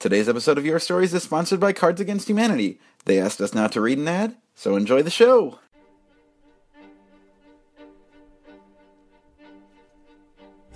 Today's 0.00 0.28
episode 0.28 0.58
of 0.58 0.64
Your 0.64 0.78
Stories 0.78 1.12
is 1.12 1.24
sponsored 1.24 1.58
by 1.58 1.72
Cards 1.72 2.00
Against 2.00 2.28
Humanity. 2.28 2.78
They 3.04 3.18
asked 3.18 3.40
us 3.40 3.52
not 3.52 3.72
to 3.72 3.80
read 3.80 3.98
an 3.98 4.06
ad, 4.06 4.36
so 4.54 4.76
enjoy 4.76 5.02
the 5.02 5.10
show. 5.10 5.58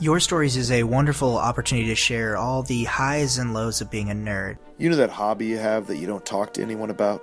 Your 0.00 0.18
Stories 0.18 0.56
is 0.56 0.72
a 0.72 0.82
wonderful 0.82 1.38
opportunity 1.38 1.86
to 1.86 1.94
share 1.94 2.36
all 2.36 2.64
the 2.64 2.82
highs 2.82 3.38
and 3.38 3.54
lows 3.54 3.80
of 3.80 3.92
being 3.92 4.10
a 4.10 4.14
nerd. 4.14 4.58
You 4.76 4.90
know 4.90 4.96
that 4.96 5.10
hobby 5.10 5.46
you 5.46 5.58
have 5.58 5.86
that 5.86 5.98
you 5.98 6.08
don't 6.08 6.26
talk 6.26 6.52
to 6.54 6.62
anyone 6.62 6.90
about? 6.90 7.22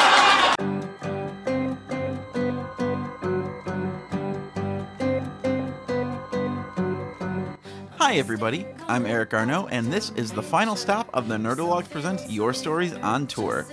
Hi, 8.11 8.17
everybody. 8.17 8.65
I'm 8.89 9.05
Eric 9.05 9.29
Garneau, 9.29 9.67
and 9.67 9.87
this 9.87 10.09
is 10.17 10.33
the 10.33 10.43
final 10.43 10.75
stop 10.75 11.09
of 11.13 11.29
the 11.29 11.37
Nerdologues 11.37 11.89
Presents 11.89 12.29
Your 12.29 12.51
Stories 12.51 12.91
on 12.95 13.25
Tour. 13.25 13.65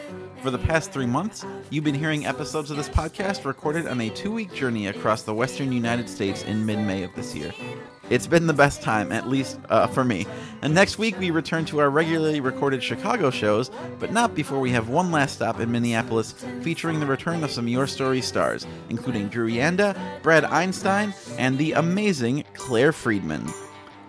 For 0.44 0.52
the 0.52 0.58
past 0.58 0.92
three 0.92 1.06
months, 1.06 1.44
you've 1.70 1.82
been 1.82 1.92
hearing 1.92 2.24
episodes 2.24 2.70
of 2.70 2.76
this 2.76 2.88
podcast 2.88 3.44
recorded 3.44 3.88
on 3.88 4.00
a 4.00 4.10
two 4.10 4.30
week 4.30 4.54
journey 4.54 4.86
across 4.86 5.22
the 5.22 5.34
western 5.34 5.72
United 5.72 6.08
States 6.08 6.44
in 6.44 6.64
mid 6.64 6.78
May 6.78 7.02
of 7.02 7.12
this 7.16 7.34
year. 7.34 7.52
It's 8.10 8.28
been 8.28 8.46
the 8.46 8.52
best 8.52 8.80
time, 8.80 9.10
at 9.10 9.26
least 9.26 9.58
uh, 9.70 9.88
for 9.88 10.04
me. 10.04 10.24
And 10.62 10.72
next 10.72 10.98
week, 10.98 11.18
we 11.18 11.32
return 11.32 11.64
to 11.64 11.80
our 11.80 11.90
regularly 11.90 12.38
recorded 12.38 12.80
Chicago 12.80 13.30
shows, 13.30 13.72
but 13.98 14.12
not 14.12 14.36
before 14.36 14.60
we 14.60 14.70
have 14.70 14.88
one 14.88 15.10
last 15.10 15.34
stop 15.34 15.58
in 15.58 15.72
Minneapolis 15.72 16.32
featuring 16.62 17.00
the 17.00 17.06
return 17.06 17.42
of 17.42 17.50
some 17.50 17.66
Your 17.66 17.88
Story 17.88 18.20
stars, 18.20 18.68
including 18.88 19.30
Drew 19.30 19.50
Janda, 19.50 19.98
Brad 20.22 20.44
Einstein, 20.44 21.12
and 21.38 21.58
the 21.58 21.72
amazing 21.72 22.44
Claire 22.54 22.92
Friedman. 22.92 23.44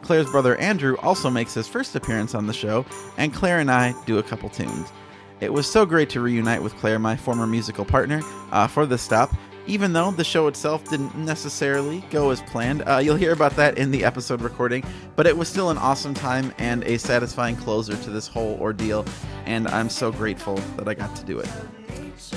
Claire's 0.10 0.32
brother 0.32 0.56
Andrew 0.56 0.98
also 1.04 1.30
makes 1.30 1.54
his 1.54 1.68
first 1.68 1.96
appearance 1.96 2.34
on 2.34 2.48
the 2.48 2.52
show, 2.52 2.84
and 3.18 3.32
Claire 3.32 3.60
and 3.60 3.70
I 3.70 3.94
do 4.08 4.18
a 4.18 4.24
couple 4.24 4.50
tunes. 4.50 4.92
It 5.40 5.54
was 5.54 5.72
so 5.72 5.86
great 5.86 6.10
to 6.10 6.20
reunite 6.20 6.64
with 6.64 6.76
Claire, 6.78 6.98
my 6.98 7.16
former 7.16 7.46
musical 7.46 7.86
partner, 7.86 8.22
uh, 8.52 8.66
for 8.66 8.88
this 8.88 9.04
stop. 9.04 9.32
Even 9.68 9.94
though 9.94 10.10
the 10.10 10.24
show 10.24 10.48
itself 10.48 10.84
didn't 10.90 11.16
necessarily 11.16 12.04
go 12.10 12.32
as 12.32 12.42
planned, 12.42 12.82
uh, 12.88 12.98
you'll 12.98 13.18
hear 13.18 13.34
about 13.34 13.56
that 13.58 13.78
in 13.78 13.92
the 13.92 14.04
episode 14.04 14.42
recording, 14.42 14.84
but 15.16 15.28
it 15.28 15.38
was 15.38 15.48
still 15.48 15.70
an 15.70 15.78
awesome 15.78 16.16
time 16.16 16.52
and 16.58 16.84
a 16.86 16.98
satisfying 16.98 17.56
closer 17.56 17.96
to 17.96 18.10
this 18.10 18.28
whole 18.28 18.58
ordeal, 18.60 19.06
and 19.46 19.68
I'm 19.68 19.90
so 19.90 20.12
grateful 20.12 20.56
that 20.78 20.88
I 20.88 20.96
got 20.96 21.16
to 21.18 21.24
do 21.24 21.38
it. 21.38 21.50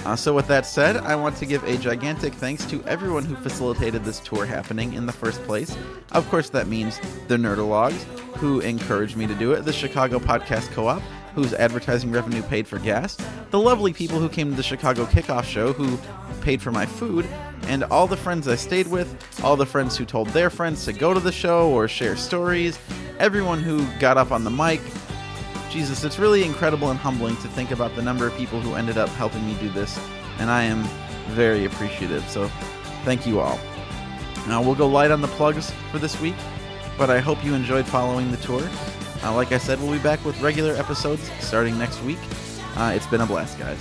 Uh, 0.04 0.16
so, 0.16 0.34
with 0.34 0.46
that 0.48 0.66
said, 0.66 0.96
I 0.96 1.14
want 1.14 1.36
to 1.36 1.46
give 1.46 1.62
a 1.64 1.76
gigantic 1.76 2.34
thanks 2.34 2.64
to 2.66 2.82
everyone 2.84 3.24
who 3.24 3.36
facilitated 3.36 4.04
this 4.04 4.20
tour 4.20 4.46
happening 4.46 4.94
in 4.94 5.06
the 5.06 5.12
first 5.12 5.42
place. 5.44 5.76
Of 6.12 6.28
course, 6.28 6.50
that 6.50 6.66
means 6.66 7.00
the 7.28 7.36
Nerdologues, 7.36 8.02
who 8.36 8.60
encouraged 8.60 9.16
me 9.16 9.26
to 9.26 9.34
do 9.34 9.52
it, 9.52 9.64
the 9.64 9.72
Chicago 9.72 10.18
Podcast 10.18 10.70
Co 10.72 10.88
op, 10.88 11.02
whose 11.34 11.54
advertising 11.54 12.10
revenue 12.10 12.42
paid 12.42 12.66
for 12.66 12.78
gas, 12.78 13.16
the 13.50 13.58
lovely 13.58 13.92
people 13.92 14.18
who 14.18 14.28
came 14.28 14.50
to 14.50 14.56
the 14.56 14.62
Chicago 14.62 15.04
Kickoff 15.06 15.44
Show, 15.44 15.72
who 15.72 15.98
paid 16.42 16.60
for 16.60 16.72
my 16.72 16.86
food, 16.86 17.26
and 17.62 17.84
all 17.84 18.06
the 18.06 18.16
friends 18.16 18.48
I 18.48 18.56
stayed 18.56 18.88
with, 18.88 19.16
all 19.44 19.56
the 19.56 19.66
friends 19.66 19.96
who 19.96 20.04
told 20.04 20.28
their 20.28 20.50
friends 20.50 20.84
to 20.86 20.92
go 20.92 21.14
to 21.14 21.20
the 21.20 21.32
show 21.32 21.70
or 21.70 21.88
share 21.88 22.16
stories, 22.16 22.78
everyone 23.18 23.62
who 23.62 23.86
got 23.98 24.16
up 24.16 24.32
on 24.32 24.44
the 24.44 24.50
mic, 24.50 24.80
Jesus, 25.72 26.04
it's 26.04 26.18
really 26.18 26.44
incredible 26.44 26.90
and 26.90 27.00
humbling 27.00 27.34
to 27.36 27.48
think 27.48 27.70
about 27.70 27.96
the 27.96 28.02
number 28.02 28.26
of 28.26 28.36
people 28.36 28.60
who 28.60 28.74
ended 28.74 28.98
up 28.98 29.08
helping 29.08 29.46
me 29.46 29.54
do 29.54 29.70
this, 29.70 29.98
and 30.38 30.50
I 30.50 30.64
am 30.64 30.82
very 31.30 31.64
appreciative. 31.64 32.28
So, 32.28 32.48
thank 33.06 33.26
you 33.26 33.40
all. 33.40 33.58
Now, 34.46 34.60
we'll 34.60 34.74
go 34.74 34.86
light 34.86 35.10
on 35.10 35.22
the 35.22 35.28
plugs 35.28 35.72
for 35.90 35.98
this 35.98 36.20
week, 36.20 36.34
but 36.98 37.08
I 37.08 37.20
hope 37.20 37.42
you 37.42 37.54
enjoyed 37.54 37.86
following 37.86 38.30
the 38.30 38.36
tour. 38.36 38.68
Uh, 39.24 39.34
like 39.34 39.52
I 39.52 39.56
said, 39.56 39.80
we'll 39.80 39.92
be 39.92 39.98
back 39.98 40.22
with 40.26 40.38
regular 40.42 40.74
episodes 40.74 41.30
starting 41.40 41.78
next 41.78 42.02
week. 42.02 42.18
Uh, 42.76 42.92
it's 42.94 43.06
been 43.06 43.22
a 43.22 43.26
blast, 43.26 43.58
guys. 43.58 43.80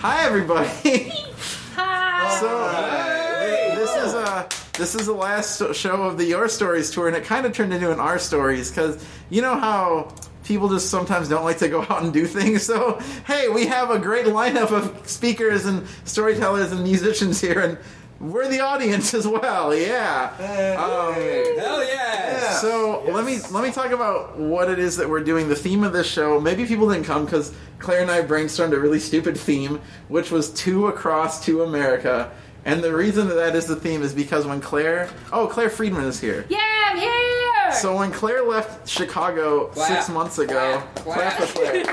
Hi, 0.00 0.24
everybody. 0.24 0.66
Hi. 1.76 2.36
So, 2.40 3.76
this 3.76 4.08
is 4.08 4.14
a 4.14 4.61
this 4.74 4.94
is 4.94 5.06
the 5.06 5.12
last 5.12 5.74
show 5.74 6.02
of 6.02 6.16
the 6.16 6.24
Your 6.24 6.48
Stories 6.48 6.90
tour, 6.90 7.06
and 7.06 7.16
it 7.16 7.24
kind 7.24 7.44
of 7.44 7.52
turned 7.52 7.74
into 7.74 7.92
an 7.92 8.00
Our 8.00 8.18
Stories 8.18 8.70
because 8.70 9.04
you 9.28 9.42
know 9.42 9.54
how 9.54 10.14
people 10.44 10.68
just 10.68 10.90
sometimes 10.90 11.28
don't 11.28 11.44
like 11.44 11.58
to 11.58 11.68
go 11.68 11.82
out 11.90 12.02
and 12.02 12.12
do 12.12 12.26
things. 12.26 12.62
So, 12.62 12.98
hey, 13.26 13.48
we 13.48 13.66
have 13.66 13.90
a 13.90 13.98
great 13.98 14.26
lineup 14.26 14.70
of 14.70 15.06
speakers 15.08 15.66
and 15.66 15.86
storytellers 16.04 16.72
and 16.72 16.82
musicians 16.82 17.40
here, 17.40 17.60
and 17.60 17.78
we're 18.18 18.48
the 18.48 18.60
audience 18.60 19.14
as 19.14 19.26
well. 19.26 19.74
Yeah. 19.74 20.30
Um, 20.38 21.58
Hell 21.58 21.84
yeah! 21.84 22.52
so 22.52 23.02
let 23.08 23.26
me 23.26 23.40
let 23.50 23.64
me 23.64 23.72
talk 23.72 23.90
about 23.90 24.38
what 24.38 24.70
it 24.70 24.78
is 24.78 24.96
that 24.96 25.08
we're 25.10 25.24
doing. 25.24 25.48
The 25.48 25.56
theme 25.56 25.84
of 25.84 25.92
this 25.92 26.06
show. 26.06 26.40
Maybe 26.40 26.64
people 26.64 26.88
didn't 26.88 27.04
come 27.04 27.24
because 27.24 27.52
Claire 27.78 28.00
and 28.00 28.10
I 28.10 28.22
brainstormed 28.22 28.72
a 28.72 28.78
really 28.78 29.00
stupid 29.00 29.36
theme, 29.36 29.80
which 30.08 30.30
was 30.30 30.50
two 30.50 30.86
across 30.86 31.44
to 31.46 31.62
America. 31.62 32.30
And 32.64 32.82
the 32.82 32.94
reason 32.94 33.28
that 33.28 33.34
that 33.34 33.56
is 33.56 33.66
the 33.66 33.76
theme 33.76 34.02
is 34.02 34.14
because 34.14 34.46
when 34.46 34.60
Claire, 34.60 35.10
oh 35.32 35.46
Claire 35.48 35.70
Friedman 35.70 36.04
is 36.04 36.20
here. 36.20 36.44
Yeah, 36.48 36.58
I'm 36.86 36.96
here. 36.96 37.72
So 37.72 37.96
when 37.96 38.12
Claire 38.12 38.44
left 38.44 38.88
Chicago 38.88 39.72
six 39.74 40.08
months 40.08 40.38
ago, 40.38 40.82
clap 40.96 41.32
for 41.34 41.46
Claire. 41.46 41.84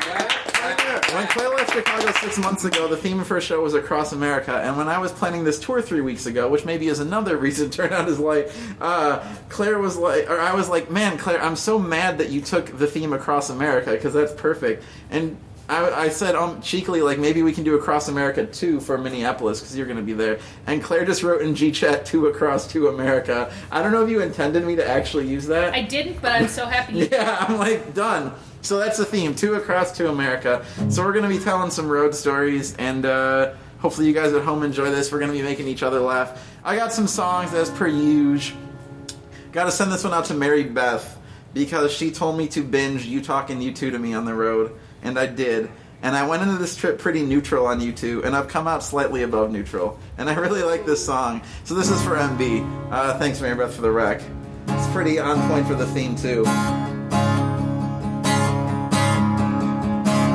When 1.15 1.25
Claire 1.27 1.49
left 1.49 1.73
Chicago 1.73 2.11
six 2.19 2.37
months 2.37 2.65
ago, 2.65 2.87
the 2.87 2.97
theme 2.97 3.19
of 3.19 3.27
her 3.29 3.39
show 3.39 3.61
was 3.63 3.73
Across 3.73 4.11
America. 4.11 4.59
And 4.61 4.77
when 4.77 4.89
I 4.89 4.99
was 4.99 5.11
planning 5.11 5.43
this 5.45 5.57
tour 5.59 5.81
three 5.81 6.01
weeks 6.01 6.25
ago, 6.25 6.49
which 6.49 6.65
maybe 6.65 6.87
is 6.87 6.99
another 6.99 7.37
reason 7.37 7.69
to 7.69 7.77
turn 7.77 7.93
out 7.93 8.07
his 8.07 8.19
light, 8.19 8.51
uh, 8.81 9.25
Claire 9.47 9.79
was 9.79 9.95
like, 9.95 10.29
or 10.29 10.39
I 10.39 10.53
was 10.53 10.67
like, 10.69 10.91
man, 10.91 11.17
Claire, 11.17 11.41
I'm 11.41 11.55
so 11.55 11.79
mad 11.79 12.17
that 12.17 12.29
you 12.29 12.41
took 12.41 12.77
the 12.77 12.87
theme 12.87 13.13
Across 13.13 13.49
America 13.49 13.91
because 13.91 14.13
that's 14.13 14.33
perfect. 14.33 14.83
And 15.09 15.37
I, 15.69 16.05
I 16.05 16.09
said 16.09 16.35
um, 16.35 16.61
cheekily, 16.61 17.01
like, 17.01 17.19
maybe 17.19 17.43
we 17.43 17.53
can 17.53 17.63
do 17.63 17.75
Across 17.75 18.09
America 18.09 18.45
2 18.45 18.79
for 18.79 18.97
Minneapolis 18.97 19.59
because 19.59 19.77
you're 19.77 19.85
going 19.85 19.97
to 19.97 20.03
be 20.03 20.13
there. 20.13 20.39
And 20.67 20.83
Claire 20.83 21.05
just 21.05 21.23
wrote 21.23 21.41
in 21.41 21.53
GChat 21.53 22.05
2 22.05 22.27
Across 22.27 22.67
to 22.73 22.87
America. 22.87 23.53
I 23.71 23.81
don't 23.83 23.91
know 23.91 24.03
if 24.03 24.09
you 24.09 24.21
intended 24.21 24.65
me 24.65 24.75
to 24.77 24.87
actually 24.87 25.27
use 25.27 25.45
that. 25.47 25.73
I 25.73 25.83
didn't, 25.83 26.21
but 26.21 26.31
I'm 26.31 26.47
so 26.47 26.65
happy. 26.65 26.93
you 26.93 27.07
Yeah, 27.11 27.45
I'm 27.47 27.57
like 27.57 27.93
done. 27.93 28.33
So 28.61 28.77
that's 28.77 28.97
the 28.97 29.05
theme: 29.05 29.35
two 29.35 29.53
across 29.53 29.93
to 29.93 30.09
America. 30.09 30.65
So 30.89 31.03
we're 31.03 31.13
gonna 31.13 31.29
be 31.29 31.39
telling 31.39 31.71
some 31.71 31.87
road 31.87 32.13
stories, 32.13 32.75
and 32.75 33.05
uh, 33.05 33.53
hopefully 33.79 34.07
you 34.07 34.13
guys 34.13 34.33
at 34.33 34.43
home 34.43 34.63
enjoy 34.63 34.91
this. 34.91 35.11
We're 35.11 35.19
gonna 35.19 35.31
be 35.31 35.41
making 35.41 35.67
each 35.67 35.81
other 35.81 35.99
laugh. 35.99 36.45
I 36.63 36.75
got 36.75 36.91
some 36.91 37.07
songs 37.07 37.53
as 37.53 37.69
per 37.69 37.87
usual. 37.87 38.59
Got 39.51 39.63
to 39.65 39.71
send 39.71 39.91
this 39.91 40.03
one 40.03 40.13
out 40.13 40.25
to 40.25 40.33
Mary 40.35 40.63
Beth 40.63 41.17
because 41.53 41.91
she 41.91 42.11
told 42.11 42.37
me 42.37 42.47
to 42.49 42.61
binge 42.63 43.05
"You 43.05 43.21
Talking 43.21 43.61
You 43.61 43.71
Two 43.71 43.91
to 43.91 43.97
me 43.97 44.13
on 44.13 44.25
the 44.25 44.33
road, 44.33 44.77
and 45.01 45.17
I 45.17 45.25
did. 45.25 45.69
And 46.01 46.15
I 46.15 46.25
went 46.25 46.43
into 46.43 46.57
this 46.57 46.77
trip 46.77 46.97
pretty 46.97 47.23
neutral 47.23 47.65
on 47.67 47.81
U2, 47.81 48.23
and 48.23 48.33
I've 48.35 48.47
come 48.47 48.67
out 48.67 48.83
slightly 48.83 49.23
above 49.23 49.51
neutral. 49.51 49.99
And 50.17 50.29
I 50.29 50.35
really 50.35 50.63
like 50.63 50.85
this 50.85 51.05
song. 51.05 51.41
So 51.65 51.73
this 51.73 51.89
is 51.91 52.01
for 52.03 52.15
MB. 52.15 52.91
Uh, 52.91 53.17
thanks, 53.19 53.41
Mary 53.41 53.55
Beth, 53.55 53.75
for 53.75 53.81
the 53.81 53.91
rec. 53.91 54.21
It's 54.67 54.87
pretty 54.93 55.19
on 55.19 55.45
point 55.49 55.67
for 55.67 55.75
the 55.75 55.87
theme, 55.87 56.15
too. 56.15 56.45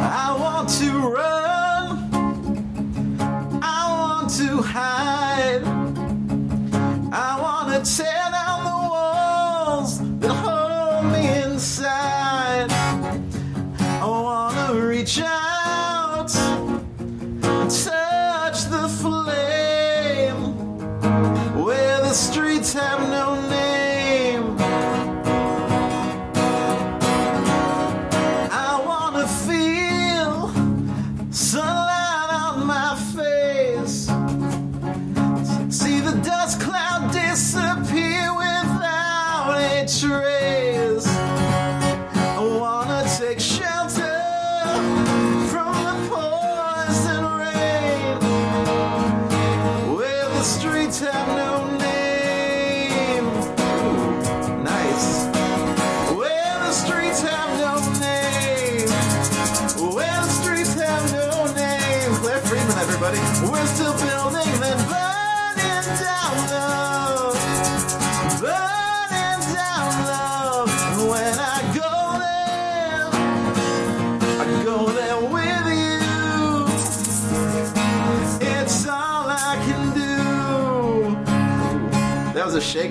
I 0.02 0.36
want 0.38 0.68
to 0.68 0.90
run. 1.08 2.10
I 3.62 3.86
want 3.98 4.30
to 4.34 4.60
hide. 4.60 5.64
I 7.12 7.40
want 7.40 7.84
to 7.84 7.96
take 7.96 8.13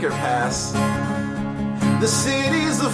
Shaker 0.03 0.15
pass. 0.15 0.71
The 2.01 2.07
city's 2.07 2.81
a 2.81 2.89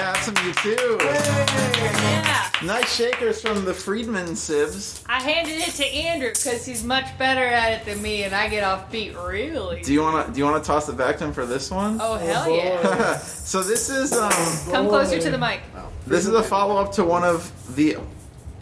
do. 0.00 0.06
Yeah, 0.06 0.20
some 0.20 0.34
U2. 0.34 1.00
Yeah. 1.00 2.50
Nice 2.62 2.94
shakers 2.94 3.40
from 3.40 3.64
the 3.64 3.72
Friedman 3.72 4.26
Sibs. 4.28 5.02
I 5.08 5.20
handed 5.22 5.66
it 5.66 5.72
to 5.76 5.86
Andrew 5.86 6.28
because 6.28 6.66
he's 6.66 6.84
much 6.84 7.16
better 7.16 7.44
at 7.44 7.72
it 7.72 7.84
than 7.86 8.02
me, 8.02 8.24
and 8.24 8.34
I 8.34 8.48
get 8.48 8.64
off 8.64 8.92
beat 8.92 9.16
really. 9.16 9.82
Do 9.82 9.94
you 9.94 10.02
wanna 10.02 10.30
do 10.30 10.38
you 10.38 10.44
wanna 10.44 10.62
toss 10.62 10.88
it 10.88 10.96
back 10.96 11.16
to 11.18 11.24
him 11.24 11.32
for 11.32 11.46
this 11.46 11.70
one? 11.70 11.98
oh 12.02 12.16
hell 12.16 12.54
yeah! 12.54 13.16
so 13.18 13.62
this 13.62 13.88
is 13.88 14.12
um 14.12 14.30
Come 14.70 14.88
closer 14.88 15.18
to 15.18 15.30
the 15.30 15.38
mic. 15.38 15.62
this 16.06 16.26
is 16.26 16.34
a 16.34 16.42
follow 16.42 16.76
up 16.76 16.92
to 16.92 17.04
one 17.04 17.24
of 17.24 17.50
the 17.76 17.96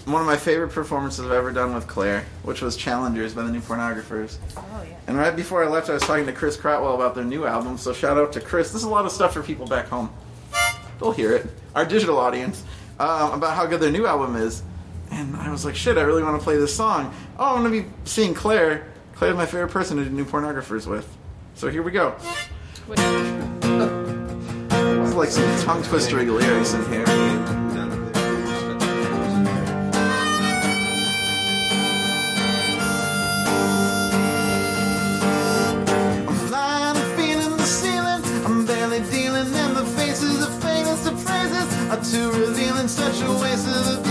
one 0.05 0.21
of 0.23 0.27
my 0.27 0.37
favorite 0.37 0.71
performances 0.71 1.27
I've 1.27 1.33
ever 1.33 1.51
done 1.51 1.75
with 1.75 1.87
Claire, 1.89 2.25
which 2.45 2.63
was 2.63 2.77
Challengers 2.77 3.35
by 3.35 3.43
the 3.43 3.51
New 3.51 3.61
Pornographers. 3.61 4.39
Oh 4.57 4.63
yeah. 4.89 4.97
And 5.09 5.19
right 5.19 5.35
before 5.35 5.65
I 5.65 5.69
left, 5.69 5.91
I 5.91 5.95
was 5.95 6.03
talking 6.03 6.27
to 6.27 6.33
Chris 6.33 6.57
Crotwell 6.57 6.95
about 6.95 7.17
their 7.17 7.25
new 7.25 7.47
album. 7.47 7.77
So 7.77 7.93
shout 7.93 8.17
out 8.17 8.33
to 8.35 8.41
Chris. 8.41 8.69
This 8.73 8.83
is 8.83 8.87
a 8.87 8.89
lot 8.89 9.05
of 9.07 9.11
stuff 9.13 9.35
for 9.35 9.43
people 9.43 9.67
back 9.67 9.89
home. 9.89 10.09
They'll 10.99 11.13
hear 11.13 11.35
it. 11.35 11.47
Our 11.75 11.85
digital 11.85 12.19
audience 12.19 12.65
um, 12.99 13.33
about 13.33 13.57
how 13.57 13.67
good 13.67 13.81
their 13.81 13.91
new 13.91 14.07
album 14.07 14.37
is. 14.37 14.63
And 15.11 15.37
I 15.37 15.51
was 15.51 15.65
like, 15.65 15.75
shit, 15.75 15.97
I 15.97 16.03
really 16.03 16.23
want 16.23 16.39
to 16.39 16.45
play 16.45 16.57
this 16.57 16.75
song. 16.75 17.15
Oh, 17.39 17.57
I'm 17.57 17.63
gonna 17.63 17.83
be 17.83 17.89
seeing 18.05 18.35
Claire. 18.35 18.87
Claire's 19.15 19.37
my 19.37 19.47
favorite 19.47 19.71
person 19.71 19.97
to 19.97 20.05
do 20.05 20.11
New 20.11 20.25
Pornographers 20.25 20.87
with. 20.87 21.09
So 21.55 21.71
here 21.71 21.83
we 21.83 21.91
go. 21.91 22.15
It's 22.91 22.99
like 25.15 25.31
some 25.31 25.65
tongue 25.65 25.83
twistering 25.83 26.29
lyrics 26.29 26.75
in 26.75 26.85
here. 26.93 27.68
Are 42.09 42.17
too 42.17 42.31
revealing. 42.31 42.89
Such 42.89 43.21
a 43.23 43.33
waste 43.41 43.67
of 43.67 43.99
a 43.99 44.08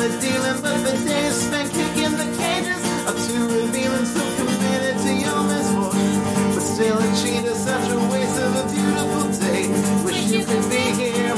But 0.00 0.82
the 0.82 0.96
days 1.04 1.34
spent 1.34 1.70
kicking 1.72 2.16
the 2.16 2.24
cages 2.38 2.82
are 3.06 3.18
too 3.26 3.44
revealing, 3.48 4.06
so 4.06 4.20
committed 4.36 4.96
to 4.96 5.12
your 5.12 5.42
misfortune. 5.44 6.22
But 6.54 6.60
still, 6.60 6.98
a 6.98 7.06
cheat 7.20 7.44
is 7.44 7.58
such 7.58 7.90
a 7.90 7.98
waste 8.10 8.38
of 8.40 8.56
a 8.56 8.72
beautiful 8.72 9.28
day. 9.44 9.68
Wish 10.02 10.32
you 10.32 10.44
could 10.46 10.70
be 10.70 10.84
here. 11.02 11.34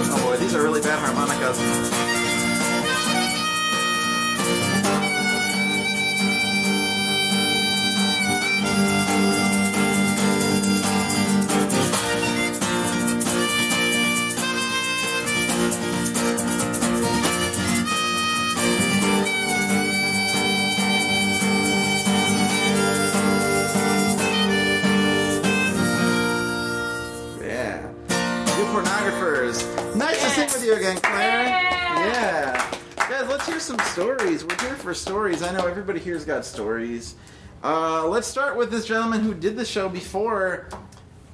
Oh 0.00 0.22
boy, 0.24 0.36
these 0.38 0.54
are 0.54 0.62
really 0.62 0.80
bad 0.80 0.98
harmonicas. 0.98 2.07
Pornographers. 29.52 29.96
Nice 29.96 30.22
to 30.22 30.30
sing 30.30 30.46
with 30.46 30.64
you 30.64 30.74
again, 30.74 30.96
Claire. 30.98 31.46
Yeah. 31.48 32.70
Guys, 32.96 33.28
let's 33.28 33.46
hear 33.46 33.60
some 33.60 33.78
stories. 33.80 34.44
We're 34.44 34.58
here 34.60 34.74
for 34.76 34.94
stories. 34.94 35.42
I 35.42 35.52
know 35.56 35.66
everybody 35.66 35.98
here's 35.98 36.24
got 36.24 36.44
stories. 36.44 37.14
Uh, 37.64 38.06
let's 38.06 38.26
start 38.26 38.56
with 38.56 38.70
this 38.70 38.86
gentleman 38.86 39.20
who 39.20 39.34
did 39.34 39.56
the 39.56 39.64
show 39.64 39.88
before, 39.88 40.68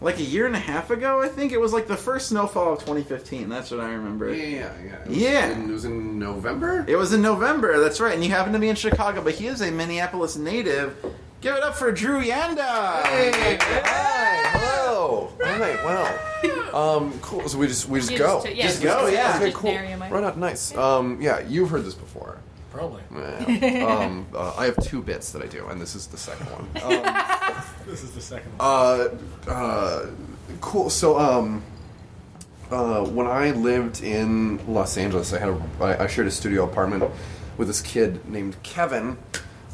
like 0.01 0.19
a 0.19 0.23
year 0.23 0.47
and 0.47 0.57
a 0.57 0.61
half 0.61 0.91
ago, 0.91 1.21
I 1.21 1.29
think. 1.29 1.53
It 1.53 1.61
was 1.61 1.73
like 1.73 1.87
the 1.87 1.97
first 1.97 2.29
snowfall 2.29 2.75
of 2.75 2.79
2015. 2.81 3.49
That's 3.49 3.71
what 3.71 3.81
I 3.81 3.93
remember. 3.93 4.33
Yeah, 4.33 4.45
yeah, 4.45 4.73
yeah. 4.85 4.95
It 5.03 5.09
was 5.09 5.17
Yeah. 5.19 5.51
In, 5.51 5.71
it 5.71 5.73
was 5.73 5.85
in 5.85 6.19
November. 6.19 6.85
It 6.89 6.97
was 6.97 7.13
in 7.13 7.21
November, 7.21 7.79
that's 7.81 8.01
right. 8.01 8.15
And 8.15 8.25
you 8.25 8.31
happen 8.31 8.53
to 8.53 8.59
be 8.59 8.69
in 8.69 8.77
Chicago, 8.77 9.21
but 9.23 9.35
he 9.35 9.47
is 9.49 9.61
a 9.61 9.71
Minneapolis 9.71 10.37
native. 10.37 10.97
Give 11.41 11.57
it 11.57 11.63
up 11.63 11.75
for 11.75 11.93
Drew 11.93 12.23
Janda. 12.23 13.03
Hey, 13.03 13.59
hi, 13.61 14.64
hello. 15.15 15.53
All 15.53 15.59
right, 15.59 15.85
wow. 16.73 16.97
Um, 16.97 17.19
cool. 17.23 17.49
So 17.49 17.59
we 17.59 17.67
just 17.67 17.89
we 17.89 18.01
just 18.01 18.11
You 18.13 18.19
go. 18.19 18.43
just- 18.45 18.57
yeah, 18.57 18.67
Just 18.67 18.83
go, 18.83 19.07
yeah. 19.07 19.37
Okay, 19.37 19.45
Just 19.47 19.57
cool. 19.57 19.73
marry 19.73 19.89
him, 19.89 20.03
I- 20.03 20.11
Right 20.11 20.25
on, 20.25 20.41
nice. 20.41 20.77
Um, 20.77 21.19
yeah, 21.21 21.41
you've 21.41 21.71
heard 21.71 21.85
this 21.85 21.95
before. 21.95 22.39
Probably. 22.73 23.03
Yeah. 23.15 23.87
um, 23.87 24.27
uh, 24.35 24.53
I 24.59 24.65
have 24.65 24.77
two 24.83 25.01
bits 25.01 25.31
that 25.31 25.43
I 25.43 25.47
do, 25.47 25.67
and 25.69 25.81
this 25.81 25.95
is 25.95 26.09
the 26.09 26.17
second 26.19 26.47
one. 26.47 26.67
Um, 26.83 27.63
This 27.87 28.03
is 28.03 28.11
the 28.13 28.21
second 28.21 28.51
one. 28.57 28.67
uh, 28.69 29.09
uh, 29.51 30.07
cool. 30.61 30.91
So, 30.91 31.17
um, 31.19 31.63
uh, 32.73 33.05
when 33.05 33.27
I 33.29 33.51
lived 33.53 34.03
in 34.03 34.59
Los 34.67 34.97
Angeles, 34.97 35.33
I 35.33 35.39
had 35.39 35.51
a 35.51 35.63
I, 35.81 36.05
I 36.05 36.07
shared 36.09 36.27
a 36.27 36.31
studio 36.31 36.65
apartment 36.65 37.05
with 37.59 37.69
this 37.69 37.81
kid 37.81 38.29
named 38.29 38.57
Kevin. 38.65 39.17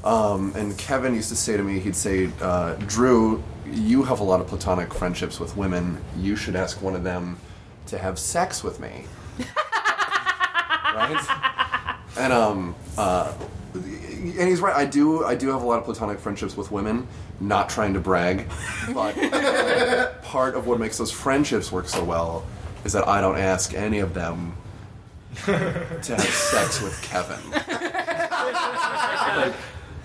Um, 0.05 0.53
and 0.57 0.77
Kevin 0.77 1.15
used 1.15 1.29
to 1.31 1.37
say 1.37 1.57
to 1.57 1.63
me, 1.63 1.79
he'd 1.79 1.97
say, 1.97 2.31
uh, 2.43 2.75
"Drew, 2.87 3.43
you 3.73 4.03
have 4.05 4.21
a 4.21 4.25
lot 4.25 4.41
of 4.41 4.47
platonic 4.47 4.93
friendships 4.93 5.41
with 5.41 5.57
women. 5.57 6.03
You 6.17 6.37
should 6.37 6.57
ask 6.57 6.81
one 6.83 6.95
of 6.95 7.05
them 7.05 7.39
to 7.87 7.99
have 7.99 8.19
sex 8.19 8.63
with 8.63 8.81
me." 8.81 9.05
right? 10.95 11.27
And 12.17 12.33
um, 12.33 12.75
uh, 12.99 13.33
and 13.75 14.49
he's 14.49 14.61
right. 14.61 14.75
I 14.75 14.85
do. 14.85 15.25
I 15.25 15.35
do 15.35 15.49
have 15.49 15.63
a 15.63 15.67
lot 15.67 15.79
of 15.79 15.85
platonic 15.85 16.19
friendships 16.19 16.57
with 16.57 16.71
women. 16.71 17.07
Not 17.41 17.69
trying 17.69 17.95
to 17.95 18.01
brag, 18.01 18.49
but 18.95 20.23
part 20.23 20.55
of 20.55 20.67
what 20.67 20.79
makes 20.79 20.99
those 20.99 21.11
friendships 21.11 21.73
work 21.73 21.89
so 21.89 22.05
well 22.05 22.45
is 22.85 22.93
that 22.93 23.09
I 23.09 23.21
don't 23.21 23.39
ask 23.39 23.75
any 23.75 24.01
of 24.01 24.15
them 24.15 24.55
to 25.45 25.53
have 25.53 26.25
sex 26.25 26.83
with 26.83 27.01
Kevin. 27.03 27.39
like, 29.37 29.55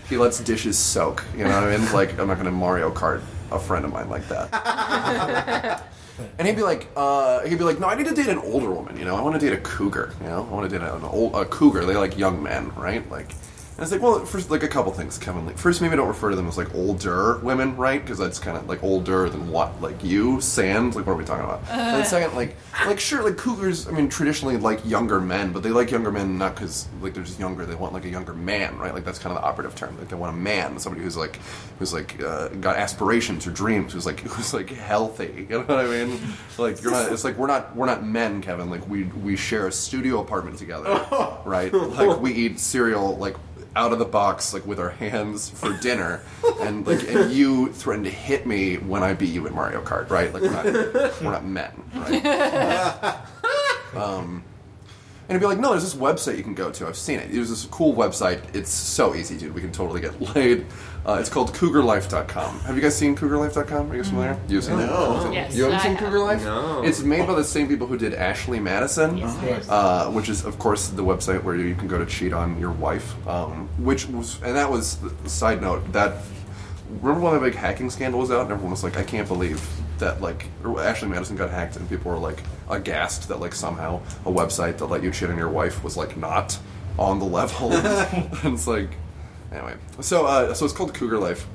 he 0.07 0.17
lets 0.17 0.39
dishes 0.39 0.77
soak. 0.77 1.25
You 1.35 1.43
know 1.43 1.49
what 1.49 1.63
I 1.63 1.77
mean? 1.77 1.91
Like 1.91 2.17
I'm 2.19 2.27
not 2.27 2.35
going 2.35 2.45
to 2.45 2.51
Mario 2.51 2.91
Kart 2.91 3.21
a 3.51 3.59
friend 3.59 3.85
of 3.85 3.93
mine 3.93 4.09
like 4.09 4.27
that. 4.29 5.83
And 6.37 6.47
he'd 6.47 6.55
be 6.55 6.63
like, 6.63 6.87
uh, 6.95 7.41
he'd 7.41 7.57
be 7.57 7.63
like, 7.65 7.79
no, 7.79 7.87
I 7.87 7.95
need 7.95 8.07
to 8.07 8.15
date 8.15 8.27
an 8.27 8.37
older 8.37 8.69
woman. 8.69 8.97
You 8.97 9.03
know, 9.03 9.15
I 9.15 9.21
want 9.21 9.39
to 9.39 9.45
date 9.45 9.53
a 9.53 9.61
cougar. 9.61 10.13
You 10.21 10.27
know, 10.27 10.47
I 10.49 10.53
want 10.53 10.69
to 10.69 10.79
date 10.79 10.85
an 10.85 11.03
old 11.03 11.35
a 11.35 11.45
cougar. 11.45 11.85
They 11.85 11.95
like 11.95 12.17
young 12.17 12.41
men, 12.41 12.73
right? 12.75 13.09
Like, 13.11 13.31
and 13.77 13.83
it's 13.83 13.91
like, 13.91 14.01
well, 14.01 14.23
first, 14.25 14.49
like 14.49 14.63
a 14.63 14.69
couple 14.69 14.93
things, 14.93 15.17
Kevin. 15.17 15.45
Like, 15.45 15.57
first, 15.57 15.81
maybe 15.81 15.97
don't 15.97 16.07
refer 16.07 16.29
to 16.29 16.35
them 16.37 16.47
as 16.47 16.57
like 16.57 16.73
older 16.73 17.39
women, 17.39 17.75
right? 17.75 18.01
Because 18.01 18.17
that's 18.17 18.39
kind 18.39 18.55
of 18.55 18.69
like 18.69 18.81
older 18.83 19.29
than 19.29 19.49
what, 19.49 19.81
like 19.81 20.01
you, 20.01 20.39
sand. 20.39 20.95
Like, 20.95 21.05
what 21.05 21.13
are 21.13 21.17
we 21.17 21.25
talking 21.25 21.43
about? 21.43 21.61
and 21.69 22.07
second, 22.07 22.35
like, 22.37 22.55
like 22.85 23.01
sure, 23.01 23.21
like 23.21 23.35
cougars. 23.35 23.87
I 23.87 23.91
mean, 23.91 24.07
traditionally 24.07 24.55
like 24.55 24.85
younger 24.85 25.19
men, 25.19 25.51
but 25.51 25.61
they 25.61 25.71
like 25.71 25.91
younger 25.91 26.09
men 26.09 26.37
not 26.37 26.55
because 26.55 26.87
like 27.01 27.13
they're 27.13 27.23
just 27.23 27.37
younger. 27.37 27.65
They 27.65 27.75
want 27.75 27.93
like 27.93 28.05
a 28.05 28.09
younger 28.09 28.33
man, 28.33 28.77
right? 28.77 28.93
Like 28.93 29.03
that's 29.03 29.19
kind 29.19 29.35
of 29.35 29.41
the 29.41 29.47
operative 29.47 29.75
term. 29.75 29.97
Like 29.97 30.07
they 30.07 30.15
want 30.15 30.33
a 30.33 30.37
man, 30.39 30.79
somebody 30.79 31.03
who's 31.03 31.17
like, 31.17 31.39
who's 31.77 31.93
like 31.93 32.21
uh, 32.23 32.49
got 32.49 32.77
aspirations 32.77 33.45
or 33.45 33.51
dreams, 33.51 33.91
who's 33.91 34.05
like 34.05 34.19
who's 34.21 34.53
like 34.53 34.69
healthy. 34.69 35.47
You 35.55 35.59
know 35.59 35.65
what 35.65 35.85
I 35.85 35.87
mean? 35.87 36.19
Like 36.57 36.81
you're 36.81 36.91
not. 36.91 37.11
It's 37.11 37.23
like 37.23 37.37
we're 37.37 37.47
not 37.47 37.75
we're 37.75 37.85
not 37.85 38.05
men, 38.05 38.41
Kevin. 38.41 38.69
Like 38.69 38.87
we 38.89 39.03
we 39.03 39.35
share 39.35 39.67
a 39.67 39.71
studio 39.71 40.21
apartment 40.21 40.57
together, 40.57 41.05
right? 41.45 41.71
Like 41.73 42.19
we 42.19 42.33
eat 42.33 42.59
cereal 42.59 43.15
like 43.17 43.35
out 43.75 43.91
of 43.91 43.99
the 43.99 44.05
box 44.05 44.53
like 44.53 44.65
with 44.65 44.79
our 44.79 44.89
hands 44.89 45.49
for 45.49 45.73
dinner 45.77 46.21
and 46.61 46.87
like 46.87 47.07
and 47.09 47.31
you 47.31 47.71
threatened 47.73 48.05
to 48.05 48.11
hit 48.11 48.45
me 48.45 48.77
when 48.77 49.03
I 49.03 49.13
beat 49.13 49.33
you 49.33 49.45
at 49.47 49.53
Mario 49.53 49.81
Kart, 49.81 50.09
right? 50.09 50.33
Like 50.33 50.43
we're 50.43 50.51
not 50.51 50.65
we're 51.21 51.31
not 51.31 51.45
men, 51.45 51.71
right? 51.93 53.17
um 53.95 54.43
and 55.27 55.31
it'd 55.35 55.41
be 55.41 55.47
like, 55.47 55.59
no, 55.59 55.71
there's 55.71 55.83
this 55.83 55.95
website 55.95 56.37
you 56.37 56.43
can 56.43 56.53
go 56.53 56.69
to. 56.71 56.87
I've 56.87 56.95
seen 56.97 57.19
it. 57.19 57.31
There's 57.31 57.49
this 57.49 57.65
cool 57.65 57.93
website. 57.95 58.41
It's 58.55 58.69
so 58.71 59.15
easy, 59.15 59.37
dude. 59.37 59.53
We 59.55 59.61
can 59.61 59.71
totally 59.71 59.99
get 60.01 60.19
laid. 60.35 60.65
Uh, 61.05 61.17
it's 61.19 61.29
called 61.29 61.53
CougarLife.com. 61.53 62.59
Have 62.61 62.75
you 62.75 62.81
guys 62.81 62.95
seen 62.95 63.15
CougarLife.com? 63.15 63.91
Are 63.91 63.95
you 63.95 64.01
guys 64.01 64.09
familiar? 64.09 64.39
You've 64.47 64.63
seen 64.63 64.77
No. 64.77 65.27
it? 65.29 65.33
Yes, 65.33 65.55
You 65.55 65.63
haven't 65.63 65.79
I 65.79 65.83
seen 65.83 65.91
have. 65.95 65.99
Cougar 66.05 66.19
Life? 66.19 66.43
No. 66.43 66.83
It's 66.83 67.01
made 67.01 67.27
by 67.27 67.35
the 67.35 67.43
same 67.43 67.67
people 67.67 67.85
who 67.87 67.97
did 67.97 68.13
Ashley 68.15 68.59
Madison, 68.59 69.17
Yes, 69.17 69.35
it 69.43 69.49
is. 69.59 69.69
uh, 69.69 70.09
which 70.11 70.29
is, 70.29 70.45
of 70.45 70.57
course, 70.59 70.87
the 70.87 71.03
website 71.03 71.43
where 71.43 71.55
you 71.55 71.75
can 71.75 71.87
go 71.87 71.97
to 71.99 72.05
cheat 72.05 72.33
on 72.33 72.59
your 72.59 72.71
wife. 72.71 73.13
Um, 73.27 73.67
which 73.77 74.07
was, 74.07 74.41
and 74.43 74.55
that 74.55 74.69
was, 74.69 74.97
a 75.23 75.29
side 75.29 75.61
note, 75.61 75.91
that, 75.93 76.23
remember 77.01 77.21
when 77.29 77.33
the 77.35 77.39
big 77.39 77.55
hacking 77.55 77.89
scandal 77.91 78.19
was 78.19 78.31
out 78.31 78.41
and 78.41 78.51
everyone 78.51 78.71
was 78.71 78.83
like, 78.83 78.97
I 78.97 79.03
can't 79.03 79.27
believe 79.27 79.61
that, 79.99 80.21
like, 80.21 80.47
or 80.63 80.79
Ashley 80.81 81.07
Madison 81.07 81.35
got 81.35 81.49
hacked 81.49 81.75
and 81.75 81.89
people 81.89 82.11
were, 82.11 82.17
like, 82.17 82.43
aghast 82.69 83.27
that, 83.29 83.39
like, 83.39 83.53
somehow 83.53 84.01
a 84.25 84.31
website 84.31 84.77
that 84.77 84.85
let 84.85 85.03
you 85.03 85.11
cheat 85.11 85.29
on 85.29 85.37
your 85.37 85.49
wife 85.49 85.83
was, 85.83 85.97
like, 85.97 86.17
not 86.17 86.57
on 86.97 87.19
the 87.19 87.25
level. 87.25 87.73
and 87.73 88.53
it's 88.53 88.67
like, 88.67 88.89
anyway. 89.51 89.75
So, 90.01 90.25
uh, 90.25 90.53
so 90.53 90.65
it's 90.65 90.73
called 90.73 90.93
Cougar 90.93 91.17
Life. 91.19 91.45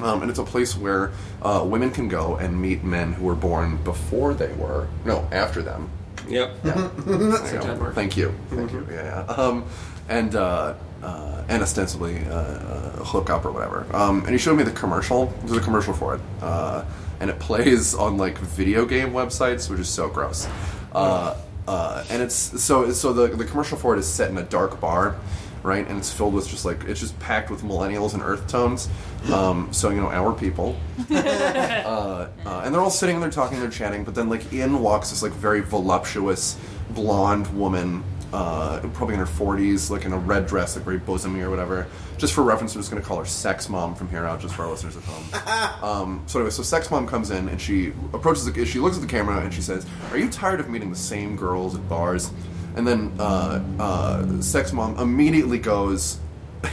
Um, 0.00 0.22
and 0.22 0.30
it's 0.30 0.40
a 0.40 0.44
place 0.44 0.76
where 0.76 1.12
uh, 1.40 1.64
women 1.64 1.92
can 1.92 2.08
go 2.08 2.36
and 2.36 2.60
meet 2.60 2.82
men 2.82 3.12
who 3.12 3.26
were 3.26 3.36
born 3.36 3.76
before 3.84 4.34
they 4.34 4.52
were, 4.54 4.88
no, 5.04 5.28
after 5.30 5.62
them. 5.62 5.88
Yep. 6.28 6.56
There 6.64 7.62
you. 7.62 7.92
Thank 7.92 8.16
you. 8.16 8.34
Thank 8.50 8.72
you. 8.72 8.86
Yeah, 8.90 9.24
yeah. 9.26 9.32
Um, 9.32 9.64
and 10.08 10.34
uh, 10.34 10.74
uh, 11.02 11.44
and 11.48 11.62
ostensibly 11.62 12.24
uh, 12.26 12.34
uh, 12.34 13.04
hook 13.04 13.30
up 13.30 13.44
or 13.44 13.52
whatever. 13.52 13.86
Um, 13.94 14.20
and 14.20 14.30
he 14.30 14.38
showed 14.38 14.56
me 14.56 14.64
the 14.64 14.70
commercial. 14.70 15.26
There's 15.44 15.58
a 15.58 15.60
commercial 15.60 15.92
for 15.92 16.14
it, 16.16 16.20
uh, 16.42 16.84
and 17.20 17.30
it 17.30 17.38
plays 17.38 17.94
on 17.94 18.16
like 18.16 18.38
video 18.38 18.86
game 18.86 19.10
websites, 19.10 19.68
which 19.70 19.80
is 19.80 19.88
so 19.88 20.08
gross. 20.08 20.48
Uh, 20.92 21.36
uh, 21.66 22.04
and 22.10 22.22
it's 22.22 22.34
so 22.34 22.90
so 22.92 23.12
the 23.12 23.28
the 23.28 23.44
commercial 23.44 23.78
for 23.78 23.94
it 23.94 23.98
is 23.98 24.06
set 24.06 24.30
in 24.30 24.38
a 24.38 24.42
dark 24.42 24.80
bar. 24.80 25.16
Right, 25.62 25.88
and 25.88 25.96
it's 25.96 26.12
filled 26.12 26.34
with 26.34 26.46
just 26.46 26.66
like 26.66 26.84
it's 26.84 27.00
just 27.00 27.18
packed 27.20 27.50
with 27.50 27.62
millennials 27.62 28.12
and 28.12 28.22
earth 28.22 28.46
tones. 28.48 28.90
Um, 29.32 29.72
so 29.72 29.88
you 29.88 29.96
know, 29.96 30.08
our 30.10 30.34
people, 30.34 30.78
uh, 31.10 31.14
uh, 31.14 32.28
and 32.62 32.74
they're 32.74 32.82
all 32.82 32.90
sitting 32.90 33.16
and 33.16 33.22
they're 33.22 33.30
talking, 33.30 33.58
they're 33.60 33.70
chatting, 33.70 34.04
but 34.04 34.14
then 34.14 34.28
like 34.28 34.52
in 34.52 34.80
walks 34.80 35.08
this 35.08 35.22
like 35.22 35.32
very 35.32 35.62
voluptuous 35.62 36.58
blonde 36.90 37.46
woman, 37.58 38.04
uh, 38.34 38.80
probably 38.94 39.14
in 39.14 39.20
her 39.20 39.26
forties, 39.26 39.90
like 39.90 40.04
in 40.04 40.12
a 40.12 40.18
red 40.18 40.46
dress, 40.46 40.74
like 40.74 40.84
very 40.84 40.98
bosomy 40.98 41.40
or 41.40 41.50
whatever. 41.50 41.86
Just 42.18 42.32
for 42.32 42.42
reference, 42.42 42.74
I'm 42.74 42.80
just 42.80 42.90
gonna 42.90 43.02
call 43.02 43.18
her 43.18 43.24
Sex 43.24 43.68
Mom 43.68 43.94
from 43.94 44.08
here 44.08 44.24
out, 44.24 44.40
just 44.40 44.54
for 44.56 44.64
our 44.64 44.70
listeners 44.70 44.96
at 44.96 45.04
home. 45.04 45.24
Um, 45.84 46.22
so 46.26 46.38
anyway, 46.38 46.50
so 46.50 46.62
Sex 46.62 46.90
Mom 46.90 47.06
comes 47.06 47.30
in 47.30 47.48
and 47.48 47.60
she 47.60 47.88
approaches, 48.14 48.50
the, 48.50 48.64
she 48.64 48.78
looks 48.78 48.96
at 48.96 49.02
the 49.02 49.08
camera 49.08 49.38
and 49.40 49.52
she 49.52 49.60
says, 49.60 49.86
"Are 50.10 50.16
you 50.16 50.30
tired 50.30 50.60
of 50.60 50.68
meeting 50.70 50.88
the 50.90 50.96
same 50.96 51.36
girls 51.36 51.74
at 51.74 51.86
bars?" 51.88 52.30
And 52.74 52.86
then 52.86 53.12
uh, 53.18 53.62
uh, 53.78 54.40
Sex 54.40 54.72
Mom 54.72 54.98
immediately 54.98 55.58
goes 55.58 56.18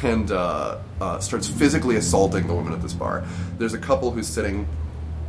and 0.01 0.31
uh, 0.31 0.79
uh, 1.01 1.19
starts 1.19 1.47
physically 1.47 1.97
assaulting 1.97 2.47
the 2.47 2.53
woman 2.53 2.73
at 2.73 2.81
this 2.81 2.93
bar. 2.93 3.25
There's 3.57 3.73
a 3.73 3.77
couple 3.77 4.11
who's 4.11 4.27
sitting 4.27 4.65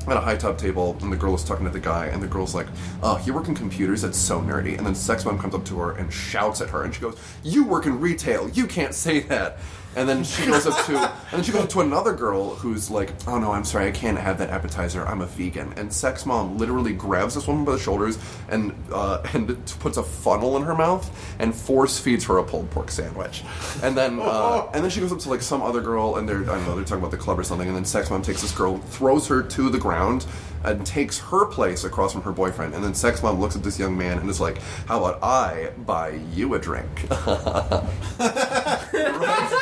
at 0.08 0.16
a 0.16 0.20
high 0.20 0.36
top 0.36 0.58
table, 0.58 0.96
and 1.00 1.12
the 1.12 1.16
girl 1.16 1.34
is 1.34 1.44
talking 1.44 1.64
to 1.64 1.70
the 1.70 1.80
guy, 1.80 2.06
and 2.06 2.22
the 2.22 2.26
girl's 2.26 2.54
like, 2.54 2.66
"Oh, 3.02 3.20
you 3.24 3.32
work 3.34 3.48
in 3.48 3.54
computers? 3.54 4.02
That's 4.02 4.18
so 4.18 4.40
nerdy." 4.40 4.76
And 4.76 4.86
then 4.86 4.94
Sex 4.94 5.24
Mom 5.24 5.38
comes 5.38 5.54
up 5.54 5.64
to 5.66 5.78
her 5.78 5.92
and 5.92 6.12
shouts 6.12 6.60
at 6.60 6.70
her, 6.70 6.82
and 6.82 6.94
she 6.94 7.00
goes, 7.00 7.16
"You 7.42 7.64
work 7.64 7.86
in 7.86 8.00
retail. 8.00 8.48
You 8.48 8.66
can't 8.66 8.94
say 8.94 9.20
that." 9.20 9.58
And 9.94 10.08
then 10.08 10.24
she 10.24 10.46
goes 10.46 10.66
up 10.66 10.86
to, 10.86 10.96
and 10.96 11.32
then 11.32 11.42
she 11.42 11.52
goes 11.52 11.64
up 11.64 11.68
to 11.70 11.80
another 11.80 12.14
girl 12.14 12.54
who's 12.54 12.90
like, 12.90 13.12
"Oh 13.26 13.38
no, 13.38 13.52
I'm 13.52 13.64
sorry, 13.64 13.88
I 13.88 13.90
can't 13.90 14.18
have 14.18 14.38
that 14.38 14.50
appetizer. 14.50 15.06
I'm 15.06 15.20
a 15.20 15.26
vegan." 15.26 15.74
And 15.76 15.92
sex 15.92 16.24
mom 16.24 16.56
literally 16.56 16.94
grabs 16.94 17.34
this 17.34 17.46
woman 17.46 17.64
by 17.64 17.72
the 17.72 17.78
shoulders 17.78 18.18
and 18.48 18.72
uh, 18.92 19.22
and 19.34 19.48
puts 19.80 19.98
a 19.98 20.02
funnel 20.02 20.56
in 20.56 20.62
her 20.62 20.74
mouth 20.74 21.10
and 21.38 21.54
force 21.54 21.98
feeds 21.98 22.24
her 22.24 22.38
a 22.38 22.44
pulled 22.44 22.70
pork 22.70 22.90
sandwich. 22.90 23.42
And 23.82 23.96
then 23.96 24.18
uh, 24.20 24.66
and 24.74 24.82
then 24.82 24.90
she 24.90 25.00
goes 25.00 25.12
up 25.12 25.18
to 25.20 25.28
like 25.28 25.42
some 25.42 25.62
other 25.62 25.82
girl, 25.82 26.16
and 26.16 26.28
they're 26.28 26.42
I 26.42 26.56
don't 26.56 26.66
know, 26.66 26.74
they're 26.74 26.84
talking 26.84 27.02
about 27.02 27.10
the 27.10 27.18
club 27.18 27.38
or 27.38 27.44
something. 27.44 27.68
And 27.68 27.76
then 27.76 27.84
sex 27.84 28.10
mom 28.10 28.22
takes 28.22 28.40
this 28.40 28.52
girl, 28.52 28.78
throws 28.78 29.26
her 29.28 29.42
to 29.42 29.68
the 29.68 29.78
ground, 29.78 30.26
and 30.64 30.86
takes 30.86 31.18
her 31.18 31.46
place 31.46 31.84
across 31.84 32.12
from 32.12 32.22
her 32.22 32.32
boyfriend. 32.32 32.74
And 32.74 32.82
then 32.82 32.94
sex 32.94 33.22
mom 33.22 33.40
looks 33.40 33.56
at 33.56 33.62
this 33.62 33.78
young 33.78 33.96
man 33.96 34.18
and 34.18 34.30
is 34.30 34.40
like, 34.40 34.58
"How 34.86 35.04
about 35.04 35.22
I 35.22 35.70
buy 35.84 36.20
you 36.32 36.54
a 36.54 36.58
drink?" 36.58 36.88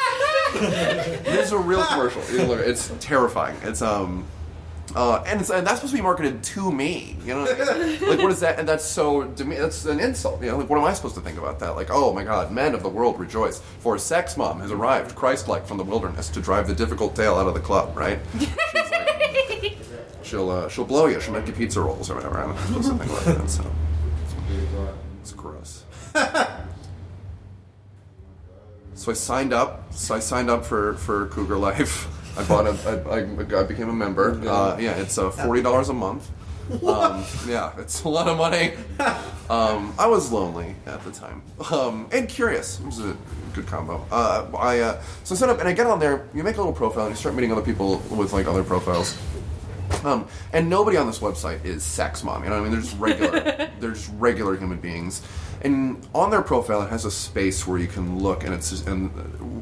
It's 0.61 1.52
a 1.52 1.59
real 1.59 1.85
commercial. 1.85 2.23
It's 2.61 2.93
terrifying. 3.00 3.57
It's 3.62 3.83
um, 3.83 4.25
uh, 4.95 5.23
and, 5.26 5.40
and 5.40 5.67
that's 5.67 5.76
supposed 5.76 5.93
to 5.93 5.99
be 5.99 6.02
marketed 6.02 6.43
to 6.43 6.73
me. 6.73 7.17
You 7.25 7.35
know, 7.35 7.47
I 7.49 7.99
like 8.09 8.19
what 8.19 8.33
is 8.33 8.40
that? 8.40 8.59
And 8.59 8.69
that's 8.69 8.85
so 8.85 9.23
deme- 9.25 9.50
that's 9.50 9.85
an 9.85 10.00
insult. 10.00 10.43
You 10.43 10.50
know, 10.50 10.59
like 10.59 10.69
what 10.69 10.79
am 10.79 10.85
I 10.85 10.93
supposed 10.95 11.14
to 11.14 11.21
think 11.21 11.38
about 11.38 11.61
that? 11.61 11.76
Like, 11.76 11.90
oh 11.90 12.12
my 12.12 12.25
God, 12.25 12.50
men 12.50 12.75
of 12.75 12.83
the 12.83 12.88
world 12.88 13.21
rejoice, 13.21 13.61
for 13.79 13.97
sex 13.99 14.37
mom 14.37 14.61
has 14.61 14.73
arrived, 14.73 15.14
Christ-like 15.14 15.64
from 15.67 15.76
the 15.76 15.85
wilderness, 15.85 16.29
to 16.31 16.40
drive 16.40 16.67
the 16.67 16.75
difficult 16.75 17.14
tale 17.14 17.37
out 17.37 17.47
of 17.47 17.55
the 17.55 17.61
club. 17.61 17.97
Right? 17.97 18.19
She'll 20.23 20.50
uh, 20.50 20.69
she'll 20.69 20.85
blow 20.85 21.07
you. 21.07 21.21
She'll 21.21 21.35
make 21.35 21.47
you 21.47 21.52
pizza 21.52 21.81
rolls 21.81 22.11
or 22.11 22.17
whatever. 22.17 22.38
Not 22.47 22.59
supposed 22.59 22.90
to 22.90 22.99
think 22.99 23.12
like 23.12 23.25
that. 23.25 23.49
So 23.50 23.64
it's 25.21 25.33
gross. 25.33 25.85
So 29.00 29.11
I 29.11 29.14
signed 29.14 29.54
up. 29.54 29.95
So 29.95 30.14
I 30.14 30.19
signed 30.19 30.50
up 30.50 30.62
for, 30.62 30.92
for 30.97 31.28
Cougar 31.28 31.57
Life. 31.57 32.07
I 32.38 32.45
bought 32.45 32.66
a. 32.66 33.00
I, 33.09 33.21
I, 33.21 33.61
I 33.61 33.62
became 33.62 33.88
a 33.88 33.95
member. 33.95 34.33
Uh, 34.47 34.76
yeah, 34.78 34.93
it's 34.97 35.17
uh, 35.17 35.30
forty 35.30 35.63
dollars 35.63 35.89
a 35.89 35.95
month. 35.95 36.30
Um, 36.71 37.25
yeah, 37.49 37.73
it's 37.78 38.04
a 38.04 38.08
lot 38.08 38.28
of 38.28 38.39
money. 38.39 38.75
Um, 39.50 39.93
I 39.99 40.06
was 40.06 40.30
lonely 40.30 40.76
at 40.86 41.02
the 41.02 41.10
time 41.10 41.43
um, 41.73 42.08
and 42.13 42.28
curious. 42.28 42.78
It 42.78 42.86
was 42.86 43.00
a 43.00 43.17
good 43.52 43.67
combo. 43.67 44.06
Uh, 44.13 44.47
I 44.56 44.78
uh, 44.78 45.02
so 45.25 45.34
I 45.34 45.39
set 45.39 45.49
up 45.49 45.58
and 45.58 45.69
I 45.69 45.73
get 45.73 45.86
on 45.86 45.99
there. 45.99 46.28
You 46.32 46.45
make 46.45 46.54
a 46.54 46.58
little 46.58 46.73
profile 46.73 47.06
and 47.06 47.17
you 47.17 47.17
start 47.17 47.34
meeting 47.34 47.50
other 47.50 47.60
people 47.60 47.97
with 48.10 48.32
like 48.32 48.47
other 48.47 48.63
profiles. 48.63 49.19
Um, 50.04 50.28
and 50.52 50.71
nobody 50.71 50.97
on 50.97 51.08
this 51.08 51.19
website 51.19 51.65
is 51.65 51.82
sex 51.82 52.23
mom. 52.23 52.45
You 52.45 52.50
know 52.50 52.60
what 52.60 52.69
I 52.69 52.71
mean? 52.71 52.73
They're 52.73 52.80
just 52.80 52.99
regular. 53.00 53.71
they're 53.80 53.91
just 53.91 54.13
regular 54.19 54.56
human 54.56 54.78
beings. 54.78 55.23
And 55.63 56.07
on 56.15 56.31
their 56.31 56.43
profile, 56.43 56.83
it 56.83 56.91
has 56.91 57.05
a 57.05 57.11
space 57.11 57.67
where 57.67 57.79
you 57.79 57.87
can 57.87 58.19
look, 58.19 58.45
and 58.45 58.55
it's 58.55 58.73
and 58.87 59.11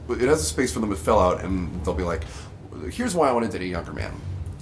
it 0.08 0.28
has 0.28 0.40
a 0.40 0.44
space 0.44 0.72
for 0.72 0.80
them 0.80 0.90
to 0.90 0.96
fill 0.96 1.18
out, 1.18 1.42
and 1.42 1.84
they'll 1.84 1.94
be 1.94 2.04
like, 2.04 2.22
"Here's 2.92 3.14
why 3.14 3.28
I 3.28 3.32
want 3.32 3.50
to 3.50 3.58
date 3.58 3.64
a 3.64 3.68
younger 3.68 3.92
man." 3.92 4.14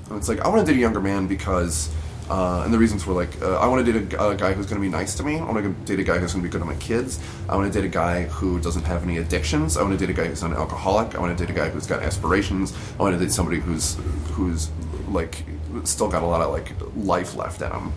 And 0.09 0.19
it's 0.19 0.29
like 0.29 0.41
I 0.41 0.49
want 0.49 0.67
to 0.67 0.73
date 0.73 0.79
a 0.79 0.81
younger 0.81 1.01
man 1.01 1.27
because. 1.27 1.91
Uh, 2.29 2.63
and 2.65 2.75
the 2.75 2.79
reasons 2.79 3.07
were 3.07 3.15
like, 3.15 3.41
uh, 3.41 3.57
I 3.61 3.69
want 3.69 3.87
to 3.87 3.93
date 3.93 4.13
a, 4.15 4.31
a 4.31 4.35
guy 4.35 4.53
who's 4.53 4.67
going 4.67 4.83
to 4.83 4.85
be 4.85 4.91
nice 4.91 5.15
to 5.15 5.23
me. 5.23 5.39
I 5.39 5.45
want 5.45 5.63
to 5.63 5.71
date 5.85 6.01
a 6.01 6.03
guy 6.03 6.19
who's 6.19 6.33
going 6.33 6.43
to 6.43 6.49
be 6.49 6.51
good 6.51 6.59
to 6.59 6.65
my 6.65 6.75
kids. 6.75 7.21
I 7.49 7.55
want 7.55 7.73
to 7.73 7.81
date 7.81 7.87
a 7.87 7.89
guy 7.89 8.25
who 8.25 8.59
doesn't 8.59 8.83
have 8.83 9.05
any 9.05 9.19
addictions. 9.19 9.77
I 9.77 9.83
want 9.83 9.97
to 9.97 10.05
date 10.05 10.11
a 10.11 10.13
guy 10.13 10.27
who's 10.27 10.43
not 10.43 10.51
an 10.51 10.57
alcoholic. 10.57 11.15
I 11.15 11.21
want 11.21 11.39
to 11.39 11.47
date 11.47 11.55
a 11.55 11.57
guy 11.57 11.69
who's 11.69 11.87
got 11.87 12.03
aspirations. 12.03 12.77
I 12.99 13.03
want 13.03 13.17
to 13.17 13.25
date 13.25 13.31
somebody 13.31 13.61
who's 13.61 13.97
who's 14.33 14.71
like 15.09 15.45
still 15.85 16.09
got 16.09 16.25
a 16.25 16.27
lot 16.27 16.41
of 16.41 16.51
like 16.51 16.73
life 16.97 17.37
left 17.37 17.63
in 17.63 17.71
him. 17.71 17.93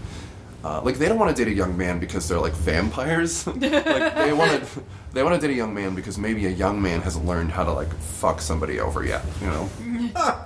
Uh, 0.64 0.82
like 0.82 0.98
they 0.98 1.08
don't 1.08 1.18
want 1.18 1.36
to 1.36 1.46
date 1.46 1.52
a 1.52 1.56
young 1.56 1.78
man 1.78 2.00
because 2.00 2.28
they're 2.28 2.40
like 2.40 2.54
vampires. 2.54 3.48
like 3.48 3.60
they 3.60 4.34
want 4.34 4.52
to 4.52 4.84
they 5.14 5.24
want 5.24 5.40
to 5.40 5.48
date 5.48 5.54
a 5.54 5.58
young 5.58 5.74
man 5.74 5.96
because 5.96 6.18
maybe 6.18 6.46
a 6.48 6.50
young 6.50 6.82
man 6.82 7.02
hasn't 7.02 7.26
learned 7.26 7.52
how 7.52 7.64
to 7.64 7.72
like 7.72 7.92
fuck 7.94 8.42
somebody 8.42 8.80
over 8.80 9.06
yet. 9.06 9.24
You 9.42 9.48
know. 9.48 9.70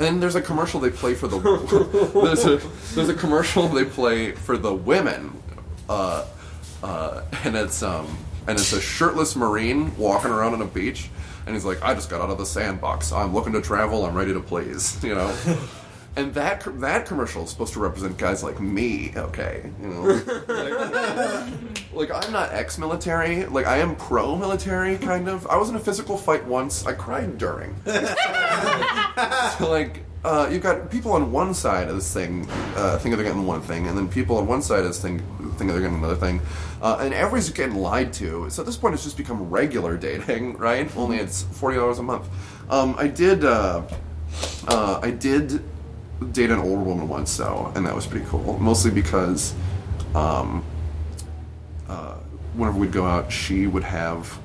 And 0.00 0.22
there's 0.22 0.36
a 0.36 0.40
commercial 0.40 0.78
they 0.78 0.90
play 0.90 1.14
for 1.14 1.26
the 1.26 1.38
there's 2.22 2.44
a 2.44 2.58
there's 2.94 3.08
a 3.08 3.14
commercial 3.14 3.66
they 3.66 3.84
play 3.84 4.30
for 4.30 4.56
the 4.56 4.72
women, 4.72 5.42
uh, 5.88 6.24
uh, 6.84 7.22
and 7.42 7.56
it's 7.56 7.82
um 7.82 8.16
and 8.46 8.56
it's 8.56 8.72
a 8.72 8.80
shirtless 8.80 9.34
marine 9.34 9.96
walking 9.96 10.30
around 10.30 10.54
on 10.54 10.62
a 10.62 10.66
beach, 10.66 11.10
and 11.46 11.54
he's 11.56 11.64
like, 11.64 11.82
I 11.82 11.94
just 11.94 12.10
got 12.10 12.20
out 12.20 12.30
of 12.30 12.38
the 12.38 12.46
sandbox. 12.46 13.10
I'm 13.10 13.34
looking 13.34 13.52
to 13.54 13.60
travel. 13.60 14.06
I'm 14.06 14.14
ready 14.14 14.32
to 14.34 14.40
please. 14.40 15.02
You 15.02 15.16
know. 15.16 15.36
And 16.16 16.34
that 16.34 16.64
that 16.80 17.06
commercial 17.06 17.44
is 17.44 17.50
supposed 17.50 17.74
to 17.74 17.80
represent 17.80 18.18
guys 18.18 18.42
like 18.42 18.60
me, 18.60 19.12
okay? 19.16 19.70
You 19.80 19.88
know, 19.88 20.02
like, 20.48 21.92
like, 22.10 22.10
I'm 22.26 22.32
not 22.32 22.52
ex-military. 22.52 23.46
Like 23.46 23.66
I 23.66 23.78
am 23.78 23.94
pro-military, 23.94 24.98
kind 24.98 25.28
of. 25.28 25.46
I 25.46 25.56
was 25.56 25.70
in 25.70 25.76
a 25.76 25.80
physical 25.80 26.16
fight 26.16 26.44
once. 26.44 26.86
I 26.86 26.92
cried 26.94 27.38
during. 27.38 27.76
so 27.84 29.70
like, 29.70 30.02
uh, 30.24 30.48
you've 30.50 30.62
got 30.62 30.90
people 30.90 31.12
on 31.12 31.30
one 31.30 31.54
side 31.54 31.88
of 31.88 31.94
this 31.94 32.12
thing 32.12 32.48
uh, 32.74 32.98
think 32.98 33.14
they're 33.14 33.24
getting 33.24 33.46
one 33.46 33.62
thing, 33.62 33.86
and 33.86 33.96
then 33.96 34.08
people 34.08 34.36
on 34.38 34.46
one 34.46 34.60
side 34.62 34.80
of 34.80 34.86
this 34.86 35.00
thing 35.00 35.20
think 35.56 35.70
they're 35.70 35.80
getting 35.80 35.98
another 35.98 36.16
thing, 36.16 36.40
uh, 36.82 36.98
and 37.00 37.14
everybody's 37.14 37.50
getting 37.50 37.76
lied 37.76 38.12
to. 38.14 38.50
So 38.50 38.62
at 38.62 38.66
this 38.66 38.76
point, 38.76 38.94
it's 38.94 39.04
just 39.04 39.16
become 39.16 39.48
regular 39.50 39.96
dating, 39.96 40.56
right? 40.58 40.94
Only 40.96 41.18
it's 41.18 41.42
forty 41.42 41.76
dollars 41.76 41.98
a 41.98 42.02
month. 42.02 42.28
Um, 42.70 42.96
I 42.98 43.06
did. 43.06 43.44
Uh, 43.44 43.82
uh, 44.68 45.00
I 45.02 45.10
did 45.10 45.62
date 46.32 46.50
an 46.50 46.58
older 46.58 46.82
woman 46.82 47.08
once, 47.08 47.36
though, 47.36 47.72
and 47.74 47.86
that 47.86 47.94
was 47.94 48.06
pretty 48.06 48.26
cool. 48.26 48.58
Mostly 48.58 48.90
because 48.90 49.54
um, 50.14 50.64
uh, 51.88 52.14
whenever 52.54 52.78
we'd 52.78 52.92
go 52.92 53.04
out, 53.04 53.30
she 53.32 53.66
would 53.66 53.84
have 53.84 54.38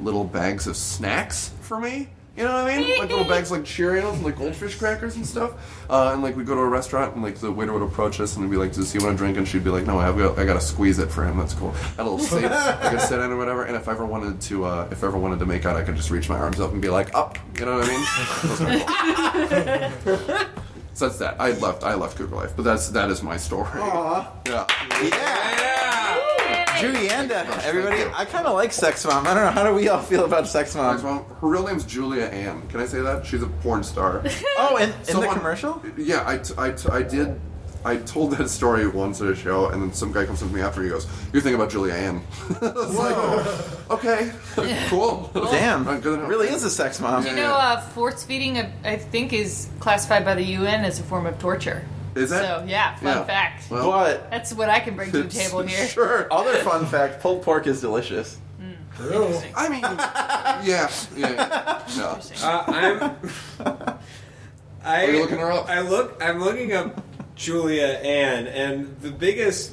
little 0.00 0.24
bags 0.24 0.66
of 0.66 0.76
snacks 0.76 1.52
for 1.60 1.80
me. 1.80 2.08
You 2.36 2.44
know 2.44 2.52
what 2.52 2.72
I 2.72 2.78
mean? 2.78 2.98
Like 3.00 3.10
little 3.10 3.24
bags 3.24 3.50
like 3.50 3.62
Cheerios 3.62 4.12
and 4.12 4.22
like 4.22 4.36
goldfish 4.36 4.76
crackers 4.76 5.16
and 5.16 5.26
stuff. 5.26 5.84
Uh, 5.90 6.12
and 6.12 6.22
like 6.22 6.36
we'd 6.36 6.46
go 6.46 6.54
to 6.54 6.60
a 6.60 6.68
restaurant 6.68 7.14
and 7.14 7.22
like 7.24 7.38
the 7.38 7.50
waiter 7.50 7.72
would 7.72 7.82
approach 7.82 8.20
us 8.20 8.36
and 8.36 8.44
we'd 8.44 8.52
be 8.52 8.56
like, 8.56 8.72
"Does 8.72 8.92
he 8.92 9.00
want 9.00 9.14
a 9.14 9.16
drink?" 9.16 9.36
And 9.38 9.48
she'd 9.48 9.64
be 9.64 9.70
like, 9.70 9.86
"No, 9.86 9.98
I've 9.98 10.16
got, 10.16 10.38
I 10.38 10.44
got 10.44 10.54
to 10.54 10.60
squeeze 10.60 11.00
it 11.00 11.10
for 11.10 11.24
him. 11.24 11.36
That's 11.36 11.54
cool." 11.54 11.72
Had 11.72 11.98
a 11.98 12.04
little 12.04 12.20
sit, 12.20 12.44
like 12.44 12.92
a 12.92 13.00
sit 13.08 13.18
in 13.18 13.32
or 13.32 13.36
whatever. 13.36 13.64
And 13.64 13.74
if 13.74 13.88
I 13.88 13.92
ever 13.92 14.06
wanted 14.06 14.40
to, 14.42 14.66
uh, 14.66 14.86
if 14.92 15.02
I 15.02 15.08
ever 15.08 15.18
wanted 15.18 15.40
to 15.40 15.46
make 15.46 15.66
out, 15.66 15.74
I 15.74 15.82
could 15.82 15.96
just 15.96 16.12
reach 16.12 16.28
my 16.28 16.38
arms 16.38 16.60
up 16.60 16.70
and 16.70 16.80
be 16.80 16.90
like, 16.90 17.12
"Up." 17.12 17.38
You 17.58 17.64
know 17.64 17.80
what 17.80 17.88
I 17.90 19.96
mean? 20.06 20.22
That 20.98 20.98
was 20.98 20.98
kinda 20.98 20.98
cool. 20.98 20.98
So 20.98 21.06
that's 21.08 21.18
that. 21.18 21.40
I 21.40 21.52
left. 21.58 21.84
I 21.84 21.94
left 21.94 22.16
Cougar 22.16 22.34
Life, 22.34 22.52
but 22.56 22.62
that's 22.64 22.88
that 22.90 23.10
is 23.10 23.22
my 23.22 23.36
story. 23.36 23.68
Yeah. 23.76 24.26
Yeah. 24.46 24.66
yeah. 25.02 26.80
Drew 26.80 26.92
Janda, 26.92 27.48
uh, 27.48 27.60
everybody. 27.64 28.04
I 28.14 28.24
kind 28.24 28.46
of 28.46 28.54
like 28.54 28.72
Sex 28.72 29.04
Mom. 29.04 29.26
I 29.26 29.34
don't 29.34 29.44
know. 29.44 29.50
How 29.50 29.64
do 29.64 29.74
we 29.74 29.88
all 29.88 30.00
feel 30.00 30.24
about 30.24 30.46
Sex 30.46 30.74
Next 30.76 31.02
Mom? 31.02 31.24
Her 31.40 31.48
real 31.48 31.66
name's 31.66 31.84
Julia 31.84 32.24
Ann. 32.26 32.68
Can 32.68 32.78
I 32.80 32.86
say 32.86 33.00
that? 33.00 33.26
She's 33.26 33.42
a 33.42 33.48
porn 33.48 33.82
star. 33.82 34.22
Oh, 34.60 34.76
in, 34.76 34.90
in 35.08 35.20
the 35.20 35.28
commercial? 35.28 35.80
Yeah, 35.96 36.24
I, 36.28 36.38
t- 36.38 36.54
I, 36.58 36.70
t- 36.72 36.88
I 36.90 37.02
did. 37.02 37.40
I 37.88 37.96
told 37.96 38.32
that 38.32 38.50
story 38.50 38.86
once 38.86 39.22
at 39.22 39.28
a 39.28 39.34
show, 39.34 39.68
and 39.68 39.80
then 39.82 39.92
some 39.94 40.12
guy 40.12 40.26
comes 40.26 40.42
up 40.42 40.50
to 40.50 40.54
me 40.54 40.60
after. 40.60 40.82
He 40.82 40.90
goes, 40.90 41.06
"You're 41.32 41.40
thinking 41.40 41.54
about 41.54 41.70
Julia 41.70 41.94
Ann." 41.94 42.22
Like, 42.60 43.90
okay, 43.90 44.30
cool. 44.88 45.30
Damn, 45.34 45.88
it 45.88 46.04
really 46.04 46.48
is 46.48 46.64
a 46.64 46.70
sex 46.70 47.00
mom. 47.00 47.22
Do 47.22 47.30
You 47.30 47.36
know, 47.36 47.54
uh, 47.54 47.80
force 47.80 48.24
feeding, 48.24 48.58
uh, 48.58 48.70
I 48.84 48.96
think, 48.96 49.32
is 49.32 49.68
classified 49.80 50.24
by 50.24 50.34
the 50.34 50.44
UN 50.44 50.84
as 50.84 51.00
a 51.00 51.02
form 51.02 51.26
of 51.26 51.38
torture. 51.38 51.84
Is 52.14 52.30
it? 52.32 52.38
So, 52.40 52.64
yeah, 52.66 52.96
fun 52.96 53.04
Yeah. 53.18 53.24
fact. 53.24 53.70
Well, 53.70 53.90
But 53.90 54.30
That's 54.30 54.52
what 54.52 54.68
I 54.68 54.80
can 54.80 54.94
bring 54.96 55.10
to 55.12 55.22
the 55.22 55.28
table 55.42 55.62
here. 55.62 55.86
Sure. 55.86 56.26
other 56.30 56.56
fun 56.56 56.84
fact: 56.86 57.22
pulled 57.22 57.42
pork 57.42 57.66
is 57.66 57.80
delicious. 57.80 58.38
I 59.56 59.68
mean, 59.68 59.80
yeah, 59.82 60.90
yeah. 61.16 61.82
yeah. 61.96 62.20
Uh, 62.42 62.64
I'm. 62.66 63.98
I, 64.84 65.04
Are 65.06 65.10
you 65.10 65.20
looking 65.20 65.38
her 65.38 65.52
up? 65.52 65.68
I 65.68 65.80
look. 65.80 66.20
I'm 66.22 66.40
looking 66.40 66.72
up 66.72 67.00
Julia 67.38 67.86
Ann, 67.86 68.48
and 68.48 69.00
the 69.00 69.12
biggest 69.12 69.72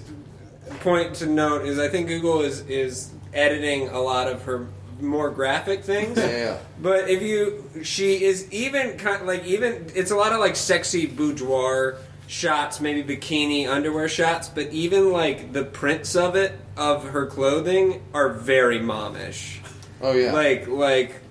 point 0.82 1.16
to 1.16 1.26
note 1.26 1.66
is 1.66 1.80
I 1.80 1.90
think 1.90 2.08
Google 2.08 2.42
is 2.42 2.62
is 2.62 3.12
editing 3.34 3.90
a 3.90 4.00
lot 4.00 4.28
of 4.28 4.44
her 4.44 4.68
more 5.02 5.30
graphic 5.30 5.84
things. 5.84 6.18
Yeah. 6.18 6.58
But 6.80 7.10
if 7.10 7.22
you, 7.22 7.70
she 7.84 8.24
is 8.24 8.50
even 8.52 8.98
kind 8.98 9.22
of 9.22 9.28
like 9.28 9.44
even 9.46 9.88
it's 9.96 10.12
a 10.12 10.16
lot 10.16 10.32
of 10.32 10.40
like 10.40 10.56
sexy 10.56 11.08
boudoir 11.08 11.98
shots, 12.28 12.80
maybe 12.80 13.16
bikini 13.16 13.68
underwear 13.68 14.08
shots, 14.08 14.48
but 14.48 14.72
even 14.72 15.12
like 15.12 15.52
the 15.52 15.64
prints 15.64 16.16
of 16.16 16.36
it 16.36 16.54
of 16.78 17.04
her 17.10 17.26
clothing 17.26 18.04
are 18.14 18.30
very 18.30 18.80
momish. 18.80 19.58
Oh 20.02 20.14
yeah. 20.14 20.34
Like 20.34 20.68
like 20.68 21.22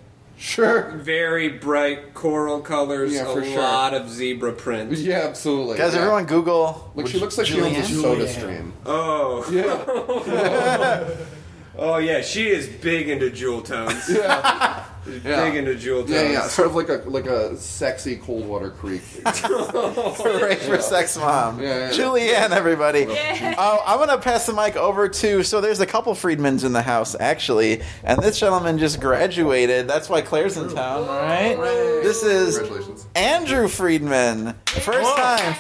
sure. 0.45 0.91
very 0.93 1.49
bright 1.49 2.15
coral 2.15 2.61
colors, 2.61 3.13
Yeah, 3.13 3.23
a 3.23 3.33
for 3.35 3.45
sure. 3.45 3.59
lot 3.61 3.95
of 3.95 4.09
zebra 4.11 4.53
print. 4.53 4.93
Yeah, 4.93 5.23
absolutely. 5.29 5.79
Guys, 5.79 5.95
yeah. 5.95 6.01
everyone 6.01 6.27
Google. 6.27 6.91
Like 6.95 7.07
she 7.09 7.19
looks 7.19 7.37
like 7.39 7.47
Julia 7.47 7.67
Ann? 7.79 7.85
she 7.85 7.95
owns 7.95 7.99
a 7.99 8.03
soda 8.03 8.29
stream. 8.29 8.73
Oh, 8.87 9.45
Yeah. 9.51 11.09
oh 11.79 11.99
yeah, 11.99 12.21
she 12.21 12.49
is 12.49 12.67
big 12.69 13.09
into 13.09 13.31
jewel 13.31 13.63
tones. 13.63 14.09
Yeah. 14.09 14.74
Big 15.05 15.57
into 15.57 15.75
jewel 15.75 16.09
Yeah, 16.09 16.31
yeah, 16.31 16.49
sort 16.49 16.69
of 16.69 16.75
like 16.75 16.89
a 16.89 17.03
like 17.07 17.27
a 17.27 17.57
sexy 17.57 18.17
Coldwater 18.17 18.71
Creek. 18.71 19.03
Hooray 19.27 20.57
for 20.67 20.81
Sex 20.81 21.17
Mom. 21.17 21.61
Yeah, 21.61 21.91
yeah. 21.91 21.91
Julianne, 21.91 22.51
everybody. 22.51 23.01
Yeah. 23.01 23.55
Oh, 23.59 23.83
I'm 23.85 23.99
going 23.99 24.09
to 24.09 24.19
pass 24.19 24.47
the 24.47 24.53
mic 24.53 24.77
over 24.77 25.09
to. 25.09 25.43
So 25.43 25.61
there's 25.61 25.81
a 25.81 25.87
couple 25.87 26.15
Friedmans 26.15 26.65
in 26.65 26.73
the 26.73 26.83
house, 26.83 27.15
actually. 27.19 27.83
And 28.03 28.21
this 28.23 28.39
gentleman 28.39 28.79
just 28.79 29.01
graduated. 29.01 29.89
That's 29.89 30.09
why 30.09 30.23
Claire's 30.23 30.57
in 30.57 30.75
town, 30.75 31.07
right? 31.07 31.57
This 32.03 32.23
is 32.23 33.07
Andrew 33.15 33.69
Friedman. 33.69 34.55
First 34.67 35.17
time. 35.17 35.55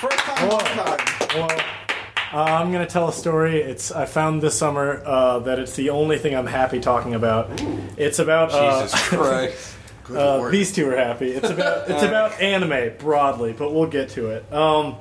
First 0.00 0.18
time. 0.18 0.48
long 0.48 0.60
time. 0.60 1.76
Uh, 2.32 2.44
I'm 2.44 2.70
gonna 2.70 2.86
tell 2.86 3.08
a 3.08 3.12
story. 3.12 3.60
It's 3.60 3.90
I 3.90 4.06
found 4.06 4.40
this 4.40 4.56
summer 4.56 5.02
uh, 5.04 5.40
that 5.40 5.58
it's 5.58 5.74
the 5.74 5.90
only 5.90 6.16
thing 6.16 6.36
I'm 6.36 6.46
happy 6.46 6.78
talking 6.78 7.14
about. 7.14 7.50
It's 7.96 8.20
about 8.20 8.52
uh, 8.52 8.82
Jesus 8.82 9.08
Christ. 9.08 9.76
Good 10.04 10.16
uh, 10.16 10.36
lord. 10.38 10.52
these 10.52 10.72
two 10.72 10.88
are 10.90 10.96
happy. 10.96 11.32
It's 11.32 11.50
about 11.50 11.90
it's 11.90 12.04
about 12.04 12.40
anime 12.40 12.96
broadly, 12.98 13.52
but 13.52 13.74
we'll 13.74 13.88
get 13.88 14.10
to 14.10 14.30
it. 14.30 14.52
Um, 14.52 14.96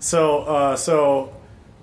so 0.00 0.40
uh, 0.40 0.76
so 0.76 1.32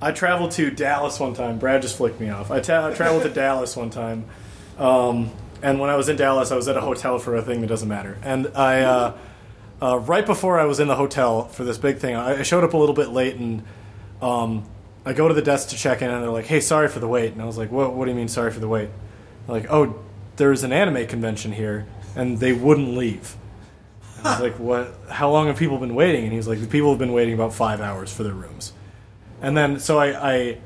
I 0.02 0.12
traveled 0.12 0.52
to 0.54 0.70
Dallas 0.72 1.22
one 1.22 1.36
time. 1.36 1.58
Brad 1.58 1.82
just 1.82 1.96
flicked 1.96 2.20
me 2.20 2.30
off. 2.30 2.52
I, 2.52 2.60
ta- 2.60 2.90
I 2.90 2.94
traveled 2.94 3.24
to 3.24 3.30
Dallas 3.34 3.78
one 3.78 3.92
time, 3.92 4.26
um, 4.78 5.32
and 5.62 5.80
when 5.80 5.90
I 5.90 5.96
was 5.96 6.10
in 6.10 6.18
Dallas, 6.18 6.52
I 6.52 6.58
was 6.58 6.68
at 6.68 6.76
a 6.76 6.82
hotel 6.82 7.18
for 7.18 7.38
a 7.38 7.42
thing 7.42 7.62
that 7.62 7.68
doesn't 7.68 7.88
matter. 7.88 8.18
And 8.24 8.48
I 8.56 8.82
uh, 8.82 9.18
uh, 9.82 10.00
right 10.00 10.26
before 10.26 10.60
I 10.60 10.66
was 10.66 10.82
in 10.82 10.90
the 10.90 10.98
hotel 10.98 11.46
for 11.48 11.64
this 11.64 11.78
big 11.78 12.00
thing, 12.00 12.18
I, 12.18 12.40
I 12.40 12.42
showed 12.42 12.66
up 12.66 12.74
a 12.74 12.78
little 12.78 12.96
bit 12.96 13.08
late 13.08 13.38
and. 13.38 13.64
Um, 14.22 14.66
I 15.06 15.14
go 15.14 15.28
to 15.28 15.34
the 15.34 15.42
desk 15.42 15.70
to 15.70 15.76
check 15.76 16.02
in, 16.02 16.10
and 16.10 16.24
they're 16.24 16.30
like, 16.30 16.46
"Hey, 16.46 16.60
sorry 16.60 16.88
for 16.88 17.00
the 17.00 17.08
wait." 17.08 17.34
And 17.34 17.42
I 17.42 17.46
was 17.46 17.58
like, 17.58 17.72
"What? 17.72 17.94
What 17.94 18.06
do 18.06 18.12
you 18.12 18.18
mean, 18.18 18.28
sorry 18.28 18.52
for 18.52 18.60
the 18.60 18.68
wait?" 18.68 18.90
They're 19.48 19.56
like, 19.56 19.72
"Oh, 19.72 19.96
there's 20.36 20.64
an 20.64 20.72
anime 20.72 21.08
convention 21.08 21.52
here, 21.54 21.86
and 22.16 22.40
they 22.40 22.54
wouldn't 22.54 22.96
leave." 22.96 23.36
I 24.24 24.32
was 24.34 24.42
like, 24.42 24.60
"What? 24.60 24.94
How 25.10 25.32
long 25.32 25.48
have 25.48 25.58
people 25.58 25.78
been 25.80 25.96
waiting?" 25.96 26.24
And 26.24 26.32
he 26.32 26.38
was 26.38 26.48
like, 26.48 26.60
"The 26.60 26.68
people 26.68 26.90
have 26.90 27.00
been 27.00 27.14
waiting 27.14 27.34
about 27.34 27.54
five 27.54 27.82
hours 27.82 28.14
for 28.14 28.24
their 28.24 28.34
rooms." 28.34 28.74
And 29.42 29.58
then, 29.58 29.80
so 29.80 29.98
I, 29.98 30.34
I, 30.34 30.58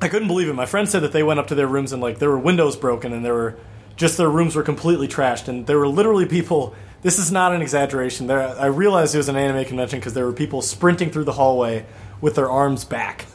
I 0.00 0.08
couldn't 0.08 0.28
believe 0.28 0.48
it. 0.48 0.54
My 0.54 0.64
friend 0.64 0.88
said 0.88 1.02
that 1.02 1.12
they 1.12 1.22
went 1.22 1.38
up 1.38 1.48
to 1.48 1.54
their 1.54 1.66
rooms 1.66 1.92
and 1.92 2.00
like 2.00 2.18
there 2.18 2.30
were 2.30 2.38
windows 2.38 2.76
broken, 2.76 3.12
and 3.12 3.22
there 3.22 3.34
were 3.34 3.58
just 3.96 4.16
their 4.16 4.30
rooms 4.30 4.56
were 4.56 4.62
completely 4.62 5.06
trashed, 5.06 5.48
and 5.48 5.66
there 5.66 5.78
were 5.78 5.88
literally 5.88 6.24
people. 6.24 6.74
This 7.02 7.18
is 7.18 7.32
not 7.32 7.52
an 7.52 7.60
exaggeration. 7.60 8.28
There, 8.28 8.40
I 8.40 8.66
realized 8.66 9.14
it 9.14 9.18
was 9.18 9.28
an 9.28 9.36
anime 9.36 9.64
convention 9.64 9.98
because 9.98 10.14
there 10.14 10.24
were 10.24 10.32
people 10.32 10.62
sprinting 10.62 11.10
through 11.10 11.24
the 11.24 11.32
hallway 11.32 11.84
with 12.22 12.36
their 12.36 12.50
arms 12.50 12.84
back. 12.84 13.26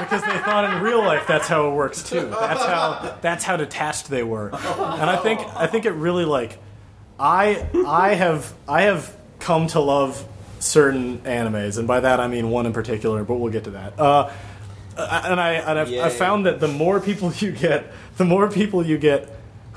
because 0.00 0.22
they 0.22 0.38
thought 0.38 0.64
in 0.74 0.82
real 0.82 0.98
life 0.98 1.26
that's 1.28 1.46
how 1.46 1.68
it 1.68 1.74
works 1.74 2.02
too. 2.02 2.28
That's 2.30 2.64
how 2.64 3.18
that's 3.20 3.44
how 3.44 3.56
detached 3.56 4.08
they 4.08 4.24
were. 4.24 4.48
And 4.48 5.08
I 5.08 5.16
think 5.16 5.40
I 5.54 5.68
think 5.68 5.84
it 5.84 5.92
really 5.92 6.24
like 6.24 6.58
I 7.18 7.68
I 7.86 8.14
have 8.14 8.52
I 8.66 8.82
have 8.82 9.14
come 9.38 9.68
to 9.68 9.80
love 9.80 10.26
certain 10.58 11.18
animes, 11.20 11.78
and 11.78 11.86
by 11.86 12.00
that 12.00 12.18
I 12.18 12.26
mean 12.26 12.50
one 12.50 12.66
in 12.66 12.72
particular, 12.72 13.22
but 13.22 13.36
we'll 13.36 13.52
get 13.52 13.64
to 13.64 13.70
that. 13.70 14.00
Uh, 14.00 14.32
and 14.96 15.40
I 15.40 15.52
and 15.52 15.78
I've, 15.78 15.92
I've 15.92 16.14
found 16.14 16.46
that 16.46 16.60
the 16.60 16.68
more 16.68 16.98
people 17.00 17.32
you 17.38 17.52
get, 17.52 17.92
the 18.16 18.24
more 18.24 18.48
people 18.50 18.84
you 18.84 18.98
get 18.98 19.28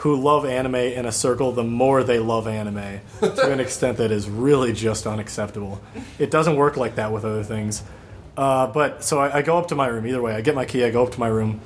who 0.03 0.17
love 0.17 0.45
anime 0.45 0.75
in 0.75 1.05
a 1.05 1.11
circle, 1.13 1.53
the 1.53 1.63
more 1.63 2.03
they 2.03 2.19
love 2.19 2.45
anime 2.45 2.99
to 3.21 3.49
an 3.49 3.59
extent 3.61 3.97
that 3.97 4.11
is 4.11 4.29
really 4.29 4.73
just 4.73 5.07
unacceptable. 5.07 5.81
It 6.19 6.29
doesn't 6.29 6.57
work 6.57 6.75
like 6.75 6.95
that 6.95 7.13
with 7.13 7.23
other 7.23 7.41
things. 7.41 7.81
Uh, 8.35 8.67
but 8.67 9.01
so 9.01 9.19
I, 9.19 9.37
I 9.37 9.41
go 9.43 9.57
up 9.57 9.69
to 9.69 9.75
my 9.75 9.87
room. 9.87 10.05
Either 10.05 10.21
way, 10.21 10.35
I 10.35 10.41
get 10.41 10.55
my 10.55 10.65
key. 10.65 10.83
I 10.83 10.89
go 10.89 11.05
up 11.05 11.13
to 11.13 11.19
my 11.21 11.29
room, 11.29 11.61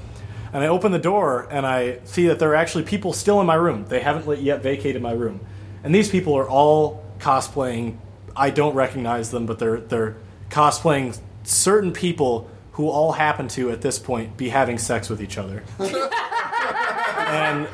and 0.54 0.64
I 0.64 0.68
open 0.68 0.92
the 0.92 1.00
door, 1.00 1.48
and 1.50 1.66
I 1.66 1.98
see 2.04 2.28
that 2.28 2.38
there 2.38 2.52
are 2.52 2.56
actually 2.56 2.84
people 2.84 3.12
still 3.12 3.42
in 3.42 3.48
my 3.48 3.56
room. 3.56 3.86
They 3.88 4.02
haven't 4.02 4.40
yet 4.40 4.62
vacated 4.62 5.02
my 5.02 5.14
room, 5.14 5.40
and 5.84 5.96
these 5.96 6.08
people 6.08 6.38
are 6.38 6.48
all 6.48 7.04
cosplaying. 7.18 7.98
I 8.36 8.52
don't 8.52 8.76
recognize 8.76 9.32
them, 9.32 9.48
but 9.48 9.58
they're 9.58 9.80
they're 9.80 10.16
cosplaying 10.52 11.20
certain 11.42 11.92
people 11.92 12.52
who 12.74 12.88
all 12.88 13.14
happen 13.14 13.48
to 13.48 13.72
at 13.72 13.82
this 13.82 13.98
point 13.98 14.38
be 14.38 14.50
having 14.50 14.78
sex 14.78 15.10
with 15.10 15.24
each 15.24 15.40
other. 15.40 15.64
and 15.80 17.68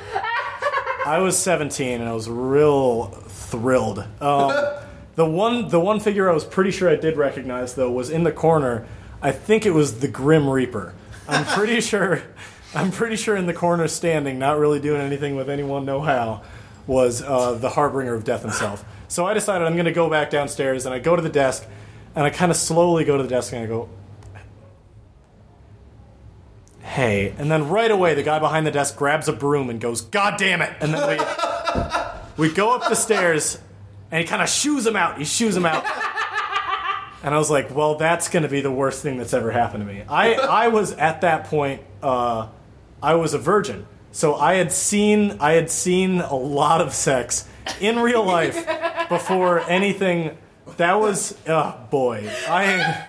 I 1.05 1.19
was 1.19 1.37
17 1.37 1.99
and 1.99 2.09
I 2.09 2.13
was 2.13 2.29
real 2.29 3.07
thrilled. 3.07 3.99
Um, 4.21 4.51
the 5.15 5.25
one 5.25 5.69
the 5.69 5.79
one 5.79 5.99
figure 5.99 6.29
I 6.29 6.33
was 6.33 6.45
pretty 6.45 6.71
sure 6.71 6.89
I 6.89 6.95
did 6.95 7.17
recognize 7.17 7.75
though 7.75 7.91
was 7.91 8.09
in 8.09 8.23
the 8.23 8.31
corner. 8.31 8.87
I 9.21 9.31
think 9.31 9.65
it 9.65 9.71
was 9.71 9.99
the 9.99 10.07
Grim 10.07 10.49
Reaper. 10.49 10.93
I'm 11.27 11.45
pretty 11.45 11.81
sure 11.91 12.23
I'm 12.75 12.91
pretty 12.91 13.17
sure 13.17 13.35
in 13.35 13.45
the 13.45 13.53
corner 13.53 13.87
standing, 13.87 14.39
not 14.39 14.57
really 14.57 14.79
doing 14.79 15.01
anything 15.01 15.35
with 15.35 15.49
anyone 15.49 15.85
know 15.85 16.01
how, 16.01 16.41
was 16.87 17.21
uh, 17.21 17.53
the 17.53 17.69
harbinger 17.69 18.15
of 18.15 18.23
death 18.23 18.41
himself. 18.41 18.83
So 19.07 19.25
I 19.25 19.35
decided 19.35 19.67
I'm 19.67 19.73
going 19.73 19.85
to 19.85 19.91
go 19.91 20.09
back 20.09 20.31
downstairs 20.31 20.87
and 20.87 20.95
I 20.95 20.97
go 20.97 21.15
to 21.15 21.21
the 21.21 21.29
desk 21.29 21.67
and 22.15 22.25
I 22.25 22.31
kind 22.31 22.49
of 22.49 22.57
slowly 22.57 23.05
go 23.05 23.15
to 23.15 23.21
the 23.21 23.29
desk 23.29 23.53
and 23.53 23.63
I 23.63 23.67
go, 23.67 23.89
hey. 26.93 27.33
And 27.37 27.51
then 27.51 27.69
right 27.69 27.89
away, 27.89 28.13
the 28.13 28.23
guy 28.23 28.39
behind 28.39 28.65
the 28.65 28.71
desk 28.71 28.95
grabs 28.95 29.27
a 29.27 29.33
broom 29.33 29.69
and 29.69 29.81
goes, 29.81 30.01
God 30.01 30.37
damn 30.37 30.61
it. 30.61 30.71
And 30.79 30.93
then 30.93 31.17
we, 32.37 32.47
we 32.49 32.53
go 32.53 32.75
up 32.75 32.87
the 32.87 32.95
stairs 32.95 33.59
and 34.11 34.21
he 34.21 34.27
kind 34.27 34.41
of 34.41 34.49
shoos 34.49 34.85
him 34.85 34.95
out. 34.95 35.17
He 35.17 35.25
shoos 35.25 35.55
him 35.55 35.65
out. 35.65 35.85
And 37.25 37.33
I 37.33 37.37
was 37.37 37.49
like, 37.49 37.73
well, 37.73 37.95
that's 37.95 38.27
going 38.27 38.43
to 38.43 38.49
be 38.49 38.59
the 38.59 38.69
worst 38.69 39.01
thing 39.01 39.17
that's 39.17 39.33
ever 39.33 39.49
happened 39.49 39.87
to 39.87 39.93
me. 39.93 40.03
I, 40.09 40.33
I 40.33 40.67
was 40.67 40.91
at 40.91 41.21
that 41.21 41.45
point, 41.45 41.81
uh, 42.01 42.49
I 43.01 43.15
was 43.15 43.33
a 43.33 43.37
virgin. 43.37 43.87
So 44.11 44.35
I 44.35 44.55
had 44.55 44.73
seen 44.73 45.37
I 45.39 45.53
had 45.53 45.71
seen 45.71 46.19
a 46.19 46.35
lot 46.35 46.81
of 46.81 46.93
sex 46.93 47.47
in 47.79 47.99
real 47.99 48.23
life 48.23 48.67
before 49.09 49.61
anything. 49.61 50.37
That 50.77 50.99
was 50.99 51.35
oh 51.47 51.77
boy, 51.89 52.29
I 52.47 53.07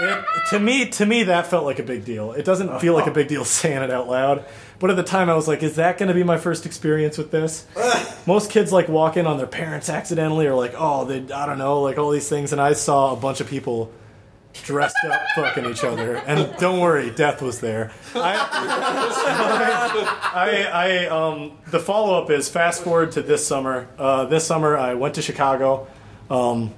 it, 0.00 0.24
to 0.50 0.58
me 0.58 0.88
to 0.88 1.06
me 1.06 1.24
that 1.24 1.46
felt 1.46 1.64
like 1.64 1.78
a 1.78 1.82
big 1.82 2.04
deal. 2.04 2.32
It 2.32 2.44
doesn't 2.44 2.80
feel 2.80 2.94
like 2.94 3.06
a 3.06 3.10
big 3.10 3.28
deal 3.28 3.44
saying 3.44 3.82
it 3.82 3.90
out 3.90 4.08
loud, 4.08 4.44
but 4.78 4.90
at 4.90 4.96
the 4.96 5.02
time 5.02 5.28
I 5.28 5.34
was 5.34 5.46
like, 5.46 5.62
is 5.62 5.76
that 5.76 5.98
going 5.98 6.08
to 6.08 6.14
be 6.14 6.22
my 6.22 6.38
first 6.38 6.66
experience 6.66 7.18
with 7.18 7.30
this? 7.30 7.66
Most 8.26 8.50
kids 8.50 8.72
like 8.72 8.88
walk 8.88 9.16
in 9.16 9.26
on 9.26 9.36
their 9.36 9.46
parents 9.46 9.88
accidentally, 9.88 10.46
or 10.46 10.54
like 10.54 10.74
oh 10.76 11.04
they 11.04 11.32
I 11.32 11.46
don't 11.46 11.58
know 11.58 11.82
like 11.82 11.98
all 11.98 12.10
these 12.10 12.28
things, 12.28 12.52
and 12.52 12.60
I 12.60 12.72
saw 12.72 13.12
a 13.12 13.16
bunch 13.16 13.40
of 13.40 13.48
people 13.48 13.92
dressed 14.64 14.96
up 15.04 15.20
fucking 15.34 15.66
each 15.66 15.84
other, 15.84 16.16
and 16.16 16.56
don't 16.58 16.80
worry, 16.80 17.10
death 17.10 17.42
was 17.42 17.60
there. 17.60 17.92
I, 18.14 18.34
I, 20.34 20.64
I 20.72 21.06
um, 21.06 21.58
the 21.68 21.80
follow 21.80 22.20
up 22.20 22.30
is 22.30 22.48
fast 22.48 22.82
forward 22.82 23.12
to 23.12 23.22
this 23.22 23.46
summer. 23.46 23.88
Uh, 23.98 24.24
this 24.24 24.46
summer, 24.46 24.76
I 24.76 24.94
went 24.94 25.14
to 25.16 25.22
Chicago. 25.22 25.86
Um, 26.30 26.74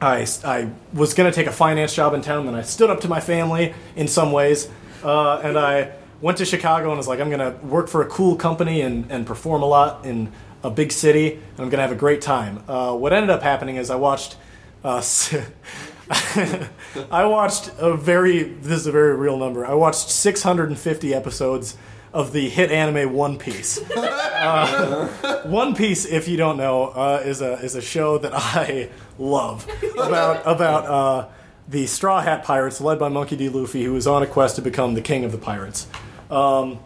I, 0.00 0.26
I 0.44 0.70
was 0.92 1.14
going 1.14 1.30
to 1.30 1.34
take 1.34 1.46
a 1.46 1.52
finance 1.52 1.94
job 1.94 2.14
in 2.14 2.20
town, 2.20 2.46
then 2.46 2.54
I 2.54 2.62
stood 2.62 2.90
up 2.90 3.00
to 3.00 3.08
my 3.08 3.20
family 3.20 3.74
in 3.96 4.06
some 4.06 4.30
ways, 4.32 4.70
uh, 5.02 5.38
and 5.38 5.58
I 5.58 5.92
went 6.20 6.38
to 6.38 6.44
Chicago 6.44 6.88
and 6.88 6.96
was 6.96 7.08
like, 7.08 7.20
I'm 7.20 7.30
going 7.30 7.52
to 7.52 7.58
work 7.66 7.88
for 7.88 8.02
a 8.02 8.06
cool 8.06 8.36
company 8.36 8.80
and, 8.80 9.10
and 9.10 9.26
perform 9.26 9.62
a 9.62 9.66
lot 9.66 10.04
in 10.04 10.32
a 10.62 10.70
big 10.70 10.92
city, 10.92 11.32
and 11.32 11.42
I'm 11.58 11.68
going 11.68 11.78
to 11.78 11.82
have 11.82 11.92
a 11.92 11.96
great 11.96 12.20
time. 12.20 12.62
Uh, 12.68 12.94
what 12.94 13.12
ended 13.12 13.30
up 13.30 13.42
happening 13.42 13.76
is 13.76 13.90
I 13.90 13.96
watched. 13.96 14.36
Uh, 14.82 15.02
I 17.10 17.26
watched 17.26 17.70
a 17.78 17.94
very 17.94 18.44
this 18.44 18.80
is 18.80 18.86
a 18.86 18.92
very 18.92 19.14
real 19.14 19.36
number. 19.36 19.66
I 19.66 19.74
watched 19.74 20.08
650 20.08 21.14
episodes 21.14 21.76
of 22.18 22.32
the 22.32 22.48
hit 22.48 22.72
anime 22.72 23.12
One 23.12 23.38
Piece. 23.38 23.80
Uh, 24.38 25.42
One 25.48 25.74
Piece, 25.74 26.04
if 26.06 26.28
you 26.28 26.36
don't 26.36 26.56
know, 26.56 26.84
uh, 26.84 27.20
is 27.24 27.40
a 27.40 27.54
is 27.54 27.74
a 27.74 27.82
show 27.82 28.18
that 28.18 28.32
I 28.34 28.88
love 29.18 29.68
about 29.98 30.42
about 30.46 30.86
uh, 30.86 31.28
the 31.66 31.86
Straw 31.86 32.20
Hat 32.20 32.44
Pirates, 32.44 32.80
led 32.80 33.00
by 33.00 33.08
Monkey 33.08 33.34
D. 33.34 33.48
Luffy, 33.48 33.82
who 33.82 33.96
is 33.96 34.06
on 34.06 34.22
a 34.22 34.28
quest 34.28 34.54
to 34.54 34.62
become 34.62 34.94
the 34.94 35.00
king 35.00 35.24
of 35.24 35.32
the 35.32 35.38
pirates. 35.38 35.88
Um, 36.30 36.78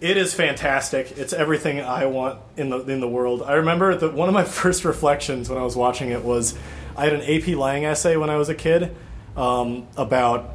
it 0.00 0.16
is 0.16 0.34
fantastic. 0.34 1.18
It's 1.18 1.32
everything 1.32 1.80
I 1.80 2.06
want 2.06 2.38
in 2.56 2.70
the 2.70 2.78
in 2.82 3.00
the 3.00 3.08
world. 3.08 3.42
I 3.42 3.54
remember 3.54 3.96
that 3.96 4.14
one 4.14 4.28
of 4.28 4.34
my 4.34 4.44
first 4.62 4.84
reflections 4.84 5.48
when 5.50 5.58
I 5.58 5.64
was 5.64 5.74
watching 5.74 6.10
it 6.10 6.22
was 6.22 6.56
I 6.96 7.06
had 7.06 7.12
an 7.12 7.22
AP 7.22 7.56
Lang 7.56 7.84
essay 7.84 8.16
when 8.16 8.30
I 8.30 8.36
was 8.36 8.48
a 8.48 8.54
kid 8.54 8.94
um, 9.36 9.88
about 9.96 10.54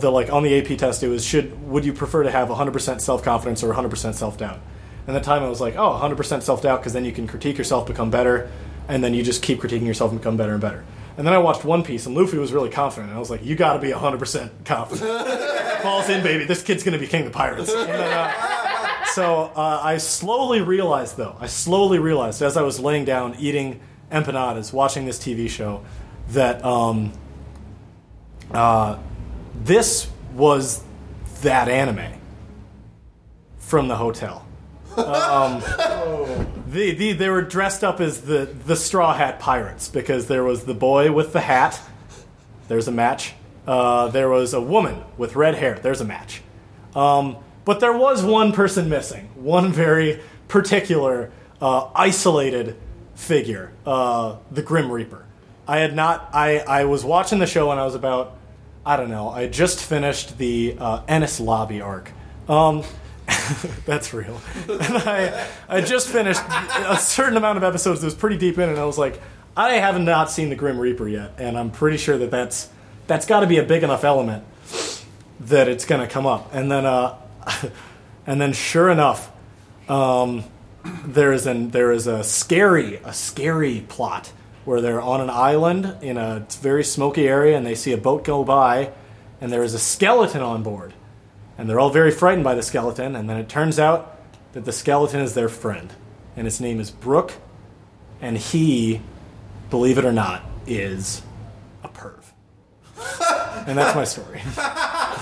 the 0.00 0.10
like 0.10 0.32
on 0.32 0.42
the 0.42 0.58
AP 0.58 0.78
test. 0.78 1.02
It 1.02 1.08
was 1.08 1.24
should 1.24 1.68
would 1.68 1.84
you 1.84 1.92
prefer 1.92 2.22
to 2.22 2.30
have 2.30 2.48
100% 2.48 3.00
self 3.00 3.22
confidence 3.22 3.62
or 3.62 3.72
100% 3.72 4.14
self 4.14 4.38
doubt? 4.38 4.60
And 5.06 5.16
at 5.16 5.22
the 5.22 5.26
time 5.26 5.42
I 5.42 5.48
was 5.48 5.60
like, 5.60 5.76
oh, 5.76 5.98
100% 6.02 6.42
self 6.42 6.62
doubt 6.62 6.80
because 6.80 6.92
then 6.92 7.04
you 7.04 7.12
can 7.12 7.26
critique 7.26 7.58
yourself, 7.58 7.86
become 7.86 8.10
better, 8.10 8.50
and 8.88 9.04
then 9.04 9.14
you 9.14 9.22
just 9.22 9.42
keep 9.42 9.60
critiquing 9.60 9.86
yourself 9.86 10.10
and 10.10 10.20
become 10.20 10.36
better 10.36 10.52
and 10.52 10.60
better. 10.60 10.84
And 11.16 11.26
then 11.26 11.34
I 11.34 11.38
watched 11.38 11.64
One 11.64 11.84
Piece, 11.84 12.06
and 12.06 12.16
Luffy 12.16 12.38
was 12.38 12.52
really 12.52 12.70
confident. 12.70 13.10
And 13.10 13.16
I 13.16 13.20
was 13.20 13.30
like, 13.30 13.44
you 13.44 13.54
got 13.54 13.74
to 13.74 13.78
be 13.78 13.90
100% 13.90 14.64
confident. 14.64 15.28
Falls 15.82 16.08
in, 16.08 16.24
baby. 16.24 16.44
This 16.44 16.62
kid's 16.62 16.82
going 16.82 16.94
to 16.94 16.98
be 16.98 17.06
king 17.06 17.24
of 17.24 17.32
the 17.32 17.36
pirates. 17.36 17.72
Then, 17.72 17.88
uh, 17.88 19.04
so 19.06 19.52
uh, 19.54 19.80
I 19.82 19.98
slowly 19.98 20.60
realized, 20.60 21.16
though, 21.16 21.36
I 21.38 21.46
slowly 21.46 22.00
realized 22.00 22.42
as 22.42 22.56
I 22.56 22.62
was 22.62 22.80
laying 22.80 23.04
down 23.04 23.36
eating 23.38 23.80
empanadas, 24.10 24.72
watching 24.72 25.04
this 25.04 25.18
TV 25.18 25.48
show, 25.48 25.84
that 26.30 26.64
um, 26.64 27.12
uh, 28.50 28.98
this 29.62 30.08
was 30.34 30.82
that 31.42 31.68
anime. 31.68 32.20
From 33.58 33.88
the 33.88 33.96
hotel. 33.96 34.46
Um, 34.96 35.60
the, 36.68 36.94
the, 36.94 37.12
they 37.14 37.28
were 37.28 37.42
dressed 37.42 37.82
up 37.82 38.00
as 38.00 38.22
the, 38.22 38.44
the 38.66 38.76
Straw 38.76 39.12
Hat 39.12 39.40
Pirates 39.40 39.88
because 39.88 40.28
there 40.28 40.44
was 40.44 40.64
the 40.64 40.74
boy 40.74 41.10
with 41.10 41.32
the 41.32 41.40
hat. 41.40 41.80
There's 42.68 42.86
a 42.86 42.92
match. 42.92 43.34
Uh, 43.66 44.08
there 44.08 44.28
was 44.28 44.54
a 44.54 44.60
woman 44.60 45.02
with 45.16 45.34
red 45.34 45.56
hair. 45.56 45.78
There's 45.80 46.00
a 46.00 46.04
match. 46.04 46.42
Um, 46.94 47.38
but 47.64 47.80
there 47.80 47.96
was 47.96 48.22
one 48.22 48.52
person 48.52 48.88
missing. 48.88 49.28
One 49.34 49.72
very 49.72 50.20
particular, 50.48 51.32
uh, 51.60 51.90
isolated 51.94 52.76
figure. 53.14 53.72
Uh, 53.86 54.36
the 54.50 54.62
Grim 54.62 54.92
Reaper. 54.92 55.24
I 55.66 55.78
had 55.78 55.94
not. 55.94 56.28
I, 56.32 56.58
I 56.58 56.84
was 56.84 57.04
watching 57.04 57.38
the 57.38 57.46
show 57.46 57.68
when 57.68 57.78
I 57.78 57.84
was 57.84 57.94
about. 57.94 58.36
I 58.86 58.96
don't 58.96 59.10
know. 59.10 59.30
I 59.30 59.46
just 59.46 59.82
finished 59.82 60.38
the 60.38 60.76
uh, 60.78 61.02
Enies 61.06 61.40
Lobby 61.40 61.80
arc. 61.80 62.10
Um, 62.48 62.82
that's 63.86 64.12
real. 64.12 64.40
And 64.68 64.96
I, 64.98 65.48
I 65.68 65.80
just 65.80 66.08
finished 66.08 66.42
a 66.48 66.96
certain 66.96 67.36
amount 67.36 67.56
of 67.56 67.64
episodes 67.64 68.00
that 68.00 68.06
was 68.06 68.14
pretty 68.14 68.36
deep 68.36 68.58
in, 68.58 68.68
and 68.68 68.78
I 68.78 68.84
was 68.84 68.98
like, 68.98 69.20
I 69.56 69.74
have 69.74 70.00
not 70.00 70.30
seen 70.30 70.48
the 70.48 70.56
Grim 70.56 70.78
Reaper 70.78 71.08
yet, 71.08 71.32
and 71.38 71.56
I'm 71.56 71.70
pretty 71.70 71.96
sure 71.96 72.18
that 72.18 72.30
that's 72.30 72.68
that's 73.06 73.26
got 73.26 73.40
to 73.40 73.46
be 73.46 73.58
a 73.58 73.62
big 73.62 73.82
enough 73.82 74.04
element 74.04 74.44
that 75.40 75.68
it's 75.68 75.84
going 75.84 76.00
to 76.00 76.06
come 76.06 76.26
up. 76.26 76.54
And 76.54 76.70
then, 76.70 76.86
uh, 76.86 77.16
and 78.26 78.40
then, 78.40 78.52
sure 78.52 78.90
enough, 78.90 79.30
um, 79.88 80.44
there 81.04 81.32
is 81.32 81.46
an 81.46 81.70
there 81.70 81.92
is 81.92 82.06
a 82.06 82.24
scary 82.24 82.96
a 83.04 83.12
scary 83.12 83.84
plot 83.88 84.32
where 84.64 84.80
they're 84.80 85.00
on 85.00 85.20
an 85.20 85.30
island 85.30 85.96
in 86.02 86.16
a 86.16 86.46
very 86.60 86.84
smoky 86.84 87.28
area, 87.28 87.56
and 87.56 87.66
they 87.66 87.74
see 87.74 87.92
a 87.92 87.98
boat 87.98 88.24
go 88.24 88.44
by, 88.44 88.92
and 89.40 89.52
there 89.52 89.62
is 89.62 89.74
a 89.74 89.78
skeleton 89.78 90.42
on 90.42 90.62
board 90.62 90.94
and 91.56 91.68
they're 91.68 91.78
all 91.78 91.90
very 91.90 92.10
frightened 92.10 92.44
by 92.44 92.54
the 92.54 92.62
skeleton. 92.62 93.14
And 93.16 93.28
then 93.28 93.36
it 93.38 93.48
turns 93.48 93.78
out 93.78 94.18
that 94.52 94.64
the 94.64 94.72
skeleton 94.72 95.20
is 95.20 95.34
their 95.34 95.48
friend, 95.48 95.92
and 96.36 96.46
his 96.46 96.60
name 96.60 96.80
is 96.80 96.90
Brook, 96.90 97.32
and 98.20 98.36
he, 98.36 99.00
believe 99.70 99.98
it 99.98 100.04
or 100.04 100.12
not, 100.12 100.44
is 100.66 101.22
a 101.82 101.88
perv. 101.88 102.22
and 103.66 103.78
that's 103.78 103.94
my 103.94 104.04
story. 104.04 104.40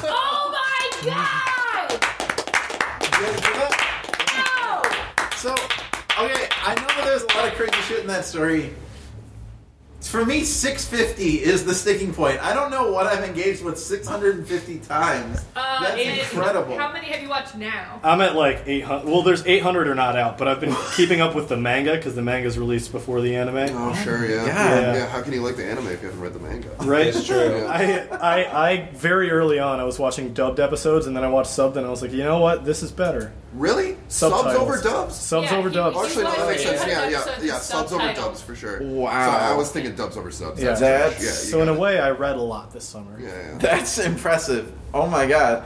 Oh 0.04 0.50
my 0.52 1.10
god! 1.10 1.98
So, 5.36 5.52
okay, 5.52 6.46
I 6.64 6.74
know 6.76 6.86
that 6.86 7.02
there's 7.04 7.22
a 7.22 7.26
lot 7.26 7.48
of 7.48 7.54
crazy 7.54 7.82
shit 7.82 8.00
in 8.00 8.06
that 8.06 8.24
story. 8.24 8.72
For 10.12 10.26
me, 10.26 10.44
650 10.44 11.42
is 11.42 11.64
the 11.64 11.72
sticking 11.72 12.12
point. 12.12 12.38
I 12.44 12.52
don't 12.52 12.70
know 12.70 12.92
what 12.92 13.06
I've 13.06 13.24
engaged 13.24 13.64
with 13.64 13.78
650 13.78 14.78
times. 14.80 15.42
Uh, 15.56 15.84
That's 15.84 15.98
it- 15.98 16.18
incredible. 16.18 16.76
How 16.76 16.92
many 16.92 17.06
have 17.06 17.22
you 17.22 17.30
watched 17.30 17.56
now? 17.56 17.98
I'm 18.04 18.20
at 18.20 18.36
like 18.36 18.62
800. 18.66 19.10
Well, 19.10 19.22
there's 19.22 19.46
800 19.46 19.88
are 19.88 19.94
not 19.94 20.14
out, 20.16 20.36
but 20.36 20.48
I've 20.48 20.60
been 20.60 20.76
keeping 20.96 21.22
up 21.22 21.34
with 21.34 21.48
the 21.48 21.56
manga 21.56 21.96
because 21.96 22.14
the 22.14 22.20
manga's 22.20 22.58
released 22.58 22.92
before 22.92 23.22
the 23.22 23.34
anime. 23.34 23.74
Oh, 23.74 23.94
sure, 24.04 24.26
yeah. 24.28 24.44
Yeah. 24.44 24.94
yeah. 24.96 25.08
How 25.08 25.22
can 25.22 25.32
you 25.32 25.40
like 25.40 25.56
the 25.56 25.64
anime 25.64 25.86
if 25.86 26.02
you 26.02 26.08
haven't 26.08 26.20
read 26.20 26.34
the 26.34 26.40
manga? 26.40 26.68
Right? 26.80 27.06
It's 27.06 27.24
true. 27.26 27.60
Yeah. 27.62 28.08
I, 28.12 28.42
I, 28.44 28.68
I 28.70 28.88
very 28.92 29.30
early 29.30 29.58
on 29.60 29.80
I 29.80 29.84
was 29.84 29.98
watching 29.98 30.34
dubbed 30.34 30.60
episodes 30.60 31.06
and 31.06 31.16
then 31.16 31.24
I 31.24 31.28
watched 31.28 31.52
subbed 31.52 31.76
and 31.76 31.86
I 31.86 31.88
was 31.88 32.02
like, 32.02 32.12
you 32.12 32.22
know 32.22 32.38
what, 32.38 32.66
this 32.66 32.82
is 32.82 32.92
better. 32.92 33.32
Really? 33.52 33.96
Subs 34.08 34.54
over 34.54 34.80
dubs? 34.80 35.14
Subs 35.16 35.50
Yeah, 35.50 35.58
over 35.58 35.68
dubs. 35.68 35.96
Actually, 35.96 36.24
no, 36.24 36.32
that 36.36 36.48
makes 36.48 36.62
sense. 36.62 36.86
Yeah, 36.86 37.08
yeah, 37.08 37.24
yeah. 37.42 37.54
with 37.54 37.62
Subs 37.62 37.92
over 37.92 38.12
dubs 38.14 38.42
for 38.42 38.54
sure. 38.56 38.82
Wow. 38.82 39.10
So 39.10 39.30
I 39.30 39.54
was 39.54 39.70
thinking 39.70 39.94
dubs 39.94 40.16
over 40.16 40.30
subs. 40.30 40.62
Yeah. 40.62 40.74
That's- 40.74 41.22
yeah. 41.22 41.30
So 41.30 41.60
in 41.60 41.68
a 41.68 41.74
way, 41.78 41.98
I 42.00 42.10
read 42.10 42.36
a 42.36 42.40
lot 42.42 42.72
this 42.72 42.84
summer. 42.84 43.18
yeah, 43.20 43.28
yeah. 43.28 43.58
That's 43.58 43.98
impressive. 43.98 44.72
Oh 44.94 45.06
my 45.06 45.26
god. 45.26 45.64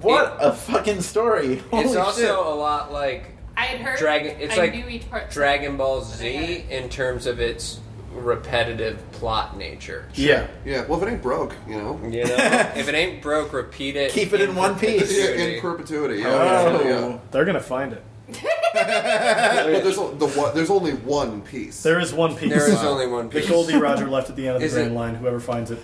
What 0.00 0.36
a 0.40 0.52
fucking 0.52 1.00
story. 1.02 1.62
It's 1.72 1.96
also 1.96 2.20
shit. 2.20 2.30
a 2.30 2.40
lot 2.40 2.92
like 2.92 3.32
I 3.56 3.66
had 3.66 3.80
heard. 3.80 3.98
Dragon. 3.98 4.36
It's 4.40 4.54
I 4.54 4.58
like 4.58 4.74
knew 4.74 4.88
each 4.88 5.08
part. 5.10 5.30
Dragon 5.30 5.76
Ball 5.76 6.02
Z 6.02 6.64
in 6.70 6.88
terms 6.88 7.26
of 7.26 7.40
its 7.40 7.80
repetitive 8.24 8.98
plot 9.12 9.56
nature. 9.56 10.08
Yeah. 10.14 10.46
Yeah, 10.64 10.84
well, 10.86 11.00
if 11.02 11.06
it 11.08 11.12
ain't 11.12 11.22
broke, 11.22 11.54
you 11.68 11.76
know. 11.76 12.00
You 12.04 12.24
know, 12.24 12.34
if 12.76 12.88
it 12.88 12.94
ain't 12.94 13.22
broke, 13.22 13.52
repeat 13.52 13.96
it. 13.96 14.12
Keep 14.12 14.32
it 14.32 14.40
in 14.40 14.54
one 14.54 14.78
piece. 14.78 15.16
Yeah, 15.16 15.30
in 15.30 15.60
perpetuity. 15.60 16.20
Yeah, 16.20 16.28
Oh. 16.28 16.80
yeah, 16.82 16.88
yeah. 17.08 17.18
They're 17.30 17.44
gonna 17.44 17.60
find 17.60 17.92
it. 17.92 18.02
But 18.76 19.82
there's, 19.82 19.96
o- 19.98 20.12
the 20.14 20.26
one, 20.28 20.54
there's 20.54 20.68
only 20.70 20.92
one 20.92 21.40
piece. 21.42 21.82
There 21.82 21.98
is 21.98 22.12
one 22.12 22.36
piece. 22.36 22.50
There 22.50 22.68
is 22.68 22.82
only 22.84 23.06
one 23.06 23.28
piece. 23.30 23.46
The. 23.46 23.52
Gol 23.52 23.66
D. 23.66 23.76
Roger 23.76 24.06
left 24.10 24.28
at 24.30 24.36
the 24.36 24.46
end 24.48 24.56
of 24.56 24.60
the 24.60 24.66
Is 24.66 24.74
Grand 24.74 24.92
it- 24.92 24.94
Line. 24.94 25.14
Whoever 25.14 25.40
finds 25.40 25.70
it 25.70 25.78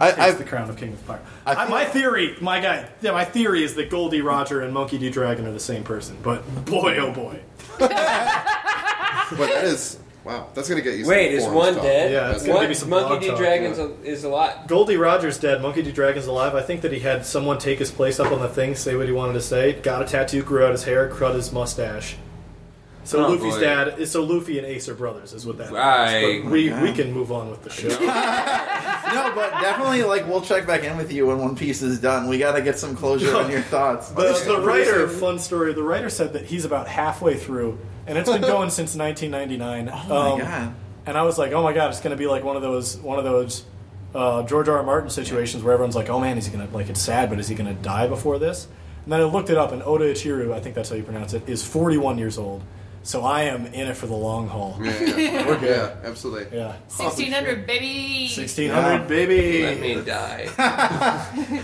I- 0.00 0.08
takes 0.10 0.18
I've- 0.20 0.38
the 0.38 0.44
crown 0.44 0.70
of 0.70 0.76
King 0.76 0.92
of 0.92 0.98
Fire. 1.00 1.20
I 1.44 1.52
I 1.52 1.54
feel- 1.64 1.70
my 1.70 1.84
theory, 1.86 2.36
my 2.40 2.60
guy, 2.60 2.88
yeah, 3.00 3.10
my 3.12 3.24
theory 3.24 3.64
is 3.64 3.74
that 3.74 3.90
Gol 3.90 4.08
D. 4.10 4.20
Roger 4.20 4.60
and 4.60 4.72
Monkey 4.72 4.96
D. 4.98 5.10
Dragon 5.10 5.46
are 5.46 5.52
the 5.52 5.58
same 5.60 5.82
person. 5.84 6.16
But 6.22 6.64
boy, 6.66 6.96
oh 6.98 7.12
boy, 7.12 7.40
But 7.78 7.90
that 9.48 9.64
is 9.64 9.98
wow. 10.26 10.48
That's 10.54 10.68
gonna 10.68 10.80
get 10.82 10.96
you. 10.98 11.04
some 11.04 11.10
Wait, 11.10 11.32
is 11.32 11.44
one 11.46 11.74
talk. 11.74 11.82
dead? 11.82 12.12
Yeah, 12.12 12.32
it's 12.32 12.42
gonna 12.42 12.54
One- 12.54 12.62
give 12.64 12.70
you 12.70 12.74
some 12.76 12.90
Monkey 12.90 13.20
D. 13.20 13.28
talk, 13.28 13.38
Dragons 13.38 13.78
yeah. 13.78 13.88
is 14.02 14.24
a 14.24 14.28
lot. 14.28 14.66
Gol 14.68 14.84
D. 14.84 14.96
Roger's 14.96 15.38
dead. 15.38 15.62
Monkey 15.62 15.82
D. 15.82 15.92
Dragon's 15.92 16.26
alive. 16.26 16.54
I 16.54 16.62
think 16.62 16.82
that 16.82 16.92
he 16.92 16.98
had 17.00 17.24
someone 17.24 17.58
take 17.58 17.78
his 17.78 17.90
place 17.90 18.20
up 18.20 18.32
on 18.32 18.40
the 18.40 18.48
thing, 18.48 18.74
say 18.74 18.96
what 18.96 19.06
he 19.06 19.12
wanted 19.12 19.34
to 19.34 19.40
say. 19.40 19.72
Got 19.74 20.02
a 20.02 20.04
tattoo, 20.04 20.42
grew 20.42 20.64
out 20.64 20.72
his 20.72 20.84
hair, 20.84 21.08
cut 21.08 21.34
his 21.34 21.52
mustache. 21.52 22.16
So 23.04 23.24
Oh, 23.24 23.30
Luffy's 23.30 23.54
boy. 23.54 23.60
dad 23.60 23.98
is 24.00 24.10
so 24.10 24.24
Luffy 24.24 24.58
and 24.58 24.66
Ace 24.66 24.88
are 24.88 24.94
brothers, 24.94 25.32
is 25.32 25.46
what 25.46 25.58
that. 25.58 25.70
Right. 25.70 26.16
Is. 26.38 26.42
But 26.42 26.50
we 26.50 26.72
oh, 26.72 26.82
we 26.82 26.92
can 26.92 27.12
move 27.12 27.30
on 27.30 27.48
with 27.50 27.62
the 27.62 27.70
show. 27.70 27.88
No, 29.06 29.32
but 29.36 29.52
definitely, 29.60 30.02
like, 30.02 30.26
we'll 30.26 30.40
check 30.42 30.66
back 30.66 30.82
in 30.82 30.96
with 30.96 31.12
you 31.12 31.26
when 31.28 31.38
One 31.38 31.54
Piece 31.54 31.80
is 31.80 32.00
done. 32.00 32.26
We 32.26 32.38
gotta 32.38 32.60
get 32.60 32.76
some 32.76 32.96
closure 32.96 33.36
on 33.36 33.48
your 33.52 33.60
thoughts. 33.62 34.08
The, 34.10 34.32
the 34.44 34.60
writer, 34.60 35.06
fun 35.06 35.38
story. 35.38 35.72
The 35.74 35.82
writer 35.84 36.10
said 36.10 36.32
that 36.32 36.44
he's 36.46 36.64
about 36.64 36.88
halfway 36.88 37.36
through, 37.36 37.78
and 38.06 38.16
it's 38.18 38.30
been 38.30 38.40
going 38.42 38.70
since 38.70 38.94
1999. 38.96 39.88
Oh 39.88 40.08
my 40.08 40.30
Um, 40.32 40.38
god. 40.38 40.74
And 41.06 41.16
I 41.16 41.22
was 41.22 41.38
like, 41.38 41.52
oh 41.52 41.62
my 41.62 41.72
god, 41.72 41.90
it's 41.90 42.00
going 42.00 42.10
to 42.10 42.16
be 42.16 42.26
like 42.26 42.42
one 42.44 42.56
of 42.56 42.62
those 42.62 42.96
one 42.98 43.18
of 43.18 43.24
those 43.24 43.64
uh, 44.14 44.42
George 44.44 44.68
R. 44.68 44.78
R. 44.78 44.82
Martin 44.82 45.10
situations 45.10 45.62
where 45.62 45.72
everyone's 45.74 45.94
like, 45.96 46.08
oh 46.08 46.18
man, 46.18 46.38
is 46.38 46.46
he 46.46 46.52
going 46.56 46.66
to 46.66 46.74
like 46.74 46.88
it's 46.88 47.00
sad, 47.00 47.28
but 47.30 47.38
is 47.38 47.48
he 47.48 47.54
going 47.54 47.74
to 47.74 47.80
die 47.82 48.06
before 48.06 48.38
this? 48.38 48.66
And 49.04 49.12
then 49.12 49.20
I 49.20 49.24
looked 49.24 49.50
it 49.50 49.56
up, 49.56 49.70
and 49.70 49.82
Oda 49.84 50.04
Ichiru, 50.12 50.52
I 50.52 50.58
think 50.60 50.74
that's 50.74 50.88
how 50.90 50.96
you 50.96 51.04
pronounce 51.04 51.32
it, 51.32 51.48
is 51.48 51.64
41 51.64 52.18
years 52.18 52.38
old. 52.38 52.62
So 53.06 53.22
I 53.22 53.42
am 53.42 53.66
in 53.66 53.86
it 53.86 53.96
for 53.96 54.06
the 54.08 54.16
long 54.16 54.48
haul. 54.48 54.76
Yeah, 54.82 55.00
yeah. 55.04 55.46
We're 55.46 55.60
good. 55.60 55.68
Yeah, 56.02 56.08
absolutely. 56.08 56.58
Yeah, 56.58 56.72
1600, 56.88 57.64
baby. 57.64 58.22
1600 58.24 59.06
baby. 59.06 59.62
Let 59.62 59.80
me 59.80 60.02
die. 60.04 60.48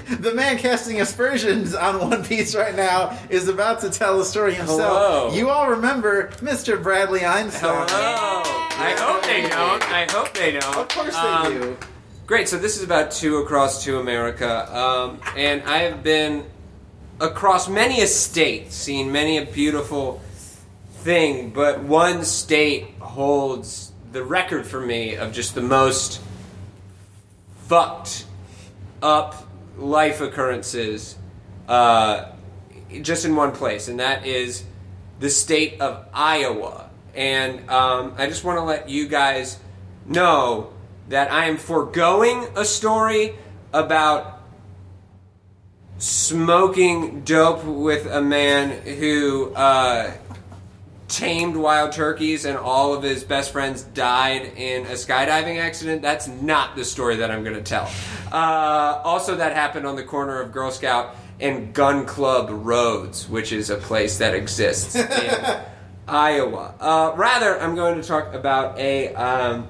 The 0.22 0.32
man 0.34 0.56
casting 0.58 1.00
aspersions 1.00 1.74
on 1.74 1.98
One 2.08 2.22
Piece 2.24 2.54
right 2.54 2.76
now 2.76 3.18
is 3.28 3.48
about 3.48 3.80
to 3.80 3.90
tell 3.90 4.18
the 4.18 4.24
story 4.24 4.54
himself. 4.54 4.78
Hello. 4.80 5.30
You 5.34 5.50
all 5.50 5.68
remember 5.68 6.28
Mr. 6.36 6.80
Bradley 6.80 7.24
Einstein. 7.24 7.86
Hello. 7.88 8.42
I 8.44 8.94
hope 8.96 9.24
they 9.24 9.42
don't. 9.42 9.82
I 9.90 10.06
hope 10.12 10.32
they 10.34 10.52
don't. 10.52 10.76
Of 10.76 10.88
course 10.90 11.12
they 11.14 11.20
Um, 11.20 11.52
do. 11.52 11.76
Great. 12.28 12.48
So 12.48 12.56
this 12.56 12.76
is 12.76 12.84
about 12.84 13.10
two 13.10 13.38
across 13.38 13.82
to 13.82 13.98
America, 13.98 14.72
um, 14.78 15.18
and 15.36 15.60
I 15.64 15.78
have 15.78 16.04
been 16.04 16.44
across 17.20 17.68
many 17.68 18.00
a 18.00 18.06
state, 18.06 18.72
seen 18.72 19.10
many 19.10 19.38
a 19.38 19.44
beautiful 19.44 20.20
thing, 21.02 21.50
but 21.50 21.82
one 21.82 22.24
state 22.24 22.94
holds 23.00 23.92
the 24.12 24.22
record 24.22 24.66
for 24.66 24.80
me 24.80 25.16
of 25.16 25.32
just 25.32 25.54
the 25.54 25.62
most 25.62 26.20
fucked 27.66 28.24
up 29.02 29.48
life 29.76 30.20
occurrences 30.20 31.16
uh, 31.68 32.26
just 33.00 33.24
in 33.24 33.34
one 33.34 33.52
place, 33.52 33.88
and 33.88 34.00
that 34.00 34.26
is 34.26 34.64
the 35.18 35.30
state 35.30 35.80
of 35.80 36.06
Iowa. 36.12 36.90
And 37.14 37.68
um, 37.68 38.14
I 38.16 38.26
just 38.26 38.44
want 38.44 38.58
to 38.58 38.62
let 38.62 38.88
you 38.88 39.08
guys 39.08 39.58
know 40.06 40.72
that 41.08 41.32
I 41.32 41.46
am 41.46 41.56
foregoing 41.56 42.46
a 42.56 42.64
story 42.64 43.34
about 43.72 44.40
smoking 45.98 47.22
dope 47.22 47.64
with 47.64 48.06
a 48.06 48.20
man 48.20 48.70
who 48.86 49.52
uh, 49.54 50.10
tamed 51.12 51.54
wild 51.54 51.92
turkeys 51.92 52.46
and 52.46 52.56
all 52.56 52.94
of 52.94 53.02
his 53.02 53.22
best 53.22 53.52
friends 53.52 53.82
died 53.82 54.52
in 54.56 54.86
a 54.86 54.92
skydiving 54.92 55.60
accident. 55.60 56.00
That's 56.00 56.26
not 56.26 56.74
the 56.74 56.84
story 56.86 57.16
that 57.16 57.30
I'm 57.30 57.44
going 57.44 57.56
to 57.56 57.62
tell. 57.62 57.90
Uh, 58.32 59.02
also, 59.04 59.36
that 59.36 59.54
happened 59.54 59.86
on 59.86 59.94
the 59.94 60.02
corner 60.02 60.40
of 60.40 60.52
Girl 60.52 60.70
Scout 60.70 61.14
and 61.38 61.74
Gun 61.74 62.06
Club 62.06 62.48
Roads, 62.50 63.28
which 63.28 63.52
is 63.52 63.68
a 63.68 63.76
place 63.76 64.18
that 64.18 64.34
exists 64.34 64.94
in 64.94 65.60
Iowa. 66.08 66.74
Uh, 66.80 67.12
rather, 67.14 67.60
I'm 67.60 67.74
going 67.74 68.00
to 68.00 68.06
talk 68.06 68.32
about 68.32 68.78
a. 68.78 69.14
Um, 69.14 69.68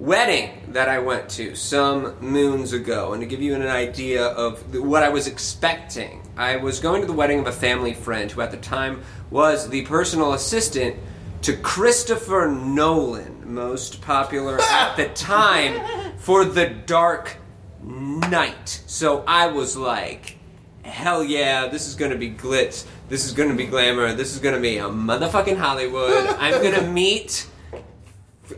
wedding 0.00 0.50
that 0.68 0.88
I 0.88 0.98
went 0.98 1.28
to 1.28 1.54
some 1.54 2.18
moons 2.20 2.72
ago, 2.72 3.12
and 3.12 3.20
to 3.20 3.26
give 3.26 3.42
you 3.42 3.54
an 3.54 3.66
idea 3.66 4.24
of 4.28 4.74
what 4.74 5.02
I 5.02 5.10
was 5.10 5.26
expecting, 5.26 6.22
I 6.40 6.56
was 6.56 6.80
going 6.80 7.02
to 7.02 7.06
the 7.06 7.12
wedding 7.12 7.38
of 7.38 7.46
a 7.46 7.52
family 7.52 7.92
friend 7.92 8.30
who 8.30 8.40
at 8.40 8.50
the 8.50 8.56
time 8.56 9.02
was 9.30 9.68
the 9.68 9.82
personal 9.82 10.32
assistant 10.32 10.96
to 11.42 11.54
Christopher 11.54 12.48
Nolan, 12.50 13.52
most 13.52 14.00
popular 14.00 14.58
at 14.58 14.96
the 14.96 15.10
time 15.10 16.16
for 16.16 16.46
The 16.46 16.70
Dark 16.70 17.36
Knight. 17.82 18.82
So 18.86 19.22
I 19.26 19.48
was 19.48 19.76
like, 19.76 20.38
hell 20.82 21.22
yeah, 21.22 21.68
this 21.68 21.86
is 21.86 21.94
going 21.94 22.10
to 22.10 22.16
be 22.16 22.30
glitz. 22.30 22.86
This 23.10 23.26
is 23.26 23.32
gonna 23.32 23.54
be 23.54 23.66
glamour. 23.66 24.14
This 24.14 24.32
is 24.34 24.38
gonna 24.38 24.60
be 24.60 24.78
a 24.78 24.84
motherfucking 24.84 25.56
Hollywood. 25.56 26.28
I'm 26.38 26.62
gonna 26.62 26.88
meet. 26.92 27.44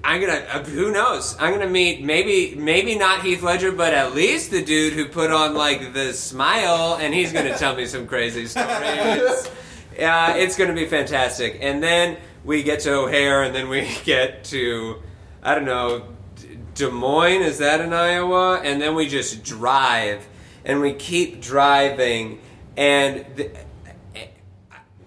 I'm 0.05 0.21
gonna. 0.21 0.45
Uh, 0.53 0.65
who 0.65 0.91
knows? 0.93 1.37
I'm 1.39 1.53
gonna 1.53 1.69
meet 1.69 2.03
maybe 2.03 2.55
maybe 2.55 2.95
not 2.97 3.23
Heath 3.23 3.43
Ledger, 3.43 3.73
but 3.73 3.93
at 3.95 4.15
least 4.15 4.51
the 4.51 4.63
dude 4.63 4.93
who 4.93 5.07
put 5.07 5.31
on 5.31 5.55
like 5.55 5.93
the 5.93 6.13
smile, 6.13 6.99
and 7.01 7.13
he's 7.15 7.33
gonna 7.33 7.57
tell 7.57 7.75
me 7.77 7.87
some 7.87 8.07
crazy 8.07 8.47
stories. 8.47 9.49
Yeah, 9.99 10.37
it's 10.37 10.57
gonna 10.57 10.73
be 10.73 10.87
fantastic. 10.87 11.59
And 11.61 11.83
then 11.83 12.17
we 12.45 12.63
get 12.63 12.81
to 12.81 12.95
O'Hare, 12.95 13.43
and 13.43 13.55
then 13.55 13.69
we 13.69 13.87
get 14.05 14.45
to 14.45 15.03
I 15.43 15.55
don't 15.55 15.67
know 15.67 16.09
D- 16.37 16.59
Des 16.75 16.91
Moines. 16.91 17.43
Is 17.43 17.59
that 17.59 17.83
in 17.83 17.93
Iowa? 17.93 18.61
And 18.65 18.81
then 18.81 18.95
we 18.95 19.07
just 19.07 19.45
drive, 19.45 20.27
and 20.65 20.81
we 20.81 20.95
keep 20.95 21.43
driving, 21.43 22.41
and. 22.77 23.27
The, 23.37 23.51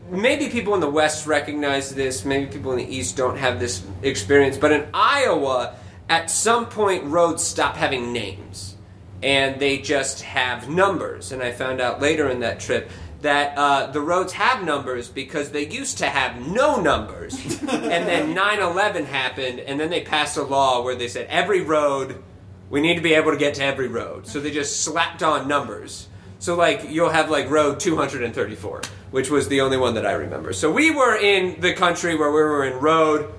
maybe 0.09 0.49
people 0.49 0.73
in 0.73 0.79
the 0.79 0.89
West 0.89 1.27
recognize 1.27 1.93
this, 1.93 2.25
maybe 2.25 2.51
people 2.51 2.71
in 2.71 2.77
the 2.77 2.95
East 2.95 3.17
don't 3.17 3.37
have 3.37 3.59
this 3.59 3.83
experience, 4.01 4.57
but 4.57 4.71
in 4.71 4.87
Iowa, 4.93 5.75
at 6.09 6.29
some 6.29 6.67
point, 6.67 7.03
roads 7.05 7.43
stop 7.43 7.75
having 7.75 8.13
names 8.13 8.75
and 9.23 9.59
they 9.59 9.79
just 9.79 10.21
have 10.21 10.69
numbers. 10.69 11.31
And 11.31 11.41
I 11.41 11.51
found 11.51 11.81
out 11.81 12.01
later 12.01 12.29
in 12.29 12.41
that 12.41 12.59
trip 12.59 12.89
that 13.21 13.57
uh, 13.57 13.87
the 13.87 14.01
roads 14.01 14.33
have 14.33 14.63
numbers 14.63 15.09
because 15.09 15.49
they 15.49 15.67
used 15.67 15.97
to 15.97 16.05
have 16.05 16.39
no 16.47 16.79
numbers. 16.79 17.33
and 17.61 18.07
then 18.07 18.35
9 18.35 18.59
11 18.59 19.05
happened, 19.05 19.59
and 19.61 19.79
then 19.79 19.89
they 19.89 20.01
passed 20.01 20.37
a 20.37 20.43
law 20.43 20.83
where 20.83 20.95
they 20.95 21.07
said 21.07 21.25
every 21.27 21.61
road, 21.61 22.21
we 22.69 22.81
need 22.81 22.95
to 22.95 23.01
be 23.01 23.15
able 23.15 23.31
to 23.31 23.37
get 23.37 23.55
to 23.55 23.63
every 23.63 23.87
road. 23.87 24.27
So 24.27 24.39
they 24.39 24.51
just 24.51 24.83
slapped 24.83 25.23
on 25.23 25.47
numbers. 25.47 26.07
So 26.45 26.53
like 26.53 26.91
you'll 26.91 27.09
have 27.09 27.31
like 27.31 27.49
road 27.49 27.79
234, 27.79 28.81
which 29.09 29.31
was 29.31 29.47
the 29.47 29.61
only 29.61 29.77
one 29.77 29.95
that 29.95 30.05
I 30.05 30.11
remember. 30.11 30.53
So 30.53 30.71
we 30.71 30.91
were 30.91 31.15
in 31.15 31.59
the 31.59 31.73
country 31.73 32.15
where 32.15 32.29
we 32.29 32.35
were 32.35 32.65
in 32.65 32.79
road 32.79 33.33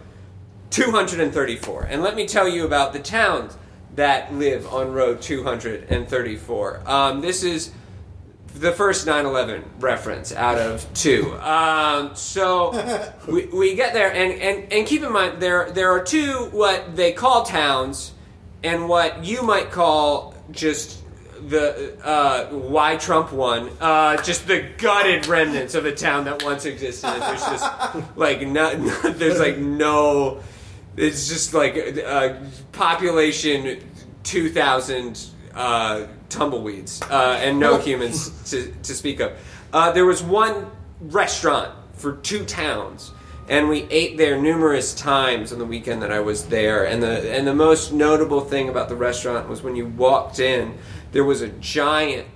234. 0.71 1.85
And 1.85 2.03
let 2.03 2.17
me 2.17 2.27
tell 2.27 2.49
you 2.49 2.65
about 2.65 2.93
the 2.93 2.99
towns 2.99 3.57
that 3.95 4.35
live 4.35 4.67
on 4.67 4.93
road 4.93 5.23
234. 5.23 6.83
Um, 6.85 7.21
this 7.21 7.45
is 7.45 7.71
the 8.57 8.73
first 8.73 9.07
9/11 9.07 9.63
reference 9.79 10.33
out 10.33 10.59
of 10.59 10.93
two. 10.93 11.33
Um, 11.39 12.17
so 12.17 12.73
we, 13.29 13.47
we 13.47 13.77
get 13.77 13.95
there, 13.95 14.13
and, 14.13 14.33
and, 14.33 14.73
and 14.73 14.85
keep 14.85 15.05
in 15.05 15.13
mind 15.13 15.41
there 15.41 15.71
there 15.71 15.93
are 15.93 16.03
two 16.03 16.49
what 16.51 16.97
they 16.97 17.13
call 17.13 17.45
towns, 17.45 18.15
and 18.65 18.89
what 18.89 19.25
you 19.25 19.43
might 19.43 19.71
call 19.71 20.35
just 20.51 21.06
the 21.49 21.97
uh, 22.05 22.47
why 22.47 22.97
Trump 22.97 23.33
won, 23.33 23.71
uh, 23.81 24.23
just 24.23 24.47
the 24.47 24.69
gutted 24.79 25.27
remnants 25.27 25.75
of 25.75 25.87
a 25.87 25.93
town 25.93 26.25
that 26.25 26.43
once 26.45 26.65
existed. 26.65 27.09
There's 27.09 27.43
just 27.43 27.67
like 28.17 28.43
no, 28.43 28.77
no 28.77 29.01
there's 29.11 29.39
like 29.41 29.59
no. 29.59 30.43
It's 30.97 31.29
just 31.29 31.53
like 31.53 31.99
uh, 32.05 32.35
population 32.73 33.83
two 34.23 34.51
thousand 34.51 35.29
uh, 35.55 36.07
tumbleweeds 36.29 37.03
uh, 37.03 37.39
and 37.41 37.59
no 37.59 37.79
humans 37.89 38.51
to, 38.51 38.73
to 38.83 38.95
speak 38.95 39.21
of. 39.21 39.33
Uh, 39.73 39.93
there 39.93 40.05
was 40.05 40.23
one 40.23 40.71
restaurant 41.01 41.73
for 41.95 42.17
two 42.17 42.45
towns, 42.45 43.13
and 43.49 43.69
we 43.69 43.83
ate 43.91 44.17
there 44.17 44.41
numerous 44.41 44.95
times 44.95 45.53
on 45.53 45.59
the 45.59 45.65
weekend 45.65 46.03
that 46.03 46.13
I 46.13 46.21
was 46.21 46.47
there. 46.47 46.85
And 46.85 47.03
the 47.03 47.33
and 47.33 47.47
the 47.47 47.55
most 47.55 47.93
notable 47.93 48.41
thing 48.41 48.69
about 48.69 48.89
the 48.89 48.97
restaurant 48.97 49.49
was 49.49 49.63
when 49.63 49.77
you 49.77 49.87
walked 49.87 50.39
in, 50.39 50.77
there 51.17 51.25
was 51.25 51.41
a 51.41 51.49
giant 51.49 52.29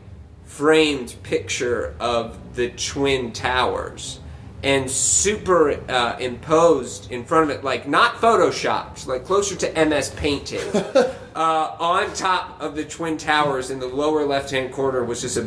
framed 0.47 1.15
picture 1.23 1.95
of 2.01 2.39
the 2.57 2.71
twin 2.71 3.31
towers 3.31 4.21
and 4.63 4.91
super 4.91 5.73
uh, 5.91 6.17
imposed 6.19 7.13
in 7.13 7.23
front 7.23 7.51
of 7.51 7.59
it, 7.59 7.63
like 7.63 7.87
not 7.87 8.15
photoshopped, 8.15 9.07
like 9.07 9.27
closer 9.27 9.55
to 9.55 9.85
MS 9.85 10.15
Painted. 10.17 10.75
uh, 11.37 11.77
on 11.79 12.11
top 12.15 12.59
of 12.59 12.75
the 12.75 12.83
twin 12.83 13.19
towers 13.19 13.71
in 13.71 13.81
the 13.81 13.87
lower 13.87 14.25
left-hand 14.25 14.73
corner 14.73 15.05
was 15.05 15.21
just 15.21 15.37
a 15.37 15.47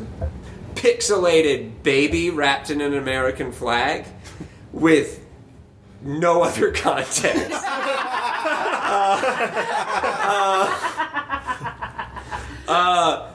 pixelated 0.76 1.82
baby 1.82 2.30
wrapped 2.30 2.70
in 2.70 2.82
an 2.82 2.94
American 2.94 3.52
flag 3.52 4.06
with 4.72 5.26
no 6.04 6.44
other 6.44 6.72
context. 6.76 7.50
uh, 10.36 11.03
uh, 12.68 13.34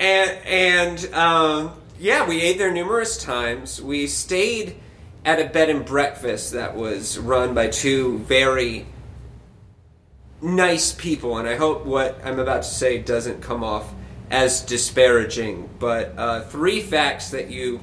and 0.00 0.30
and 0.46 1.14
um, 1.14 1.72
yeah, 1.98 2.26
we 2.28 2.40
ate 2.40 2.58
there 2.58 2.72
numerous 2.72 3.22
times. 3.22 3.80
We 3.82 4.06
stayed 4.06 4.76
at 5.24 5.40
a 5.40 5.44
bed 5.44 5.68
and 5.68 5.84
breakfast 5.84 6.52
that 6.52 6.76
was 6.76 7.18
run 7.18 7.54
by 7.54 7.68
two 7.68 8.18
very 8.20 8.86
nice 10.40 10.92
people, 10.92 11.38
and 11.38 11.48
I 11.48 11.56
hope 11.56 11.84
what 11.84 12.20
I'm 12.24 12.38
about 12.38 12.62
to 12.62 12.68
say 12.68 12.98
doesn't 12.98 13.42
come 13.42 13.64
off 13.64 13.92
as 14.30 14.62
disparaging. 14.62 15.68
But 15.78 16.14
uh, 16.16 16.42
three 16.42 16.80
facts 16.80 17.30
that 17.30 17.50
you 17.50 17.80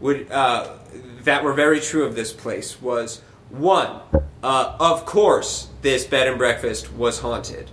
would 0.00 0.30
uh, 0.30 0.76
that 1.22 1.44
were 1.44 1.52
very 1.52 1.80
true 1.80 2.04
of 2.04 2.14
this 2.14 2.32
place 2.32 2.80
was 2.80 3.22
one, 3.50 4.00
uh, 4.42 4.76
of 4.80 5.06
course, 5.06 5.68
this 5.82 6.04
bed 6.04 6.26
and 6.26 6.38
breakfast 6.38 6.92
was 6.92 7.20
haunted. 7.20 7.70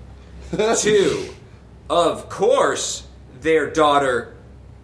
Two, 0.77 1.29
of 1.89 2.29
course, 2.29 3.07
their 3.41 3.69
daughter 3.69 4.35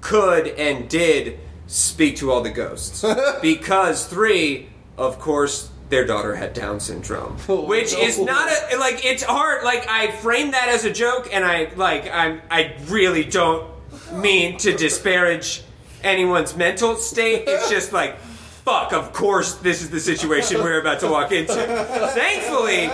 could 0.01 0.47
and 0.47 0.89
did 0.89 1.39
speak 1.67 2.17
to 2.17 2.31
all 2.31 2.41
the 2.41 2.49
ghosts. 2.49 3.05
because 3.41 4.05
three, 4.07 4.69
of 4.97 5.19
course, 5.19 5.69
their 5.89 6.05
daughter 6.05 6.35
had 6.35 6.53
Down 6.53 6.79
syndrome, 6.79 7.37
oh, 7.49 7.65
which 7.65 7.93
is 7.93 8.19
not 8.19 8.49
a 8.71 8.77
like. 8.77 9.05
It's 9.05 9.23
hard. 9.23 9.63
Like 9.63 9.87
I 9.87 10.11
framed 10.11 10.53
that 10.53 10.67
as 10.69 10.85
a 10.85 10.91
joke, 10.91 11.29
and 11.31 11.45
I 11.45 11.71
like 11.75 12.09
I'm 12.11 12.41
I 12.49 12.75
really 12.87 13.23
don't 13.23 13.69
mean 14.11 14.57
to 14.59 14.75
disparage 14.75 15.63
anyone's 16.03 16.55
mental 16.55 16.95
state. 16.95 17.43
It's 17.47 17.69
just 17.69 17.93
like. 17.93 18.17
Fuck, 18.65 18.93
of 18.93 19.13
course 19.13 19.55
this 19.55 19.83
is 19.83 19.91
the 19.91 19.99
situation 19.99 20.57
we're 20.63 20.81
about 20.81 20.99
to 21.01 21.07
walk 21.07 21.31
into. 21.31 21.53
Thankfully, 21.53 22.87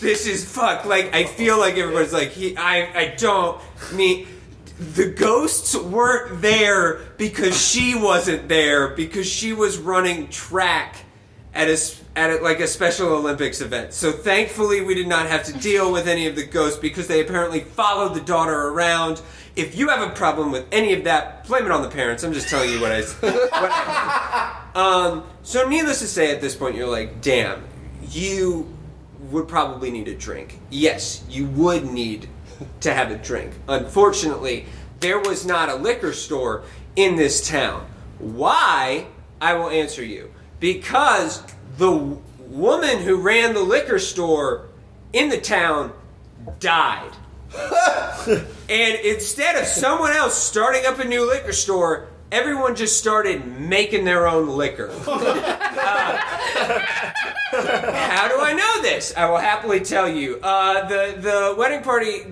this 0.00 0.26
is 0.26 0.44
fuck. 0.44 0.84
Like, 0.84 1.14
I 1.14 1.22
feel 1.24 1.58
like 1.58 1.76
everybody's 1.76 2.12
like, 2.12 2.30
he, 2.30 2.56
I, 2.56 2.90
I 2.92 3.14
don't 3.16 3.60
mean. 3.94 4.26
The 4.78 5.06
ghosts 5.06 5.74
weren't 5.74 6.42
there 6.42 7.00
because 7.16 7.58
she 7.58 7.94
wasn't 7.94 8.48
there 8.48 8.88
because 8.88 9.26
she 9.26 9.54
was 9.54 9.78
running 9.78 10.28
track 10.28 10.96
at 11.54 11.68
a 11.68 11.78
at 12.14 12.30
a, 12.30 12.42
like 12.42 12.60
a 12.60 12.66
Special 12.66 13.08
Olympics 13.08 13.62
event. 13.62 13.94
So 13.94 14.12
thankfully, 14.12 14.82
we 14.82 14.94
did 14.94 15.06
not 15.06 15.28
have 15.28 15.44
to 15.44 15.52
deal 15.54 15.92
with 15.92 16.06
any 16.06 16.26
of 16.26 16.36
the 16.36 16.44
ghosts 16.44 16.78
because 16.78 17.06
they 17.06 17.20
apparently 17.20 17.60
followed 17.60 18.14
the 18.14 18.20
daughter 18.20 18.68
around. 18.68 19.22
If 19.54 19.78
you 19.78 19.88
have 19.88 20.06
a 20.06 20.12
problem 20.14 20.52
with 20.52 20.66
any 20.72 20.92
of 20.92 21.04
that, 21.04 21.46
blame 21.46 21.64
it 21.64 21.70
on 21.70 21.80
the 21.80 21.88
parents. 21.88 22.22
I'm 22.22 22.34
just 22.34 22.48
telling 22.48 22.70
you 22.70 22.80
what 22.80 22.92
I. 22.92 23.02
What 23.02 23.50
I 23.52 24.65
um, 24.76 25.24
so 25.42 25.66
needless 25.68 26.00
to 26.00 26.06
say, 26.06 26.30
at 26.30 26.40
this 26.42 26.54
point, 26.54 26.76
you're 26.76 26.86
like, 26.86 27.22
damn, 27.22 27.64
you 28.10 28.70
would 29.30 29.48
probably 29.48 29.90
need 29.90 30.06
a 30.06 30.14
drink. 30.14 30.60
Yes, 30.70 31.24
you 31.30 31.46
would 31.46 31.86
need 31.86 32.28
to 32.80 32.92
have 32.92 33.10
a 33.10 33.16
drink. 33.16 33.52
Unfortunately, 33.68 34.66
there 35.00 35.18
was 35.18 35.46
not 35.46 35.70
a 35.70 35.74
liquor 35.74 36.12
store 36.12 36.62
in 36.94 37.16
this 37.16 37.48
town. 37.48 37.86
Why? 38.18 39.06
I 39.40 39.54
will 39.54 39.70
answer 39.70 40.04
you. 40.04 40.30
Because 40.60 41.42
the 41.78 41.90
w- 41.90 42.22
woman 42.40 42.98
who 42.98 43.16
ran 43.16 43.54
the 43.54 43.62
liquor 43.62 43.98
store 43.98 44.68
in 45.12 45.30
the 45.30 45.40
town 45.40 45.92
died. 46.60 47.12
and 48.68 48.94
instead 49.04 49.56
of 49.56 49.66
someone 49.66 50.12
else 50.12 50.34
starting 50.34 50.84
up 50.84 50.98
a 50.98 51.04
new 51.04 51.26
liquor 51.26 51.52
store, 51.52 52.08
everyone 52.32 52.74
just 52.76 52.98
started 52.98 53.46
making 53.58 54.04
their 54.04 54.26
own 54.26 54.48
liquor. 54.48 54.90
Uh, 57.52 57.92
how 58.10 58.28
do 58.28 58.40
I 58.40 58.52
know 58.52 58.82
this? 58.82 59.14
I 59.16 59.30
will 59.30 59.38
happily 59.38 59.80
tell 59.80 60.08
you. 60.08 60.38
Uh, 60.42 60.86
the 60.88 61.16
the 61.18 61.54
wedding 61.56 61.82
party 61.82 62.24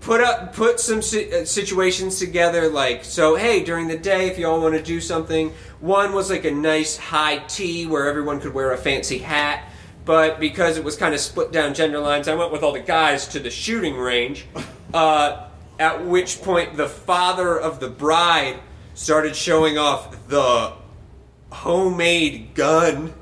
put 0.00 0.20
up 0.20 0.54
put 0.54 0.80
some 0.80 1.02
si- 1.02 1.32
uh, 1.32 1.44
situations 1.44 2.18
together. 2.18 2.68
Like 2.68 3.04
so, 3.04 3.36
hey, 3.36 3.62
during 3.62 3.86
the 3.86 3.98
day, 3.98 4.28
if 4.28 4.38
y'all 4.38 4.60
want 4.60 4.74
to 4.74 4.82
do 4.82 5.00
something, 5.00 5.52
one 5.80 6.12
was 6.14 6.30
like 6.30 6.44
a 6.44 6.50
nice 6.50 6.96
high 6.96 7.38
tea 7.38 7.86
where 7.86 8.08
everyone 8.08 8.40
could 8.40 8.54
wear 8.54 8.72
a 8.72 8.78
fancy 8.78 9.18
hat. 9.18 9.68
But 10.04 10.40
because 10.40 10.78
it 10.78 10.84
was 10.84 10.96
kind 10.96 11.14
of 11.14 11.20
split 11.20 11.52
down 11.52 11.74
gender 11.74 12.00
lines, 12.00 12.26
I 12.26 12.34
went 12.34 12.50
with 12.50 12.62
all 12.62 12.72
the 12.72 12.80
guys 12.80 13.28
to 13.28 13.38
the 13.40 13.50
shooting 13.50 13.96
range. 13.96 14.46
Uh, 14.92 15.48
at 15.78 16.04
which 16.06 16.42
point, 16.42 16.76
the 16.76 16.88
father 16.88 17.58
of 17.58 17.78
the 17.78 17.88
bride 17.88 18.58
started 18.94 19.34
showing 19.34 19.78
off 19.78 20.28
the 20.28 20.72
homemade 21.50 22.54
gun 22.54 23.12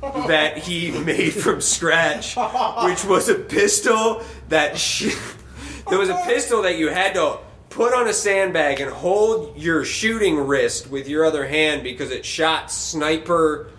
that 0.00 0.58
he 0.58 0.90
made 1.04 1.32
from 1.32 1.60
scratch, 1.60 2.36
which 2.84 3.04
was 3.04 3.28
a 3.28 3.34
pistol 3.34 4.22
that 4.48 4.78
she, 4.78 5.12
there 5.88 5.98
was 5.98 6.08
a 6.08 6.22
pistol 6.26 6.62
that 6.62 6.78
you 6.78 6.88
had 6.88 7.14
to 7.14 7.38
put 7.68 7.94
on 7.94 8.08
a 8.08 8.12
sandbag 8.12 8.80
and 8.80 8.90
hold 8.90 9.56
your 9.56 9.84
shooting 9.84 10.36
wrist 10.36 10.90
with 10.90 11.08
your 11.08 11.24
other 11.24 11.46
hand 11.46 11.82
because 11.82 12.10
it 12.10 12.24
shot 12.24 12.70
sniper 12.70 13.70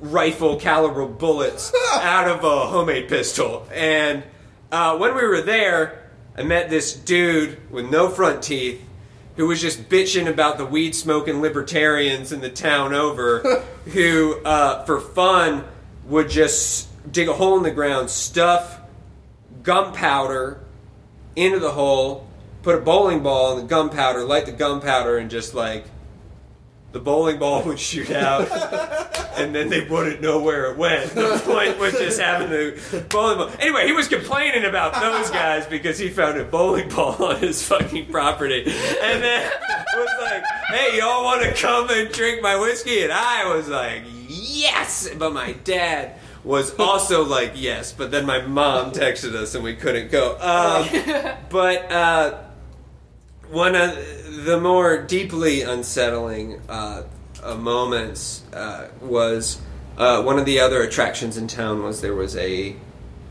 rifle 0.00 0.56
caliber 0.56 1.06
bullets 1.06 1.72
out 1.94 2.28
of 2.28 2.44
a 2.44 2.66
homemade 2.66 3.08
pistol. 3.08 3.66
And 3.72 4.24
uh, 4.70 4.96
when 4.98 5.14
we 5.14 5.26
were 5.26 5.42
there, 5.42 6.10
I 6.36 6.42
met 6.42 6.70
this 6.70 6.94
dude 6.94 7.70
with 7.70 7.90
no 7.90 8.08
front 8.08 8.42
teeth 8.42 8.87
who 9.38 9.46
was 9.46 9.60
just 9.60 9.88
bitching 9.88 10.28
about 10.28 10.58
the 10.58 10.66
weed 10.66 10.96
smoking 10.96 11.40
libertarians 11.40 12.32
in 12.32 12.40
the 12.40 12.50
town 12.50 12.92
over, 12.92 13.62
who, 13.84 14.34
uh, 14.44 14.84
for 14.84 15.00
fun, 15.00 15.64
would 16.06 16.28
just 16.28 16.88
dig 17.12 17.28
a 17.28 17.32
hole 17.32 17.56
in 17.56 17.62
the 17.62 17.70
ground, 17.70 18.10
stuff 18.10 18.80
gunpowder 19.62 20.60
into 21.36 21.60
the 21.60 21.70
hole, 21.70 22.26
put 22.62 22.74
a 22.74 22.80
bowling 22.80 23.22
ball 23.22 23.56
in 23.56 23.62
the 23.62 23.68
gunpowder, 23.68 24.24
light 24.24 24.44
the 24.44 24.52
gunpowder, 24.52 25.18
and 25.18 25.30
just 25.30 25.54
like 25.54 25.84
the 26.92 26.98
bowling 26.98 27.38
ball 27.38 27.62
would 27.64 27.78
shoot 27.78 28.10
out, 28.10 28.50
and 29.36 29.54
then 29.54 29.68
they 29.68 29.86
wouldn't 29.86 30.22
know 30.22 30.40
where 30.40 30.70
it 30.70 30.78
went. 30.78 31.10
The 31.10 31.40
point 31.44 31.78
was 31.78 31.92
just 31.92 32.18
having 32.18 32.48
the 32.48 33.04
bowling 33.10 33.38
ball. 33.38 33.50
Anyway, 33.60 33.86
he 33.86 33.92
was 33.92 34.08
complaining 34.08 34.64
about 34.64 34.94
those 34.94 35.30
guys 35.30 35.66
because 35.66 35.98
he 35.98 36.08
found 36.08 36.38
a 36.38 36.44
bowling 36.44 36.88
ball 36.88 37.22
on 37.22 37.40
his 37.40 37.62
fucking 37.66 38.06
property, 38.06 38.62
and 38.62 39.22
then 39.22 39.52
was 39.94 40.08
like, 40.22 40.44
"Hey, 40.68 40.98
y'all 40.98 41.24
want 41.24 41.42
to 41.42 41.52
come 41.52 41.88
and 41.90 42.10
drink 42.10 42.42
my 42.42 42.56
whiskey?" 42.56 43.02
And 43.02 43.12
I 43.12 43.54
was 43.54 43.68
like, 43.68 44.04
"Yes!" 44.28 45.10
But 45.16 45.34
my 45.34 45.52
dad 45.52 46.18
was 46.42 46.74
also 46.78 47.22
like, 47.24 47.52
"Yes," 47.54 47.92
but 47.92 48.10
then 48.10 48.24
my 48.24 48.40
mom 48.40 48.92
texted 48.92 49.34
us 49.34 49.54
and 49.54 49.62
we 49.62 49.76
couldn't 49.76 50.10
go. 50.10 50.38
Um, 50.40 51.36
but. 51.50 51.92
Uh, 51.92 52.44
one 53.50 53.74
of 53.74 53.96
the 54.44 54.60
more 54.60 55.02
deeply 55.02 55.62
unsettling 55.62 56.60
uh, 56.68 57.04
moments 57.56 58.44
uh, 58.52 58.88
was 59.00 59.60
uh, 59.96 60.22
one 60.22 60.38
of 60.38 60.44
the 60.44 60.60
other 60.60 60.82
attractions 60.82 61.36
in 61.36 61.48
town 61.48 61.82
was 61.82 62.00
there 62.00 62.14
was 62.14 62.36
a 62.36 62.76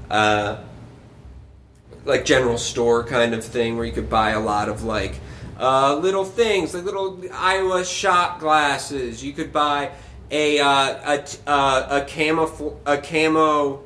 uh, 0.09 0.57
like 2.05 2.25
general 2.25 2.57
store 2.57 3.03
kind 3.03 3.33
of 3.33 3.43
thing 3.43 3.77
where 3.77 3.85
you 3.85 3.91
could 3.91 4.09
buy 4.09 4.31
a 4.31 4.39
lot 4.39 4.69
of 4.69 4.83
like 4.83 5.19
uh, 5.59 5.95
little 5.95 6.25
things 6.25 6.73
like 6.73 6.83
little 6.83 7.21
Iowa 7.33 7.83
shot 7.85 8.39
glasses. 8.39 9.23
You 9.23 9.33
could 9.33 9.51
buy 9.51 9.91
a 10.29 10.59
uh, 10.59 11.23
a 11.47 11.51
a 11.51 12.05
camo 12.07 12.79
a 12.85 12.97
camo 12.97 13.83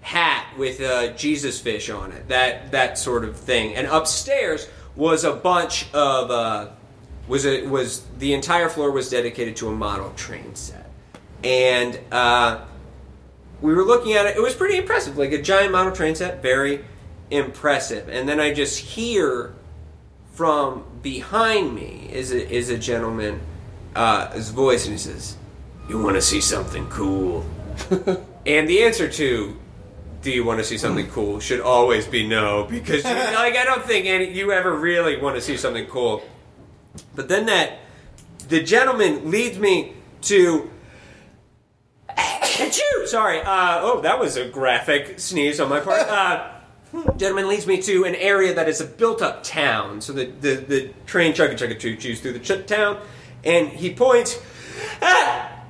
hat 0.00 0.46
with 0.58 0.80
a 0.80 1.14
Jesus 1.16 1.60
fish 1.60 1.90
on 1.90 2.12
it. 2.12 2.28
That 2.28 2.72
that 2.72 2.98
sort 2.98 3.24
of 3.24 3.36
thing. 3.36 3.74
And 3.74 3.86
upstairs 3.86 4.68
was 4.96 5.24
a 5.24 5.32
bunch 5.32 5.92
of 5.92 6.30
uh, 6.30 6.68
was 7.28 7.44
it 7.44 7.68
was 7.68 8.04
the 8.18 8.32
entire 8.32 8.68
floor 8.68 8.90
was 8.90 9.10
dedicated 9.10 9.56
to 9.56 9.68
a 9.68 9.72
model 9.72 10.10
train 10.16 10.54
set, 10.54 10.90
and 11.44 11.98
uh, 12.10 12.64
we 13.60 13.74
were 13.74 13.84
looking 13.84 14.14
at 14.14 14.26
it. 14.26 14.36
It 14.36 14.42
was 14.42 14.54
pretty 14.54 14.76
impressive, 14.76 15.18
like 15.18 15.32
a 15.32 15.40
giant 15.40 15.72
model 15.72 15.92
train 15.92 16.14
set, 16.14 16.42
very 16.42 16.84
impressive. 17.30 18.08
And 18.08 18.28
then 18.28 18.40
I 18.40 18.52
just 18.52 18.78
hear 18.78 19.54
from 20.32 20.84
behind 21.02 21.74
me 21.74 22.08
is 22.12 22.32
a, 22.32 22.48
is 22.48 22.70
a 22.70 22.78
gentleman, 22.78 23.40
uh, 23.94 24.30
his 24.32 24.50
voice, 24.50 24.84
and 24.84 24.92
he 24.92 24.98
says, 24.98 25.36
"You 25.88 26.00
want 26.00 26.16
to 26.16 26.22
see 26.22 26.40
something 26.40 26.88
cool?" 26.88 27.44
and 28.46 28.68
the 28.68 28.82
answer 28.82 29.08
to 29.08 29.56
do 30.26 30.32
you 30.32 30.44
want 30.44 30.58
to 30.58 30.64
see 30.64 30.76
something 30.76 31.06
cool 31.06 31.38
should 31.38 31.60
always 31.60 32.04
be 32.04 32.26
no 32.26 32.64
because 32.68 33.04
you, 33.04 33.10
like 33.14 33.54
I 33.54 33.62
don't 33.64 33.84
think 33.84 34.06
any 34.06 34.32
you 34.32 34.50
ever 34.50 34.76
really 34.76 35.20
want 35.20 35.36
to 35.36 35.40
see 35.40 35.56
something 35.56 35.86
cool. 35.86 36.20
But 37.14 37.28
then 37.28 37.46
that 37.46 37.78
the 38.48 38.60
gentleman 38.60 39.30
leads 39.30 39.56
me 39.56 39.94
to 40.22 40.68
Achoo! 42.08 43.06
Sorry. 43.06 43.40
Uh, 43.40 43.78
oh, 43.82 44.00
that 44.00 44.18
was 44.18 44.36
a 44.36 44.48
graphic 44.48 45.20
sneeze 45.20 45.60
on 45.60 45.68
my 45.68 45.78
part. 45.78 46.06
Uh, 46.96 47.12
gentleman 47.16 47.46
leads 47.48 47.66
me 47.66 47.82
to 47.82 48.04
an 48.04 48.14
area 48.14 48.54
that 48.54 48.68
is 48.68 48.80
a 48.80 48.84
built-up 48.84 49.44
town. 49.44 50.00
So 50.00 50.12
the 50.12 50.26
the, 50.26 50.54
the 50.54 50.94
train 51.04 51.34
chugga 51.34 51.52
chugga 51.52 51.78
choo 51.78 51.96
choos 51.96 52.18
through 52.18 52.32
the 52.32 52.40
ch- 52.40 52.66
town, 52.66 53.00
and 53.44 53.68
he 53.68 53.94
points. 53.94 54.40
Ah! 55.00 55.62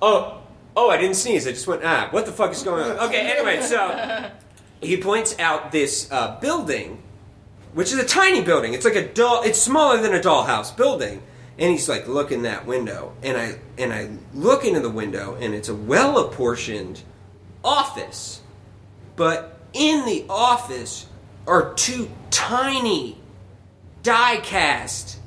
Oh, 0.00 0.41
oh! 0.76 0.90
I 0.90 0.96
didn't 0.96 1.16
sneeze. 1.16 1.46
I 1.46 1.50
just 1.50 1.66
went 1.66 1.82
ah. 1.84 2.08
What 2.10 2.26
the 2.26 2.32
fuck 2.32 2.52
is 2.52 2.62
going 2.62 2.82
on? 2.82 3.08
Okay. 3.08 3.32
Anyway, 3.32 3.60
so 3.62 4.30
he 4.80 4.96
points 4.96 5.38
out 5.38 5.72
this 5.72 6.10
uh, 6.10 6.38
building, 6.40 7.02
which 7.74 7.92
is 7.92 7.98
a 7.98 8.04
tiny 8.04 8.42
building. 8.42 8.74
It's 8.74 8.84
like 8.84 8.96
a 8.96 9.06
doll. 9.06 9.42
It's 9.42 9.60
smaller 9.60 10.00
than 10.00 10.14
a 10.14 10.20
dollhouse 10.20 10.76
building. 10.76 11.22
And 11.58 11.70
he's 11.70 11.88
like, 11.88 12.08
look 12.08 12.32
in 12.32 12.42
that 12.42 12.66
window, 12.66 13.12
and 13.22 13.36
I 13.36 13.58
and 13.76 13.92
I 13.92 14.10
look 14.34 14.64
into 14.64 14.80
the 14.80 14.90
window, 14.90 15.36
and 15.38 15.54
it's 15.54 15.68
a 15.68 15.74
well 15.74 16.18
apportioned 16.18 17.02
office, 17.62 18.40
but 19.16 19.60
in 19.72 20.04
the 20.06 20.24
office 20.28 21.06
are 21.46 21.74
two 21.74 22.10
tiny 22.30 23.18
die 24.02 24.38
cast 24.38 25.18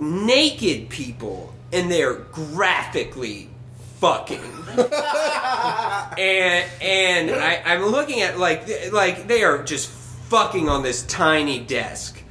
naked 0.00 0.88
people, 0.88 1.52
and 1.72 1.90
they're 1.90 2.14
graphically 2.14 3.47
fucking. 4.00 4.40
and 6.18 6.66
and 6.80 7.30
I, 7.30 7.62
I'm 7.64 7.86
looking 7.86 8.20
at 8.20 8.38
like 8.38 8.92
like 8.92 9.26
they 9.26 9.42
are 9.42 9.62
just 9.62 9.88
fucking 9.90 10.68
on 10.68 10.82
this 10.82 11.04
tiny 11.04 11.60
desk, 11.60 12.22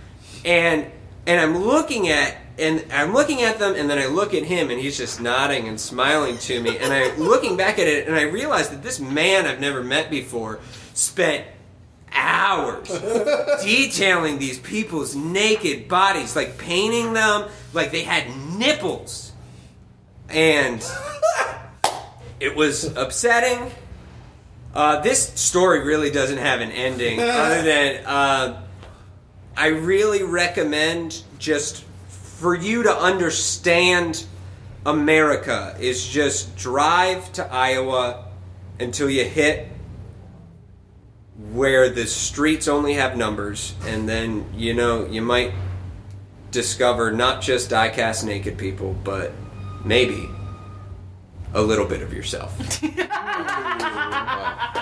and 0.45 0.85
and 1.25 1.39
I'm 1.39 1.57
looking 1.57 2.09
at 2.09 2.35
and 2.59 2.85
I'm 2.91 3.13
looking 3.13 3.43
at 3.43 3.59
them, 3.59 3.75
and 3.75 3.89
then 3.89 3.99
I 3.99 4.07
look 4.07 4.33
at 4.33 4.43
him, 4.43 4.69
and 4.71 4.79
he's 4.79 4.97
just 4.97 5.21
nodding 5.21 5.67
and 5.67 5.79
smiling 5.79 6.37
to 6.39 6.59
me, 6.61 6.77
and 6.77 6.91
I'm 6.91 7.19
looking 7.19 7.55
back 7.55 7.79
at 7.79 7.87
it, 7.87 8.07
and 8.07 8.15
I 8.15 8.23
realize 8.23 8.69
that 8.69 8.81
this 8.81 8.99
man 8.99 9.45
I've 9.45 9.59
never 9.59 9.83
met 9.83 10.09
before 10.09 10.59
spent 10.93 11.45
hours 12.11 12.87
detailing 13.63 14.39
these 14.39 14.57
people's 14.59 15.15
naked 15.15 15.87
bodies, 15.87 16.35
like 16.35 16.57
painting 16.57 17.13
them 17.13 17.49
like 17.73 17.91
they 17.91 18.03
had 18.03 18.25
nipples, 18.57 19.31
and 20.29 20.81
it 22.39 22.55
was 22.55 22.83
upsetting. 22.95 23.71
Uh, 24.73 24.99
this 25.01 25.29
story 25.39 25.83
really 25.83 26.11
doesn't 26.11 26.37
have 26.37 26.61
an 26.61 26.71
ending, 26.71 27.19
other 27.21 27.61
than 27.63 28.05
uh, 28.05 28.63
I 29.55 29.67
really 29.67 30.23
recommend 30.23 31.23
just 31.39 31.83
for 32.09 32.53
you 32.53 32.83
to 32.83 32.95
understand 32.95 34.25
America 34.85 35.75
is 35.79 36.07
just 36.07 36.55
drive 36.55 37.31
to 37.33 37.51
Iowa 37.51 38.25
until 38.79 39.09
you 39.09 39.25
hit 39.25 39.67
where 41.51 41.89
the 41.89 42.05
streets 42.05 42.67
only 42.67 42.93
have 42.93 43.17
numbers, 43.17 43.73
and 43.85 44.07
then 44.07 44.45
you 44.55 44.73
know 44.73 45.05
you 45.05 45.21
might 45.21 45.53
discover 46.51 47.11
not 47.11 47.41
just 47.41 47.69
die-cast 47.69 48.25
naked 48.25 48.57
people, 48.57 48.95
but 49.03 49.31
maybe 49.83 50.29
a 51.53 51.61
little 51.61 51.85
bit 51.85 52.01
of 52.01 52.13
yourself. 52.13 52.53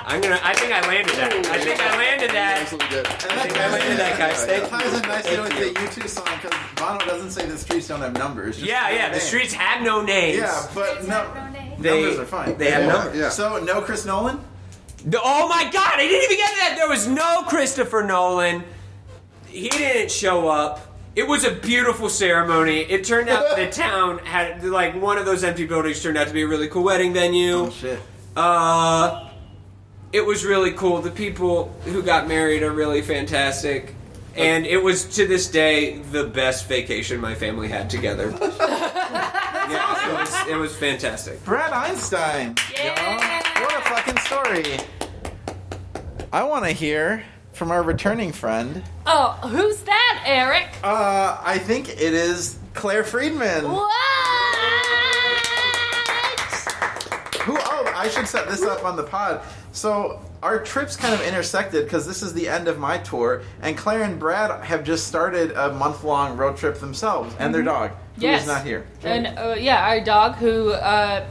I'm 0.08 0.22
gonna. 0.22 0.40
I 0.44 0.54
think 0.54 0.72
I 0.72 0.82
landed 0.88 1.16
that. 1.16 1.34
I 1.34 1.60
think 1.60 1.80
I 1.80 1.98
landed 1.98 2.30
that. 2.32 2.60
I 2.62 2.66
think 2.66 3.58
I 3.60 3.72
landed 3.72 3.98
that, 4.00 4.18
guys. 4.18 4.44
It 4.44 4.48
Thank 4.48 4.70
ties 4.70 4.94
in 4.94 5.02
nicely 5.08 5.36
Thank 5.36 5.44
with 5.54 5.60
you. 5.60 5.74
the 5.74 5.80
U2 6.02 6.10
song 6.10 6.26
because 6.42 6.58
Bono 6.76 7.00
doesn't 7.06 7.32
say 7.32 7.46
the 7.48 7.58
streets 7.58 7.88
don't 7.88 8.02
have 8.02 8.14
numbers. 8.14 8.58
just 8.58 8.68
Yeah, 8.68 8.90
yeah. 8.92 9.08
The 9.08 9.14
names. 9.14 9.24
streets 9.24 9.54
have 9.54 9.82
no 9.84 10.02
names. 10.02 10.38
Yeah, 10.38 10.68
but 10.76 11.08
no, 11.08 11.26
They- 11.80 12.02
numbers 12.02 12.20
are 12.20 12.26
fine. 12.26 12.58
they 12.58 12.70
have 12.72 12.84
Yeah. 12.86 12.92
numbers. 12.94 13.18
Yeah. 13.18 13.30
So 13.30 13.60
no 13.64 13.82
Chris 13.82 14.06
Nolan. 14.06 14.40
No- 15.06 15.20
Oh 15.24 15.48
my 15.50 15.64
god, 15.72 15.94
I 15.96 16.08
didn't 16.08 16.24
even 16.24 16.38
get 16.38 16.50
to 16.50 16.56
that. 16.62 16.74
There 16.78 16.90
was 16.90 17.08
no 17.08 17.44
Christopher 17.48 18.04
Nolan. 18.04 18.64
He 19.48 19.70
didn't 19.70 20.12
show 20.12 20.48
up. 20.50 20.95
It 21.16 21.26
was 21.26 21.46
a 21.46 21.52
beautiful 21.52 22.10
ceremony. 22.10 22.82
It 22.82 23.06
turned 23.06 23.30
out 23.30 23.56
the 23.56 23.68
town 23.72 24.20
had 24.20 24.64
like 24.66 25.00
one 25.02 25.18
of 25.18 25.26
those 25.26 25.44
empty 25.46 25.66
buildings 25.66 26.04
turned 26.04 26.18
out 26.18 26.28
to 26.28 26.34
be 26.34 26.42
a 26.42 26.48
really 26.48 26.68
cool 26.68 26.84
wedding 26.84 27.14
venue. 27.14 27.54
Oh 27.54 27.70
shit. 27.70 28.00
Uh 28.36 29.30
it 30.12 30.26
was 30.26 30.46
really 30.46 30.72
cool. 30.72 31.02
The 31.02 31.12
people 31.12 31.74
who 31.86 32.02
got 32.02 32.28
married 32.28 32.64
are 32.64 32.72
really 32.72 33.02
fantastic. 33.02 33.96
And 34.36 34.66
it 34.66 34.78
was 34.78 35.06
to 35.16 35.26
this 35.26 35.50
day 35.50 36.00
the 36.12 36.26
best 36.26 36.68
vacation 36.68 37.22
my 37.22 37.36
family 37.36 37.70
had 37.70 37.90
together. 37.90 38.30
yeah, 38.42 40.10
it 40.10 40.20
was, 40.20 40.48
it 40.50 40.56
was 40.56 40.76
fantastic. 40.76 41.44
Brad 41.46 41.72
Einstein. 41.72 42.56
Yeah. 42.74 43.42
What 43.62 43.74
a 43.74 43.82
fucking 43.82 44.18
story. 44.18 44.80
I 46.34 46.44
want 46.44 46.66
to 46.66 46.72
hear 46.72 47.24
from 47.56 47.72
our 47.72 47.82
returning 47.84 48.32
friend. 48.32 48.84
Oh, 49.06 49.32
who's 49.50 49.78
that, 49.84 50.24
Eric? 50.26 50.68
Uh, 50.84 51.38
I 51.42 51.58
think 51.58 51.90
it 51.90 52.00
is 52.14 52.58
Claire 52.74 53.04
Friedman. 53.04 53.64
What? 53.72 53.92
Who? 57.44 57.56
Oh, 57.58 57.94
I 57.96 58.10
should 58.10 58.28
set 58.28 58.48
this 58.50 58.64
up 58.64 58.84
on 58.84 58.96
the 58.96 59.04
pod. 59.04 59.42
So 59.72 60.22
our 60.42 60.60
trips 60.64 60.96
kind 60.96 61.14
of 61.14 61.22
intersected 61.22 61.84
because 61.86 62.06
this 62.08 62.22
is 62.24 62.34
the 62.34 62.48
end 62.50 62.68
of 62.68 62.78
my 62.80 62.98
tour, 63.00 63.44
and 63.62 63.78
Claire 63.78 64.04
and 64.04 64.20
Brad 64.20 64.64
have 64.66 64.84
just 64.84 65.08
started 65.08 65.52
a 65.52 65.72
month 65.74 66.04
long 66.04 66.38
road 66.38 66.58
trip 66.58 66.80
themselves 66.80 67.36
and 67.40 67.54
their 67.54 67.62
dog, 67.64 67.92
who 68.16 68.22
is 68.22 68.24
Yes. 68.24 68.48
not 68.48 68.66
here. 68.66 68.86
And 69.04 69.28
uh, 69.28 69.56
yeah, 69.58 69.86
our 69.88 70.02
dog 70.04 70.36
who 70.36 70.72
uh, 70.72 71.26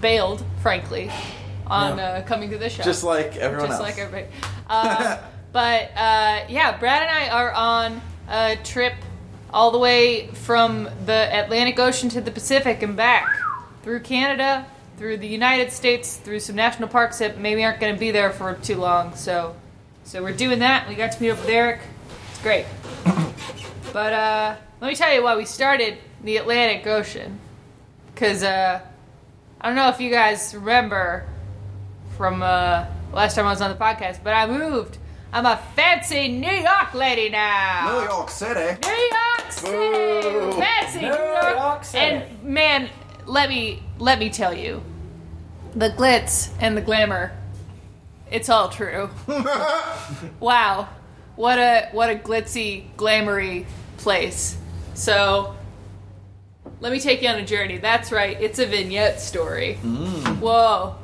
bailed, 0.00 0.44
frankly, 0.60 1.10
on 1.66 1.98
uh, 2.00 2.22
coming 2.26 2.50
to 2.50 2.58
the 2.58 2.68
show. 2.68 2.82
Just 2.82 3.04
like 3.04 3.36
everyone 3.36 3.68
Just 3.68 3.80
else. 3.80 3.90
like 3.90 3.98
everybody. 3.98 4.26
Uh, 4.72 5.18
but 5.52 5.90
uh, 5.96 6.44
yeah, 6.48 6.76
Brad 6.78 7.02
and 7.02 7.10
I 7.10 7.28
are 7.28 7.52
on 7.52 8.00
a 8.28 8.56
trip 8.62 8.94
all 9.52 9.70
the 9.70 9.78
way 9.78 10.28
from 10.28 10.88
the 11.06 11.28
Atlantic 11.44 11.78
Ocean 11.78 12.08
to 12.10 12.20
the 12.20 12.30
Pacific 12.30 12.82
and 12.82 12.96
back 12.96 13.26
through 13.82 14.00
Canada, 14.00 14.66
through 14.96 15.16
the 15.16 15.26
United 15.26 15.72
States, 15.72 16.16
through 16.16 16.40
some 16.40 16.56
national 16.56 16.88
parks 16.88 17.18
that 17.18 17.38
maybe 17.38 17.64
aren't 17.64 17.80
going 17.80 17.94
to 17.94 17.98
be 17.98 18.10
there 18.10 18.30
for 18.30 18.54
too 18.54 18.76
long. 18.76 19.14
So, 19.16 19.56
so 20.04 20.22
we're 20.22 20.36
doing 20.36 20.60
that. 20.60 20.88
We 20.88 20.94
got 20.94 21.12
to 21.12 21.22
meet 21.22 21.30
up 21.30 21.40
with 21.40 21.48
Eric. 21.48 21.80
It's 22.30 22.40
great. 22.42 22.66
But 23.92 24.12
uh, 24.12 24.56
let 24.80 24.86
me 24.86 24.94
tell 24.94 25.12
you 25.12 25.24
why 25.24 25.36
we 25.36 25.44
started 25.44 25.98
the 26.22 26.36
Atlantic 26.36 26.86
Ocean. 26.86 27.40
Because 28.14 28.44
uh, 28.44 28.80
I 29.60 29.66
don't 29.66 29.74
know 29.74 29.88
if 29.88 30.00
you 30.00 30.12
guys 30.12 30.54
remember 30.54 31.26
from 32.16 32.40
uh, 32.40 32.86
last 33.12 33.34
time 33.34 33.46
I 33.46 33.50
was 33.50 33.60
on 33.60 33.68
the 33.70 33.76
podcast, 33.76 34.22
but 34.22 34.32
I 34.32 34.46
moved. 34.46 34.98
I'm 35.32 35.46
a 35.46 35.56
fancy 35.76 36.26
New 36.26 36.50
York 36.50 36.92
lady 36.92 37.28
now. 37.28 38.00
New 38.00 38.04
York 38.04 38.30
City. 38.30 38.76
New 38.82 39.10
York 39.12 39.52
City, 39.52 40.60
fancy 40.60 41.00
New 41.02 41.06
York. 41.06 41.84
City. 41.84 42.04
And 42.04 42.42
man, 42.42 42.90
let 43.26 43.48
me 43.48 43.80
let 43.98 44.18
me 44.18 44.28
tell 44.28 44.52
you, 44.52 44.82
the 45.76 45.90
glitz 45.90 46.50
and 46.58 46.76
the 46.76 46.80
glamour, 46.80 47.30
it's 48.28 48.48
all 48.48 48.70
true. 48.70 49.08
wow, 50.40 50.88
what 51.36 51.58
a 51.58 51.88
what 51.92 52.10
a 52.10 52.16
glitzy, 52.16 52.86
glamory 52.96 53.66
place. 53.98 54.56
So. 54.94 55.56
Let 56.82 56.92
me 56.92 57.00
take 57.00 57.20
you 57.20 57.28
on 57.28 57.36
a 57.36 57.44
journey. 57.44 57.76
That's 57.76 58.10
right, 58.10 58.40
it's 58.40 58.58
a 58.58 58.64
vignette 58.64 59.20
story. 59.20 59.74
Whoa, 59.74 60.96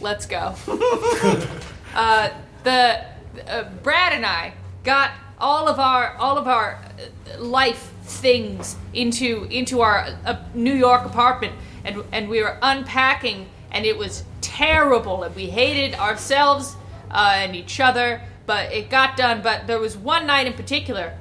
let's 0.00 0.24
go. 0.24 0.54
uh, 1.94 2.30
the 2.62 3.04
uh, 3.46 3.64
Brad 3.82 4.12
and 4.12 4.26
I 4.26 4.54
got 4.84 5.12
all 5.38 5.68
of 5.68 5.78
our 5.78 6.14
all 6.16 6.36
of 6.36 6.46
our 6.46 6.78
uh, 6.78 7.42
life 7.42 7.92
things 8.02 8.76
into 8.92 9.44
into 9.50 9.80
our 9.80 10.08
uh, 10.24 10.36
New 10.54 10.74
York 10.74 11.04
apartment, 11.04 11.54
and 11.84 12.02
and 12.12 12.28
we 12.28 12.42
were 12.42 12.58
unpacking, 12.62 13.48
and 13.70 13.86
it 13.86 13.96
was 13.96 14.24
terrible, 14.40 15.22
and 15.22 15.34
we 15.34 15.46
hated 15.46 15.98
ourselves 15.98 16.76
uh, 17.10 17.32
and 17.36 17.56
each 17.56 17.80
other. 17.80 18.22
But 18.46 18.72
it 18.72 18.90
got 18.90 19.16
done. 19.16 19.42
But 19.42 19.66
there 19.66 19.78
was 19.78 19.96
one 19.96 20.26
night 20.26 20.46
in 20.46 20.54
particular 20.54 21.16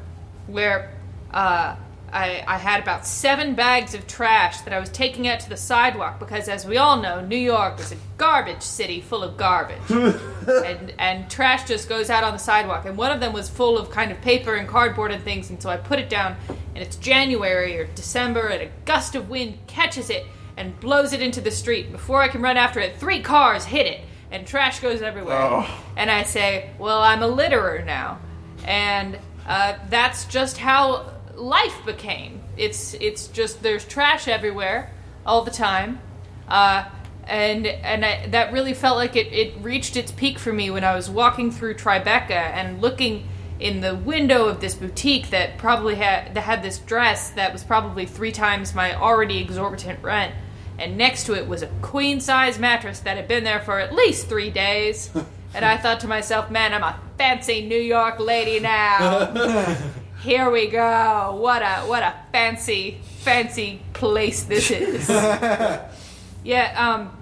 where 0.47 0.91
uh, 1.31 1.75
I, 2.11 2.43
I 2.47 2.57
had 2.57 2.81
about 2.81 3.05
seven 3.05 3.55
bags 3.55 3.93
of 3.93 4.07
trash 4.07 4.61
that 4.61 4.73
I 4.73 4.79
was 4.79 4.89
taking 4.89 5.27
out 5.27 5.39
to 5.41 5.49
the 5.49 5.57
sidewalk 5.57 6.19
because, 6.19 6.47
as 6.47 6.65
we 6.65 6.77
all 6.77 7.01
know, 7.01 7.21
New 7.21 7.37
York 7.37 7.79
is 7.79 7.91
a 7.91 7.97
garbage 8.17 8.61
city 8.61 9.01
full 9.01 9.23
of 9.23 9.37
garbage, 9.37 9.79
and 9.89 10.93
and 10.97 11.29
trash 11.29 11.67
just 11.67 11.87
goes 11.87 12.09
out 12.09 12.23
on 12.23 12.33
the 12.33 12.39
sidewalk. 12.39 12.85
And 12.85 12.97
one 12.97 13.11
of 13.11 13.19
them 13.19 13.33
was 13.33 13.49
full 13.49 13.77
of 13.77 13.89
kind 13.89 14.11
of 14.11 14.21
paper 14.21 14.55
and 14.55 14.67
cardboard 14.67 15.11
and 15.11 15.23
things, 15.23 15.49
and 15.49 15.61
so 15.61 15.69
I 15.69 15.77
put 15.77 15.99
it 15.99 16.09
down. 16.09 16.35
And 16.47 16.83
it's 16.83 16.95
January 16.95 17.77
or 17.79 17.85
December, 17.85 18.47
and 18.47 18.63
a 18.63 18.71
gust 18.85 19.15
of 19.15 19.29
wind 19.29 19.57
catches 19.67 20.09
it 20.09 20.25
and 20.57 20.79
blows 20.79 21.13
it 21.13 21.21
into 21.21 21.41
the 21.41 21.51
street. 21.51 21.91
Before 21.91 22.21
I 22.21 22.27
can 22.27 22.41
run 22.41 22.57
after 22.57 22.79
it, 22.79 22.97
three 22.97 23.21
cars 23.21 23.65
hit 23.65 23.85
it, 23.85 24.01
and 24.31 24.45
trash 24.45 24.79
goes 24.79 25.01
everywhere. 25.01 25.37
Oh. 25.37 25.83
And 25.95 26.09
I 26.09 26.23
say, 26.23 26.71
"Well, 26.79 27.01
I'm 27.01 27.23
a 27.23 27.29
litterer 27.29 27.85
now," 27.85 28.19
and 28.65 29.19
uh, 29.47 29.73
that's 29.89 30.25
just 30.25 30.57
how 30.57 31.11
life 31.39 31.83
became. 31.85 32.41
It's 32.57 32.93
it's 32.95 33.27
just 33.27 33.63
there's 33.63 33.85
trash 33.85 34.27
everywhere 34.27 34.93
all 35.25 35.43
the 35.43 35.51
time, 35.51 35.99
uh, 36.47 36.85
and 37.25 37.65
and 37.65 38.05
I, 38.05 38.27
that 38.27 38.51
really 38.51 38.73
felt 38.73 38.97
like 38.97 39.15
it, 39.15 39.31
it 39.31 39.55
reached 39.61 39.95
its 39.95 40.11
peak 40.11 40.37
for 40.37 40.51
me 40.51 40.69
when 40.69 40.83
I 40.83 40.95
was 40.95 41.09
walking 41.09 41.51
through 41.51 41.75
Tribeca 41.75 42.31
and 42.31 42.81
looking 42.81 43.27
in 43.59 43.81
the 43.81 43.95
window 43.95 44.45
of 44.45 44.61
this 44.61 44.73
boutique 44.73 45.29
that 45.31 45.57
probably 45.57 45.95
had 45.95 46.33
that 46.33 46.41
had 46.41 46.63
this 46.63 46.79
dress 46.79 47.31
that 47.31 47.51
was 47.51 47.63
probably 47.63 48.05
three 48.05 48.31
times 48.31 48.73
my 48.75 48.93
already 48.95 49.39
exorbitant 49.39 50.01
rent. 50.03 50.33
And 50.77 50.97
next 50.97 51.25
to 51.25 51.33
it 51.33 51.45
was 51.45 51.61
a 51.61 51.67
queen 51.81 52.21
size 52.21 52.57
mattress 52.57 53.01
that 53.01 53.17
had 53.17 53.27
been 53.27 53.43
there 53.43 53.59
for 53.59 53.79
at 53.79 53.93
least 53.93 54.27
three 54.27 54.49
days. 54.49 55.09
and 55.53 55.65
I 55.65 55.75
thought 55.75 55.99
to 56.01 56.07
myself, 56.07 56.49
man, 56.49 56.73
I'm 56.73 56.83
a 56.83 56.97
fancy 57.17 57.67
New 57.67 57.79
York 57.79 58.19
lady 58.19 58.61
now. 58.61 59.75
Here 60.19 60.49
we 60.49 60.67
go. 60.67 61.37
What 61.39 61.61
a 61.61 61.87
what 61.87 62.03
a 62.03 62.13
fancy 62.33 62.99
fancy 63.19 63.81
place 63.93 64.43
this 64.43 64.69
is. 64.69 65.07
yeah. 66.43 66.75
Um. 66.75 67.15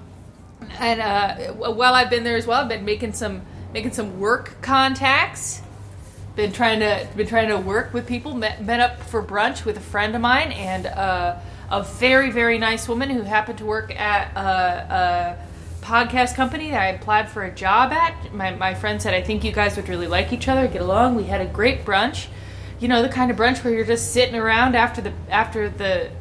And 0.79 0.99
uh, 1.01 1.53
while 1.53 1.93
I've 1.93 2.09
been 2.09 2.23
there 2.23 2.37
as 2.37 2.47
well, 2.47 2.63
I've 2.63 2.69
been 2.69 2.85
making 2.85 3.13
some 3.13 3.43
making 3.71 3.91
some 3.91 4.19
work 4.19 4.55
contacts. 4.63 5.61
Been 6.35 6.51
trying 6.51 6.79
to 6.79 7.07
been 7.15 7.27
trying 7.27 7.49
to 7.49 7.57
work 7.57 7.93
with 7.93 8.07
people. 8.07 8.33
Met, 8.33 8.63
met 8.63 8.79
up 8.79 8.99
for 9.03 9.21
brunch 9.21 9.63
with 9.63 9.77
a 9.77 9.81
friend 9.81 10.15
of 10.15 10.21
mine 10.21 10.51
and 10.51 10.87
uh, 10.87 11.35
a 11.69 11.83
very 11.83 12.31
very 12.31 12.57
nice 12.57 12.87
woman 12.87 13.11
who 13.11 13.21
happened 13.21 13.59
to 13.59 13.65
work 13.65 13.95
at 13.95 14.35
a, 14.35 15.37
a 15.81 15.85
podcast 15.85 16.33
company 16.33 16.71
that 16.71 16.81
I 16.81 16.87
applied 16.87 17.29
for 17.29 17.43
a 17.43 17.51
job 17.51 17.91
at. 17.91 18.33
My 18.33 18.55
my 18.55 18.73
friend 18.73 18.99
said 18.99 19.13
I 19.13 19.21
think 19.21 19.43
you 19.43 19.51
guys 19.51 19.75
would 19.75 19.87
really 19.87 20.07
like 20.07 20.33
each 20.33 20.47
other, 20.47 20.67
get 20.67 20.81
along. 20.81 21.13
We 21.13 21.25
had 21.25 21.41
a 21.41 21.47
great 21.47 21.85
brunch. 21.85 22.25
You 22.79 22.87
know 22.87 23.01
the 23.01 23.09
kind 23.09 23.31
of 23.31 23.37
brunch 23.37 23.63
where 23.63 23.73
you're 23.73 23.85
just 23.85 24.13
sitting 24.13 24.35
around 24.35 24.75
after 24.75 25.01
the 25.01 25.13
after 25.29 25.69
the 25.69 26.11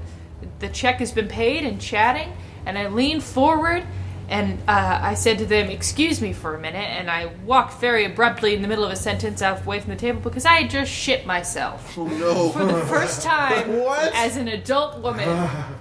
the 0.59 0.69
check 0.69 0.97
has 0.97 1.13
been 1.13 1.29
paid 1.29 1.65
and 1.65 1.81
chatting. 1.81 2.33
And 2.65 2.77
I 2.77 2.89
leaned 2.89 3.23
forward 3.23 3.85
and 4.29 4.59
uh, 4.67 4.99
I 5.03 5.15
said 5.15 5.39
to 5.39 5.47
them, 5.47 5.71
"Excuse 5.71 6.21
me 6.21 6.33
for 6.33 6.55
a 6.55 6.59
minute." 6.59 6.79
And 6.79 7.11
I 7.11 7.27
walked 7.45 7.81
very 7.81 8.05
abruptly 8.05 8.55
in 8.55 8.63
the 8.63 8.69
middle 8.69 8.85
of 8.85 8.91
a 8.91 8.97
sentence 8.97 9.41
out 9.41 9.65
away 9.65 9.81
from 9.81 9.91
the 9.91 9.97
table 9.97 10.21
because 10.21 10.45
I 10.45 10.63
had 10.63 10.71
just 10.71 10.91
shit 10.91 11.27
myself. 11.27 11.97
Oh 11.97 12.07
no! 12.07 12.49
For 12.51 12.65
the 12.65 12.81
first 12.87 13.23
time 13.23 13.71
as 14.15 14.37
an 14.37 14.49
adult 14.49 15.01
woman, 15.01 15.29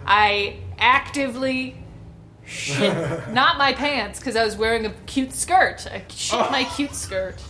I 0.06 0.58
actively 0.78 1.76
shit 2.46 2.94
not 3.34 3.58
my 3.58 3.74
pants 3.74 4.20
because 4.20 4.36
I 4.36 4.46
was 4.46 4.56
wearing 4.56 4.86
a 4.86 4.92
cute 5.08 5.34
skirt. 5.34 5.88
I 5.92 6.04
shit 6.10 6.52
my 6.52 6.66
cute 6.76 6.94
skirt. 6.94 7.42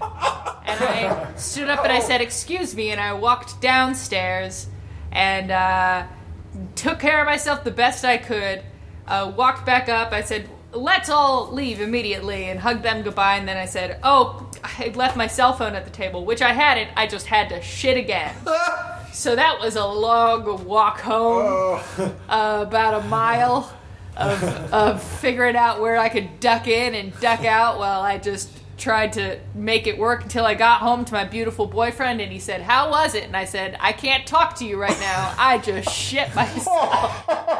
And 0.00 0.82
I 0.82 1.32
stood 1.36 1.68
up 1.68 1.84
and 1.84 1.92
I 1.92 2.00
said, 2.00 2.20
"Excuse 2.20 2.74
me," 2.74 2.90
and 2.90 3.00
I 3.00 3.12
walked 3.12 3.60
downstairs 3.60 4.66
and 5.12 5.50
uh, 5.50 6.06
took 6.74 6.98
care 6.98 7.20
of 7.20 7.26
myself 7.26 7.64
the 7.64 7.70
best 7.70 8.04
I 8.04 8.18
could. 8.18 8.62
Uh, 9.06 9.32
walked 9.36 9.64
back 9.64 9.88
up. 9.88 10.12
I 10.12 10.22
said, 10.22 10.48
"Let's 10.72 11.08
all 11.08 11.52
leave 11.52 11.80
immediately," 11.80 12.50
and 12.50 12.60
hugged 12.60 12.82
them 12.82 13.02
goodbye. 13.02 13.36
And 13.36 13.48
then 13.48 13.56
I 13.56 13.66
said, 13.66 14.00
"Oh, 14.02 14.50
I 14.64 14.92
left 14.94 15.16
my 15.16 15.28
cell 15.28 15.52
phone 15.52 15.74
at 15.74 15.84
the 15.84 15.90
table, 15.90 16.24
which 16.24 16.42
I 16.42 16.52
hadn't. 16.52 16.90
I 16.96 17.06
just 17.06 17.26
had 17.26 17.48
to 17.50 17.62
shit 17.62 17.96
again." 17.96 18.34
so 19.12 19.36
that 19.36 19.60
was 19.60 19.76
a 19.76 19.86
long 19.86 20.64
walk 20.66 21.00
home, 21.00 21.80
uh, 22.28 22.64
about 22.66 23.02
a 23.02 23.06
mile 23.06 23.72
of 24.16 24.42
of 24.72 25.02
figuring 25.02 25.56
out 25.56 25.80
where 25.80 25.96
I 25.96 26.08
could 26.08 26.40
duck 26.40 26.66
in 26.66 26.94
and 26.94 27.18
duck 27.20 27.44
out 27.44 27.78
while 27.78 28.00
I 28.00 28.18
just 28.18 28.50
tried 28.76 29.12
to 29.14 29.38
make 29.54 29.86
it 29.86 29.98
work 29.98 30.22
until 30.22 30.44
I 30.44 30.54
got 30.54 30.80
home 30.80 31.04
to 31.06 31.12
my 31.12 31.24
beautiful 31.24 31.66
boyfriend 31.66 32.20
and 32.20 32.30
he 32.32 32.38
said, 32.38 32.62
"How 32.62 32.90
was 32.90 33.14
it?" 33.14 33.24
And 33.24 33.36
I 33.36 33.44
said, 33.44 33.76
"I 33.80 33.92
can't 33.92 34.26
talk 34.26 34.56
to 34.56 34.64
you 34.64 34.80
right 34.80 34.98
now. 35.00 35.34
I 35.38 35.58
just 35.58 35.88
shit 35.90 36.34
myself." 36.34 37.52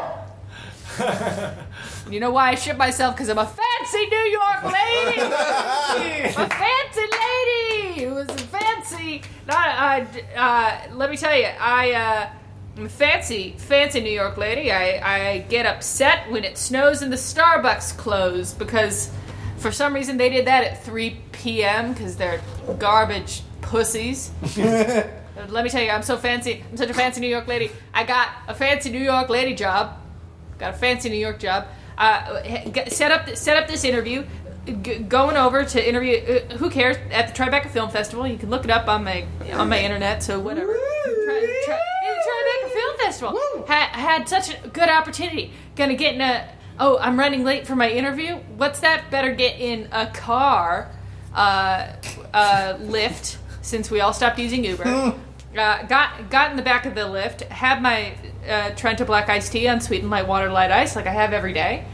You 2.11 2.21
know 2.21 2.31
why 2.31 2.51
I 2.51 2.55
shit 2.55 2.77
myself? 2.77 3.17
Because 3.17 3.29
I'm 3.29 3.39
a 3.39 3.47
fancy 3.47 4.07
New 4.07 4.17
York 4.17 4.62
lady. 4.62 5.21
a 6.37 6.49
fancy 6.49 7.01
lady. 7.01 8.05
It 8.05 8.12
was 8.12 8.29
a 8.29 8.39
fancy. 8.39 9.23
Not. 9.47 10.07
Uh, 10.07 10.39
uh, 10.39 10.81
let 10.93 11.11
me 11.11 11.17
tell 11.17 11.37
you, 11.37 11.47
I. 11.47 11.93
Uh, 11.93 12.31
I'm 12.77 12.87
a 12.87 12.89
fancy, 12.91 13.55
fancy 13.57 14.03
New 14.03 14.12
York 14.12 14.37
lady. 14.37 14.71
I, 14.71 15.31
I 15.33 15.39
get 15.39 15.64
upset 15.64 16.31
when 16.31 16.45
it 16.45 16.59
snows 16.59 17.01
and 17.01 17.11
the 17.11 17.17
Starbucks 17.17 17.97
close 17.97 18.53
because 18.53 19.11
for 19.59 19.72
some 19.72 19.94
reason 19.94 20.16
they 20.16 20.28
did 20.28 20.46
that 20.46 20.64
at 20.64 20.84
3 20.84 21.16
p.m. 21.32 21.92
because 21.92 22.16
they're 22.16 22.40
garbage 22.78 23.42
pussies. 23.62 24.30
Let 25.48 25.64
me 25.64 25.70
tell 25.70 25.82
you, 25.82 25.90
I'm 25.90 26.02
so 26.02 26.16
fancy. 26.16 26.64
I'm 26.70 26.76
such 26.76 26.88
a 26.90 26.94
fancy 26.94 27.20
New 27.20 27.28
York 27.28 27.46
lady. 27.46 27.70
I 27.92 28.04
got 28.04 28.28
a 28.48 28.54
fancy 28.54 28.90
New 28.90 28.98
York 29.02 29.28
lady 29.28 29.54
job. 29.54 29.98
Got 30.59 30.74
a 30.74 30.76
fancy 30.76 31.11
New 31.11 31.18
York 31.18 31.38
job. 31.38 31.66
Uh, 31.98 32.42
set 32.88 33.11
up 33.12 33.36
set 33.36 33.57
up 33.57 33.68
this 33.68 33.84
interview. 33.84 34.24
G- 34.82 34.98
going 35.00 35.36
over 35.36 35.64
to 35.64 35.88
interview. 35.88 36.16
Uh, 36.50 36.57
who 36.57 36.70
cares? 36.70 36.96
At 37.12 37.28
the 37.34 37.42
Tribeca 37.42 37.68
Film 37.70 37.90
Festival. 37.90 38.26
You 38.26 38.38
can 38.38 38.48
look 38.50 38.64
it 38.64 38.70
up 38.70 38.88
on 38.88 39.04
my 39.04 39.26
on 39.52 39.68
my 39.68 39.78
internet. 39.78 40.22
So 40.22 40.40
whatever. 40.40 40.72
Tri- 40.72 41.62
tri- 41.66 41.80
Tribeca 42.26 42.72
Film 42.72 42.96
Festival. 42.98 43.38
Ha- 43.68 43.90
had 43.92 44.28
such 44.28 44.54
a 44.64 44.68
good 44.68 44.88
opportunity. 44.88 45.52
Gonna 45.76 45.94
get 45.96 46.14
in 46.14 46.20
a 46.22 46.48
"Oh, 46.79 46.99
I'm 46.99 47.18
running 47.18 47.45
late 47.45 47.66
for 47.66 47.77
my 47.77 47.91
interview. 47.91 48.37
What's 48.57 48.81
that? 48.81 49.11
Better 49.11 49.35
get 49.35 49.61
in 49.61 49.89
a 49.93 50.07
car, 50.07 50.91
uh, 51.35 51.93
uh, 52.33 52.74
Lyft, 52.81 53.37
since 53.62 53.91
we 53.91 54.01
all 54.01 54.12
stopped 54.12 54.39
using 54.39 54.64
Uber." 54.64 54.85
uh, 55.59 55.83
got 55.87 56.31
got 56.31 56.51
in 56.51 56.57
the 56.57 56.62
back 56.62 56.87
of 56.87 56.95
the 56.95 57.03
Lyft, 57.03 57.43
had 57.49 57.83
my 57.83 58.14
uh, 58.49 58.70
Trenta 58.70 59.05
Black 59.05 59.29
iced 59.29 59.53
tea 59.53 59.68
on 59.68 59.81
sweetened 59.81 60.11
light 60.11 60.27
water, 60.27 60.51
light 60.51 60.70
ice, 60.70 60.97
like 60.97 61.07
I 61.07 61.12
have 61.12 61.33
every 61.33 61.53
day, 61.53 61.85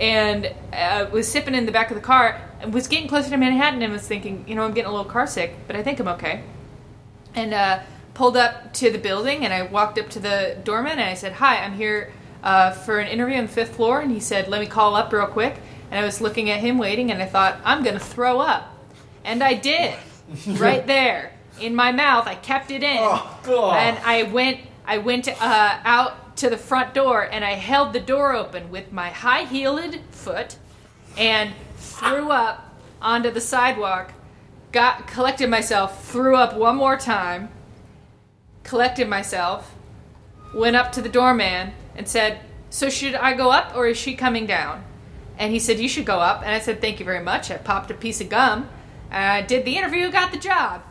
and 0.00 0.52
uh, 0.72 1.06
was 1.12 1.30
sipping 1.30 1.54
in 1.54 1.66
the 1.66 1.72
back 1.72 1.90
of 1.90 1.96
the 1.96 2.02
car. 2.02 2.40
and 2.60 2.72
Was 2.72 2.86
getting 2.86 3.08
closer 3.08 3.30
to 3.30 3.36
Manhattan 3.36 3.82
and 3.82 3.92
was 3.92 4.06
thinking, 4.06 4.44
you 4.46 4.54
know, 4.54 4.64
I'm 4.64 4.72
getting 4.72 4.88
a 4.88 4.94
little 4.94 5.10
car 5.10 5.26
sick, 5.26 5.54
but 5.66 5.76
I 5.76 5.82
think 5.82 6.00
I'm 6.00 6.08
okay. 6.08 6.42
And 7.34 7.54
uh, 7.54 7.80
pulled 8.14 8.36
up 8.36 8.72
to 8.74 8.90
the 8.90 8.98
building, 8.98 9.44
and 9.44 9.52
I 9.52 9.62
walked 9.62 9.98
up 9.98 10.08
to 10.10 10.20
the 10.20 10.56
doorman 10.64 10.92
and 10.92 11.02
I 11.02 11.14
said, 11.14 11.34
"Hi, 11.34 11.58
I'm 11.58 11.74
here 11.74 12.12
uh, 12.42 12.72
for 12.72 12.98
an 12.98 13.08
interview 13.08 13.36
on 13.38 13.46
the 13.46 13.52
fifth 13.52 13.76
floor." 13.76 14.00
And 14.00 14.10
he 14.10 14.20
said, 14.20 14.48
"Let 14.48 14.60
me 14.60 14.66
call 14.66 14.96
up 14.96 15.12
real 15.12 15.26
quick." 15.26 15.60
And 15.90 15.98
I 15.98 16.04
was 16.04 16.20
looking 16.20 16.50
at 16.50 16.60
him 16.60 16.78
waiting, 16.78 17.10
and 17.10 17.22
I 17.22 17.26
thought, 17.26 17.58
"I'm 17.64 17.82
gonna 17.82 17.98
throw 17.98 18.40
up," 18.40 18.74
and 19.24 19.42
I 19.42 19.54
did, 19.54 19.94
right 20.46 20.86
there 20.86 21.32
in 21.60 21.74
my 21.74 21.92
mouth. 21.92 22.26
I 22.26 22.34
kept 22.34 22.70
it 22.70 22.82
in, 22.82 22.98
and 23.72 23.98
I 24.04 24.24
went. 24.24 24.60
I 24.86 24.98
went 24.98 25.28
uh, 25.28 25.78
out 25.84 26.36
to 26.36 26.48
the 26.48 26.56
front 26.56 26.94
door, 26.94 27.28
and 27.30 27.44
I 27.44 27.52
held 27.52 27.92
the 27.92 28.00
door 28.00 28.34
open 28.34 28.70
with 28.70 28.92
my 28.92 29.10
high-heeled 29.10 29.96
foot, 30.10 30.56
and 31.16 31.52
threw 31.76 32.30
up 32.30 32.74
onto 33.02 33.30
the 33.30 33.40
sidewalk. 33.40 34.12
Got 34.70 35.06
collected 35.06 35.48
myself, 35.48 36.06
threw 36.06 36.36
up 36.36 36.54
one 36.54 36.76
more 36.76 36.96
time, 36.96 37.48
collected 38.62 39.08
myself, 39.08 39.74
went 40.54 40.76
up 40.76 40.92
to 40.92 41.02
the 41.02 41.08
doorman 41.08 41.72
and 41.98 42.08
said, 42.08 42.40
"So 42.70 42.88
should 42.88 43.14
I 43.14 43.34
go 43.34 43.50
up 43.50 43.76
or 43.76 43.86
is 43.86 43.98
she 43.98 44.14
coming 44.14 44.46
down?" 44.46 44.84
And 45.36 45.52
he 45.52 45.58
said, 45.58 45.78
"You 45.78 45.88
should 45.88 46.06
go 46.06 46.20
up." 46.20 46.40
And 46.42 46.54
I 46.54 46.60
said, 46.60 46.80
"Thank 46.80 46.98
you 46.98 47.04
very 47.04 47.22
much." 47.22 47.50
I 47.50 47.58
popped 47.58 47.90
a 47.90 47.94
piece 47.94 48.22
of 48.22 48.30
gum. 48.30 48.70
I 49.10 49.42
did 49.42 49.64
the 49.64 49.76
interview, 49.76 50.10
got 50.10 50.32
the 50.32 50.38
job. 50.38 50.82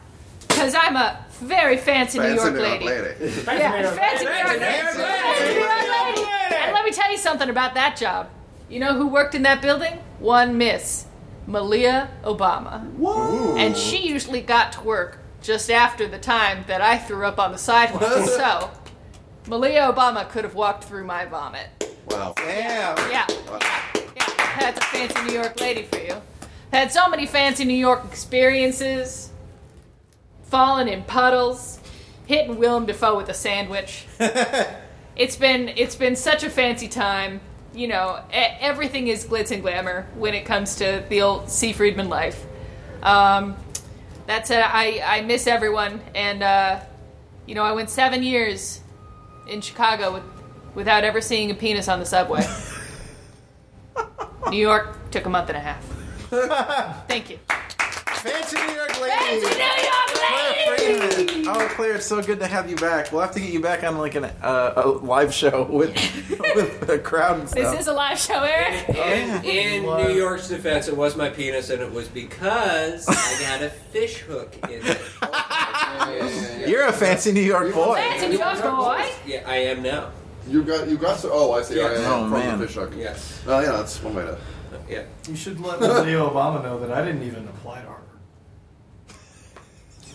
Because 0.48 0.76
I'm 0.76 0.96
a 0.96 1.26
very 1.40 1.78
fancy, 1.78 2.20
New 2.20 2.34
York 2.34 2.54
New 2.54 2.60
York 2.60 2.82
lady. 2.82 2.86
lady. 2.86 3.34
Yeah, 3.46 3.92
fancy 3.92 4.26
New 4.26 4.32
York 4.32 4.48
lady. 4.48 4.60
Fancy 4.60 5.54
New 5.54 5.60
York 5.60 6.16
lady. 6.16 6.28
And 6.56 6.74
let 6.74 6.84
me 6.86 6.92
tell 6.92 7.12
you 7.12 7.18
something 7.18 7.50
about 7.50 7.74
that 7.76 7.96
job. 7.96 8.30
You 8.70 8.80
know 8.80 8.94
who 8.96 9.08
worked 9.08 9.36
in 9.36 9.44
that 9.44 9.62
building? 9.62 10.00
One 10.20 10.58
Miss 10.58 11.06
Malia 11.46 12.10
Obama. 12.24 12.92
Whoa. 12.94 13.56
And 13.56 13.78
she 13.78 14.08
usually 14.08 14.42
got 14.42 14.74
to 14.74 14.82
work 14.82 15.20
just 15.42 15.70
after 15.70 16.08
the 16.08 16.18
time 16.18 16.66
that 16.68 16.82
I 16.82 16.98
threw 16.98 17.26
up 17.26 17.40
on 17.40 17.52
the 17.52 17.58
sidewalk. 17.58 18.04
so, 18.26 18.72
Malia 19.48 19.92
Obama 19.92 20.28
could 20.30 20.44
have 20.44 20.56
walked 20.56 20.84
through 20.84 21.06
my 21.06 21.26
vomit. 21.26 21.70
Wow. 22.10 22.34
Damn. 22.36 22.98
Yeah, 23.10 23.26
yeah, 23.30 23.86
yeah. 24.16 24.58
That's 24.60 24.78
a 24.78 24.90
fancy 24.90 25.24
New 25.24 25.34
York 25.34 25.60
lady 25.62 25.84
for 25.84 26.00
you. 26.00 26.22
Had 26.72 26.92
so 26.92 27.08
many 27.08 27.26
fancy 27.26 27.64
New 27.64 27.74
York 27.78 28.04
experiences. 28.06 29.32
Falling 30.44 30.88
in 30.88 31.04
puddles, 31.04 31.80
hitting 32.26 32.58
Willem 32.58 32.86
Dafoe 32.86 33.18
with 33.18 33.30
a 33.30 33.34
sandwich. 33.34 34.06
it's 35.16 35.36
been 35.36 35.70
it's 35.70 35.96
been 35.96 36.16
such 36.16 36.44
a 36.44 36.50
fancy 36.50 36.88
time. 36.88 37.42
You 37.74 37.88
know, 37.88 38.22
e- 38.30 38.58
everything 38.60 39.08
is 39.08 39.26
glitz 39.26 39.52
and 39.52 39.62
glamour 39.62 40.08
when 40.16 40.34
it 40.34 40.46
comes 40.46 40.76
to 40.76 41.04
the 41.10 41.22
old 41.22 41.50
C. 41.50 41.74
Friedman 41.74 42.10
life. 42.10 42.46
Um, 43.04 43.56
that 44.26 44.48
said, 44.48 44.62
I, 44.62 45.02
I 45.06 45.22
miss 45.22 45.48
everyone, 45.48 46.02
and 46.16 46.44
uh, 46.44 46.80
you 47.46 47.56
know, 47.56 47.64
I 47.64 47.74
went 47.74 47.90
seven 47.90 48.24
years 48.24 48.82
in 49.48 49.62
Chicago 49.62 50.14
with, 50.14 50.24
without 50.76 51.04
ever 51.04 51.22
seeing 51.22 51.52
a 51.52 51.56
penis 51.56 51.88
on 51.88 52.00
the 52.00 52.06
subway. 52.06 52.46
New 54.50 54.58
York 54.58 55.10
took 55.12 55.26
a 55.26 55.30
month 55.30 55.50
and 55.50 55.58
a 55.58 55.62
half. 55.62 55.84
Thank 57.08 57.30
you. 57.30 57.40
Fancy 57.48 58.58
New 58.58 58.74
York 58.74 59.02
lady. 59.02 59.16
Fancy 59.16 59.56
New 59.56 59.60
York 59.60 60.08
Claire 60.08 60.78
Friedman. 60.78 61.48
Oh, 61.48 61.68
Claire, 61.72 61.96
it's 61.96 62.06
so 62.06 62.22
good 62.22 62.40
to 62.40 62.48
have 62.48 62.70
you 62.70 62.76
back. 62.76 63.12
We'll 63.12 63.22
have 63.22 63.32
to 63.32 63.40
get 63.40 63.52
you 63.52 63.62
back 63.62 63.84
on 63.84 63.98
like 63.98 64.16
an, 64.16 64.26
uh, 64.26 64.74
a 64.76 64.88
live 64.88 65.34
show 65.34 65.64
with 65.64 65.94
with 66.56 66.88
the 66.88 67.00
crowd 67.00 67.40
and 67.40 67.50
stuff. 67.50 67.72
This 67.72 67.82
is 67.82 67.88
a 67.88 67.94
live 67.94 68.18
show, 68.18 68.44
Eric. 68.44 68.90
In, 68.90 69.46
in 69.46 69.84
New 69.84 70.14
York's 70.14 70.50
defense, 70.50 70.88
it 70.88 70.98
was 70.98 71.16
my 71.16 71.30
penis, 71.30 71.70
and 71.70 71.82
it 71.82 71.92
was 71.92 72.08
because 72.08 73.08
I 73.08 73.42
got 73.42 73.62
a 73.62 73.70
fish 73.70 74.20
hook 74.20 74.56
in 74.70 74.86
it. 74.86 75.02
You're 76.68 76.86
a 76.86 76.94
fancy 76.94 77.32
New 77.32 77.42
York 77.42 77.74
boy. 77.74 77.96
Fancy 77.96 78.28
New 78.30 78.38
York 78.40 78.62
boy. 78.62 79.10
Yeah, 79.26 79.44
I 79.48 79.56
am 79.58 79.82
now. 79.82 80.12
You 80.48 80.64
got 80.64 80.88
you 80.88 80.98
got 80.98 81.18
so. 81.20 81.30
Oh, 81.32 81.52
I 81.54 81.62
see. 81.62 81.76
Yes. 81.76 82.00
I 82.00 82.04
am 82.04 82.12
Oh, 82.12 82.30
from 82.30 82.32
man. 82.40 82.60
the 82.60 82.68
fish 82.68 82.76
hook. 82.76 82.94
Yes. 82.96 83.42
Oh 83.48 83.60
yeah, 83.60 83.72
that's 83.74 84.02
one 84.02 84.16
way 84.16 84.24
to. 84.26 84.38
Yeah. 84.90 85.04
You 85.28 85.36
should 85.36 85.60
let 85.60 85.80
Malia 85.82 86.20
Obama 86.20 86.64
know 86.64 86.80
that 86.80 86.92
I 86.92 87.04
didn't 87.06 87.24
even 87.24 87.48
apply 87.48 87.82
to 87.82 87.88
Harvard. 87.88 88.04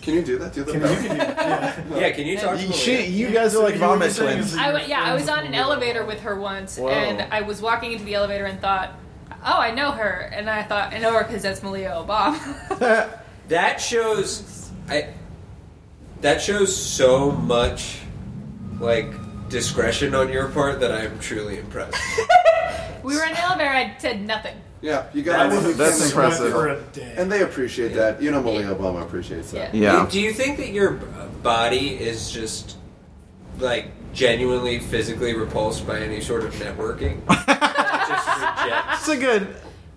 Can 0.01 0.15
you 0.15 0.21
do 0.21 0.37
that? 0.39 0.51
Do 0.53 0.63
that. 0.65 0.71
Can 0.73 0.81
you, 0.81 0.87
can 0.87 1.03
you, 1.03 1.21
yeah. 1.21 1.83
Yeah, 1.99 2.11
can 2.11 2.25
you 2.27 2.37
talk 2.37 2.57
to 2.57 2.61
You, 2.61 2.69
me? 2.69 2.73
she, 2.75 3.05
you 3.05 3.29
guys 3.31 3.55
are 3.55 3.63
like 3.63 3.75
So 3.75 3.81
you- 3.83 3.87
what 3.87 3.99
vomit 3.99 4.15
twins. 4.15 4.51
is 4.53 4.57
I 4.57 4.81
yeah, 4.81 5.01
I 5.01 5.13
was 5.13 5.29
on 5.29 5.45
an 5.45 5.53
elevator 5.53 6.03
with 6.05 6.19
her 6.21 6.35
once, 6.37 6.77
Whoa. 6.77 6.89
and 6.89 7.21
I 7.33 7.41
was 7.41 7.61
walking 7.61 7.93
into 7.93 8.03
the 8.03 8.15
elevator 8.15 8.45
and 8.45 8.59
thought, 8.59 8.91
"Oh, 9.45 9.59
I 9.59 9.71
know 9.71 9.91
her," 9.91 10.29
and 10.33 10.49
I 10.49 10.63
thought, 10.63 10.91
"I 10.93 10.97
know 10.97 11.13
her 11.13 11.23
because 11.23 11.41
that's 11.43 11.63
Malia 11.63 11.91
Obama." 11.91 13.19
That 13.49 13.79
shows, 13.81 14.71
I. 14.89 15.13
That 16.23 16.41
shows 16.41 16.73
so 16.73 17.31
much, 17.31 17.99
like 18.79 19.11
discretion 19.49 20.15
on 20.15 20.31
your 20.31 20.47
part 20.47 20.79
that 20.79 20.89
I 20.89 21.01
am 21.01 21.19
truly 21.19 21.59
impressed. 21.59 21.97
we 23.03 23.17
were 23.17 23.25
in 23.25 23.33
the 23.33 23.41
elevator. 23.41 23.69
I 23.69 23.93
said 23.99 24.25
nothing. 24.25 24.55
Yeah, 24.79 25.07
you 25.13 25.21
got. 25.21 25.49
That 25.49 25.65
was 25.65 25.75
That's 25.77 26.05
impressive. 26.05 26.53
For 26.53 26.69
a 26.69 26.81
day. 26.93 27.13
And 27.17 27.29
they 27.29 27.41
appreciate 27.41 27.89
that. 27.95 28.21
You 28.21 28.31
know, 28.31 28.41
Malia 28.41 28.67
Obama 28.67 29.01
appreciates 29.01 29.51
that. 29.51 29.75
Yeah. 29.75 30.07
Do 30.09 30.21
you 30.21 30.31
think 30.31 30.55
that 30.59 30.69
your 30.69 30.91
body 30.91 31.89
is 31.89 32.31
just 32.31 32.77
like 33.59 33.91
genuinely 34.13 34.79
physically 34.79 35.33
repulsed 35.33 35.85
by 35.85 35.99
any 35.99 36.21
sort 36.21 36.45
of 36.45 36.53
networking? 36.55 37.19
Just 37.27 38.27
rejects. 38.27 38.99
It's 38.99 39.09
a 39.09 39.17
good. 39.17 39.55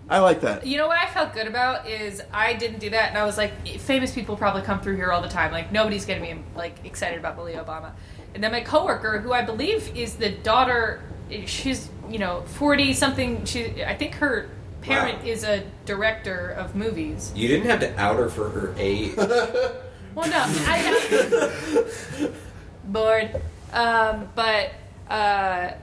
I 0.09 0.19
like 0.19 0.41
that. 0.41 0.65
You 0.65 0.77
know 0.77 0.87
what 0.87 0.97
I 0.97 1.07
felt 1.07 1.33
good 1.33 1.47
about 1.47 1.87
is 1.87 2.21
I 2.33 2.53
didn't 2.53 2.79
do 2.79 2.89
that, 2.91 3.09
and 3.09 3.17
I 3.17 3.25
was 3.25 3.37
like, 3.37 3.67
famous 3.79 4.13
people 4.13 4.37
probably 4.37 4.61
come 4.61 4.79
through 4.79 4.95
here 4.95 5.11
all 5.11 5.21
the 5.21 5.27
time. 5.27 5.51
Like 5.51 5.71
nobody's 5.71 6.05
gonna 6.05 6.21
be 6.21 6.35
like 6.55 6.75
excited 6.85 7.19
about 7.19 7.35
Malia 7.35 7.63
Obama. 7.63 7.91
And 8.33 8.43
then 8.43 8.51
my 8.51 8.61
coworker, 8.61 9.19
who 9.19 9.33
I 9.33 9.41
believe 9.43 9.95
is 9.97 10.15
the 10.15 10.29
daughter, 10.29 11.01
she's 11.45 11.89
you 12.09 12.19
know 12.19 12.43
forty 12.47 12.93
something. 12.93 13.43
She, 13.45 13.83
I 13.83 13.95
think 13.95 14.15
her 14.15 14.49
parent 14.81 15.19
Wow. 15.23 15.27
is 15.29 15.43
a 15.43 15.63
director 15.85 16.49
of 16.51 16.73
movies. 16.75 17.31
You 17.35 17.47
didn't 17.49 17.69
have 17.69 17.79
to 17.81 17.99
out 17.99 18.15
her 18.17 18.29
for 18.29 18.49
her 18.49 18.73
age. 18.77 19.15
Well, 20.15 20.27
no, 20.31 20.43
I 20.47 22.31
bored. 22.85 23.39
Um, 23.71 24.27
but 24.33 24.71
uh, 25.07 25.73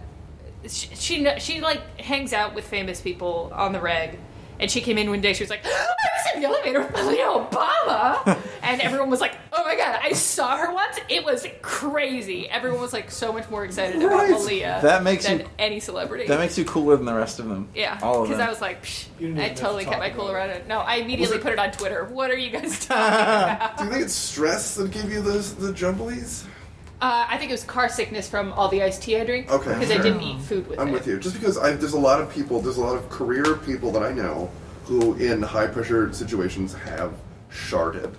she, 0.68 0.94
she 0.94 1.28
she 1.40 1.60
like 1.60 2.00
hangs 2.00 2.32
out 2.32 2.54
with 2.54 2.66
famous 2.66 3.00
people 3.00 3.50
on 3.54 3.72
the 3.72 3.80
reg. 3.80 4.18
And 4.60 4.70
she 4.70 4.80
came 4.80 4.98
in 4.98 5.10
one 5.10 5.20
day. 5.20 5.32
She 5.32 5.42
was 5.42 5.50
like, 5.50 5.62
"I 5.64 5.68
was 5.68 6.34
in 6.36 6.40
the 6.40 6.46
elevator 6.46 6.78
with 6.80 6.92
Malia 6.92 7.24
Obama," 7.24 8.38
and 8.62 8.80
everyone 8.80 9.10
was 9.10 9.20
like, 9.20 9.34
"Oh 9.52 9.64
my 9.64 9.74
god, 9.74 9.98
I 10.00 10.12
saw 10.12 10.56
her 10.56 10.72
once. 10.72 10.96
It 11.08 11.24
was 11.24 11.44
crazy." 11.60 12.48
Everyone 12.48 12.80
was 12.80 12.92
like 12.92 13.10
so 13.10 13.32
much 13.32 13.50
more 13.50 13.64
excited 13.64 14.00
Right. 14.00 14.30
about 14.30 14.30
Malia 14.42 14.78
That 14.80 15.02
makes 15.02 15.24
than 15.26 15.40
you- 15.40 15.46
any 15.58 15.80
celebrity. 15.80 16.28
That 16.28 16.38
makes 16.38 16.56
you 16.56 16.64
cooler 16.64 16.96
than 16.96 17.04
the 17.04 17.14
rest 17.14 17.40
of 17.40 17.48
them. 17.48 17.68
yeah, 17.74 17.98
all 18.00 18.22
of 18.22 18.28
because. 18.28 18.40
I 18.40 18.48
was 18.48 18.60
like, 18.60 18.84
Psh, 18.84 19.06
I 19.18 19.22
even 19.24 19.36
to 19.36 19.54
totally 19.56 19.84
kept 19.86 19.98
my 19.98 20.10
cool 20.10 20.26
about 20.28 20.34
around 20.36 20.50
it. 20.50 20.68
No, 20.68 20.78
I 20.78 20.96
immediately 20.96 21.38
it- 21.38 21.42
put 21.42 21.52
it 21.52 21.58
on 21.58 21.72
Twitter. 21.72 22.04
What 22.04 22.30
are 22.30 22.38
you 22.38 22.50
guys 22.50 22.78
talking 22.86 23.02
about? 23.02 23.76
Do 23.78 23.84
you 23.84 23.90
think 23.90 24.02
it's 24.04 24.14
stress 24.14 24.76
that 24.76 24.92
gave 24.92 25.10
you 25.10 25.20
those 25.20 25.54
the 25.56 25.72
jumblies? 25.72 26.44
Uh, 27.00 27.26
I 27.28 27.36
think 27.38 27.50
it 27.50 27.54
was 27.54 27.64
car 27.64 27.88
sickness 27.88 28.28
from 28.28 28.52
all 28.54 28.68
the 28.68 28.82
iced 28.82 29.02
tea 29.02 29.18
I 29.18 29.24
drink. 29.24 29.50
Okay, 29.50 29.74
Because 29.74 29.90
I 29.90 29.94
sure. 29.94 30.02
didn't 30.04 30.22
eat 30.22 30.40
food 30.40 30.66
with 30.68 30.78
it. 30.78 30.82
I'm 30.82 30.88
it. 30.88 30.92
with 30.92 31.06
you. 31.06 31.18
Just 31.18 31.34
because 31.34 31.58
I, 31.58 31.72
there's 31.72 31.92
a 31.92 31.98
lot 31.98 32.20
of 32.20 32.30
people, 32.32 32.60
there's 32.60 32.78
a 32.78 32.80
lot 32.84 32.96
of 32.96 33.08
career 33.10 33.56
people 33.56 33.90
that 33.92 34.02
I 34.02 34.12
know 34.12 34.50
who, 34.84 35.14
in 35.14 35.42
high 35.42 35.66
pressure 35.66 36.12
situations, 36.12 36.72
have 36.74 37.12
sharded. 37.50 38.14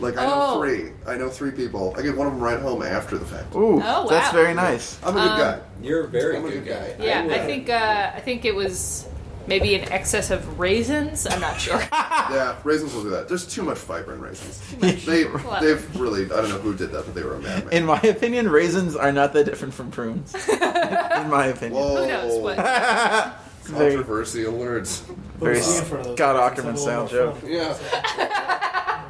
Like 0.00 0.16
I 0.16 0.26
know 0.26 0.32
Oh. 0.36 0.60
three. 0.60 0.92
I 1.08 1.16
know 1.16 1.28
three 1.28 1.50
people. 1.50 1.92
I 1.98 2.02
get 2.02 2.16
one 2.16 2.28
of 2.28 2.32
them 2.34 2.40
right 2.42 2.60
home 2.60 2.82
after 2.82 3.18
the 3.18 3.24
fact. 3.26 3.52
Ooh, 3.56 3.82
Oh, 3.84 4.06
that's 4.08 4.32
very 4.32 4.54
nice. 4.54 4.96
I'm 5.02 5.16
a 5.16 5.20
good 5.20 5.30
Um, 5.32 5.38
guy. 5.40 5.60
You're 5.82 6.04
a 6.04 6.08
very 6.08 6.36
I'm 6.36 6.44
a 6.44 6.50
good 6.50 6.64
good 6.64 6.72
guy. 6.98 7.04
Yeah, 7.04 7.24
would- 7.24 7.32
I 7.32 7.44
think 7.44 7.68
uh, 7.68 8.10
I 8.14 8.20
think 8.20 8.44
it 8.44 8.54
was 8.54 9.06
maybe 9.48 9.74
an 9.74 9.90
excess 9.90 10.30
of 10.30 10.58
raisins. 10.58 11.26
I'm 11.26 11.40
not 11.40 11.60
sure. 11.60 11.82
Yeah, 12.28 12.56
raisins 12.64 12.92
will 12.92 13.04
do 13.04 13.10
that. 13.10 13.26
There's 13.28 13.46
too 13.46 13.62
much 13.62 13.78
fiber 13.78 14.12
in 14.12 14.20
raisins. 14.20 14.60
They, 15.06 15.24
Well- 15.24 15.60
they've 15.62 15.96
really. 15.98 16.24
I 16.26 16.28
don't 16.28 16.50
know 16.50 16.58
who 16.58 16.74
did 16.74 16.92
that, 16.92 17.06
but 17.06 17.14
they 17.14 17.22
were 17.22 17.36
a 17.36 17.40
madman. 17.40 17.72
In 17.72 17.86
my 17.86 18.00
opinion, 18.02 18.50
raisins 18.50 18.94
are 18.94 19.12
not 19.12 19.32
that 19.32 19.44
different 19.44 19.72
from 19.72 19.90
prunes. 19.90 20.34
In 20.48 21.30
my 21.30 21.46
opinion. 21.46 21.80
Whoa. 21.80 22.02
Who 22.02 22.08
knows 22.08 22.42
what? 22.42 22.56
Controversy 22.56 24.42
very, 24.44 24.52
Controversial 24.52 25.16
very 25.38 25.60
See 25.60 25.78
in 25.78 25.84
front 25.84 26.00
of 26.00 26.06
those 26.06 26.16
Scott 26.16 26.56
Aukerman 26.56 26.70
it's 26.72 26.80
a 26.80 26.82
style 26.82 27.08
joke. 27.08 27.38
Yeah. 27.46 29.04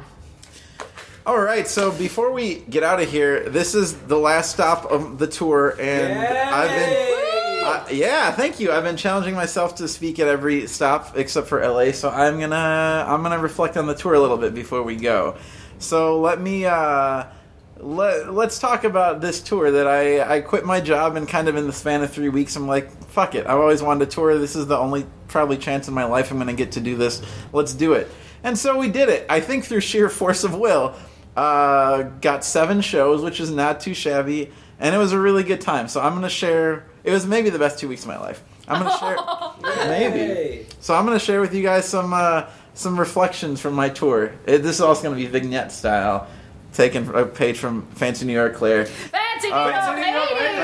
All 1.25 1.39
right, 1.39 1.67
so 1.67 1.91
before 1.91 2.31
we 2.31 2.55
get 2.55 2.81
out 2.83 3.01
of 3.01 3.09
here, 3.11 3.49
this 3.49 3.75
is 3.75 3.93
the 3.95 4.17
last 4.17 4.51
stop 4.51 4.85
of 4.85 5.19
the 5.19 5.27
tour, 5.27 5.75
and 5.79 6.17
I've 6.17 6.69
been. 6.69 7.15
Yeah, 7.91 8.31
thank 8.31 8.59
you. 8.59 8.71
I've 8.71 8.83
been 8.83 8.97
challenging 8.97 9.35
myself 9.35 9.75
to 9.75 9.87
speak 9.87 10.19
at 10.19 10.27
every 10.27 10.67
stop 10.67 11.17
except 11.17 11.47
for 11.47 11.65
LA, 11.67 11.91
so 11.91 12.09
I'm 12.09 12.39
gonna 12.39 13.05
I'm 13.07 13.23
gonna 13.23 13.39
reflect 13.39 13.77
on 13.77 13.87
the 13.87 13.95
tour 13.95 14.13
a 14.13 14.19
little 14.19 14.37
bit 14.37 14.53
before 14.53 14.83
we 14.83 14.95
go. 14.95 15.37
So 15.79 16.19
let 16.19 16.39
me 16.39 16.65
uh, 16.65 17.25
let 17.77 18.33
let's 18.33 18.59
talk 18.59 18.83
about 18.83 19.21
this 19.21 19.41
tour 19.41 19.71
that 19.71 19.87
I 19.87 20.37
I 20.37 20.41
quit 20.41 20.65
my 20.65 20.81
job 20.81 21.15
and 21.15 21.27
kind 21.27 21.47
of 21.47 21.55
in 21.55 21.65
the 21.65 21.73
span 21.73 22.03
of 22.03 22.11
three 22.11 22.29
weeks 22.29 22.55
I'm 22.55 22.67
like 22.67 22.91
fuck 23.07 23.35
it. 23.35 23.47
I've 23.47 23.59
always 23.59 23.81
wanted 23.81 24.09
to 24.09 24.15
tour. 24.15 24.37
This 24.37 24.55
is 24.55 24.67
the 24.67 24.77
only 24.77 25.05
probably 25.27 25.57
chance 25.57 25.87
in 25.87 25.93
my 25.93 26.05
life 26.05 26.31
I'm 26.31 26.37
gonna 26.37 26.53
get 26.53 26.73
to 26.73 26.81
do 26.81 26.95
this. 26.95 27.21
Let's 27.53 27.73
do 27.73 27.93
it. 27.93 28.09
And 28.43 28.57
so 28.57 28.77
we 28.77 28.89
did 28.89 29.09
it. 29.09 29.25
I 29.29 29.39
think 29.39 29.65
through 29.65 29.81
sheer 29.81 30.09
force 30.09 30.43
of 30.43 30.55
will. 30.55 30.95
Uh, 31.35 32.03
got 32.21 32.43
seven 32.43 32.81
shows, 32.81 33.21
which 33.21 33.39
is 33.39 33.49
not 33.49 33.79
too 33.79 33.93
shabby, 33.93 34.51
and 34.79 34.93
it 34.93 34.97
was 34.97 35.13
a 35.13 35.19
really 35.19 35.43
good 35.43 35.61
time. 35.61 35.87
So 35.87 36.01
I'm 36.01 36.13
gonna 36.13 36.29
share. 36.29 36.85
It 37.03 37.11
was 37.11 37.25
maybe 37.25 37.49
the 37.49 37.59
best 37.59 37.79
two 37.79 37.87
weeks 37.87 38.01
of 38.03 38.07
my 38.09 38.19
life. 38.19 38.43
I'm 38.67 38.83
gonna 38.83 38.97
share. 38.97 39.87
maybe. 39.87 40.67
So 40.79 40.93
I'm 40.95 41.05
gonna 41.05 41.19
share 41.19 41.41
with 41.41 41.53
you 41.53 41.63
guys 41.63 41.85
some 41.87 42.13
uh, 42.13 42.45
some 42.73 42.99
reflections 42.99 43.59
from 43.61 43.73
my 43.73 43.89
tour. 43.89 44.33
It, 44.45 44.59
this 44.59 44.75
is 44.75 44.81
also 44.81 45.03
gonna 45.03 45.15
be 45.15 45.25
vignette 45.25 45.71
style, 45.71 46.27
taken 46.73 47.09
a 47.15 47.25
page 47.25 47.57
from 47.57 47.87
Fancy 47.91 48.25
New 48.25 48.33
York 48.33 48.55
Claire. 48.55 48.85
Fancy 48.85 49.47
New 49.49 49.53
Uh, 49.53 49.95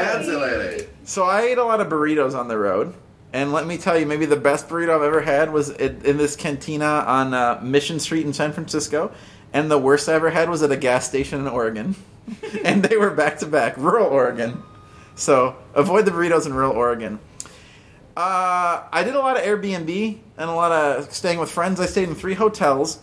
Fancy 0.06 0.32
lady. 0.34 0.88
So 1.04 1.24
I 1.24 1.42
ate 1.44 1.58
a 1.58 1.64
lot 1.64 1.82
of 1.82 1.88
burritos 1.88 2.38
on 2.38 2.48
the 2.48 2.58
road, 2.58 2.94
and 3.34 3.52
let 3.52 3.66
me 3.68 3.78
tell 3.78 3.98
you, 3.98 4.06
maybe 4.06 4.26
the 4.26 4.36
best 4.36 4.68
burrito 4.68 4.96
I've 4.96 5.04
ever 5.04 5.22
had 5.22 5.52
was 5.54 5.70
in, 5.70 6.02
in 6.06 6.18
this 6.18 6.36
cantina 6.36 7.04
on 7.08 7.34
uh, 7.34 7.60
Mission 7.64 8.00
Street 8.00 8.26
in 8.26 8.34
San 8.34 8.52
Francisco, 8.54 9.12
and 9.54 9.70
the 9.70 9.78
worst 9.78 10.10
I 10.10 10.14
ever 10.14 10.30
had 10.32 10.50
was 10.50 10.64
at 10.64 10.72
a 10.72 10.78
gas 10.78 11.08
station 11.08 11.40
in 11.40 11.48
Oregon, 11.48 11.96
and 12.64 12.84
they 12.84 12.98
were 12.98 13.12
back 13.12 13.38
to 13.40 13.46
back, 13.46 13.78
rural 13.78 14.08
Oregon. 14.08 14.62
So 15.16 15.56
avoid 15.74 16.06
the 16.06 16.12
burritos 16.12 16.46
in 16.46 16.54
rural 16.54 16.74
Oregon. 16.74 17.20
Uh, 18.16 18.84
I 18.92 19.04
did 19.04 19.16
a 19.16 19.20
lot 19.20 19.38
of 19.38 19.44
Airbnb 19.44 20.20
and 20.38 20.50
a 20.50 20.54
lot 20.54 20.72
of 20.72 21.14
staying 21.14 21.40
with 21.40 21.52
friends. 21.52 21.80
I 21.80 21.86
stayed 21.86 22.08
in 22.08 22.16
three 22.16 22.34
hotels, 22.34 23.00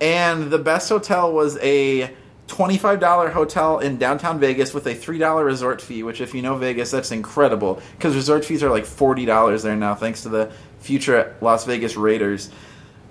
and 0.00 0.50
the 0.50 0.58
best 0.58 0.88
hotel 0.88 1.32
was 1.32 1.56
a 1.58 2.14
$25 2.48 3.32
hotel 3.32 3.78
in 3.78 3.96
downtown 3.98 4.38
Vegas 4.38 4.74
with 4.74 4.86
a 4.86 4.94
$3 4.94 5.44
resort 5.44 5.80
fee, 5.80 6.02
which, 6.02 6.20
if 6.20 6.34
you 6.34 6.42
know 6.42 6.56
Vegas, 6.56 6.90
that's 6.90 7.10
incredible 7.10 7.80
because 7.96 8.14
resort 8.14 8.44
fees 8.44 8.62
are 8.62 8.70
like 8.70 8.84
$40 8.84 9.62
there 9.62 9.76
now, 9.76 9.94
thanks 9.94 10.22
to 10.22 10.28
the 10.28 10.50
future 10.80 11.36
Las 11.40 11.64
Vegas 11.64 11.96
Raiders. 11.96 12.50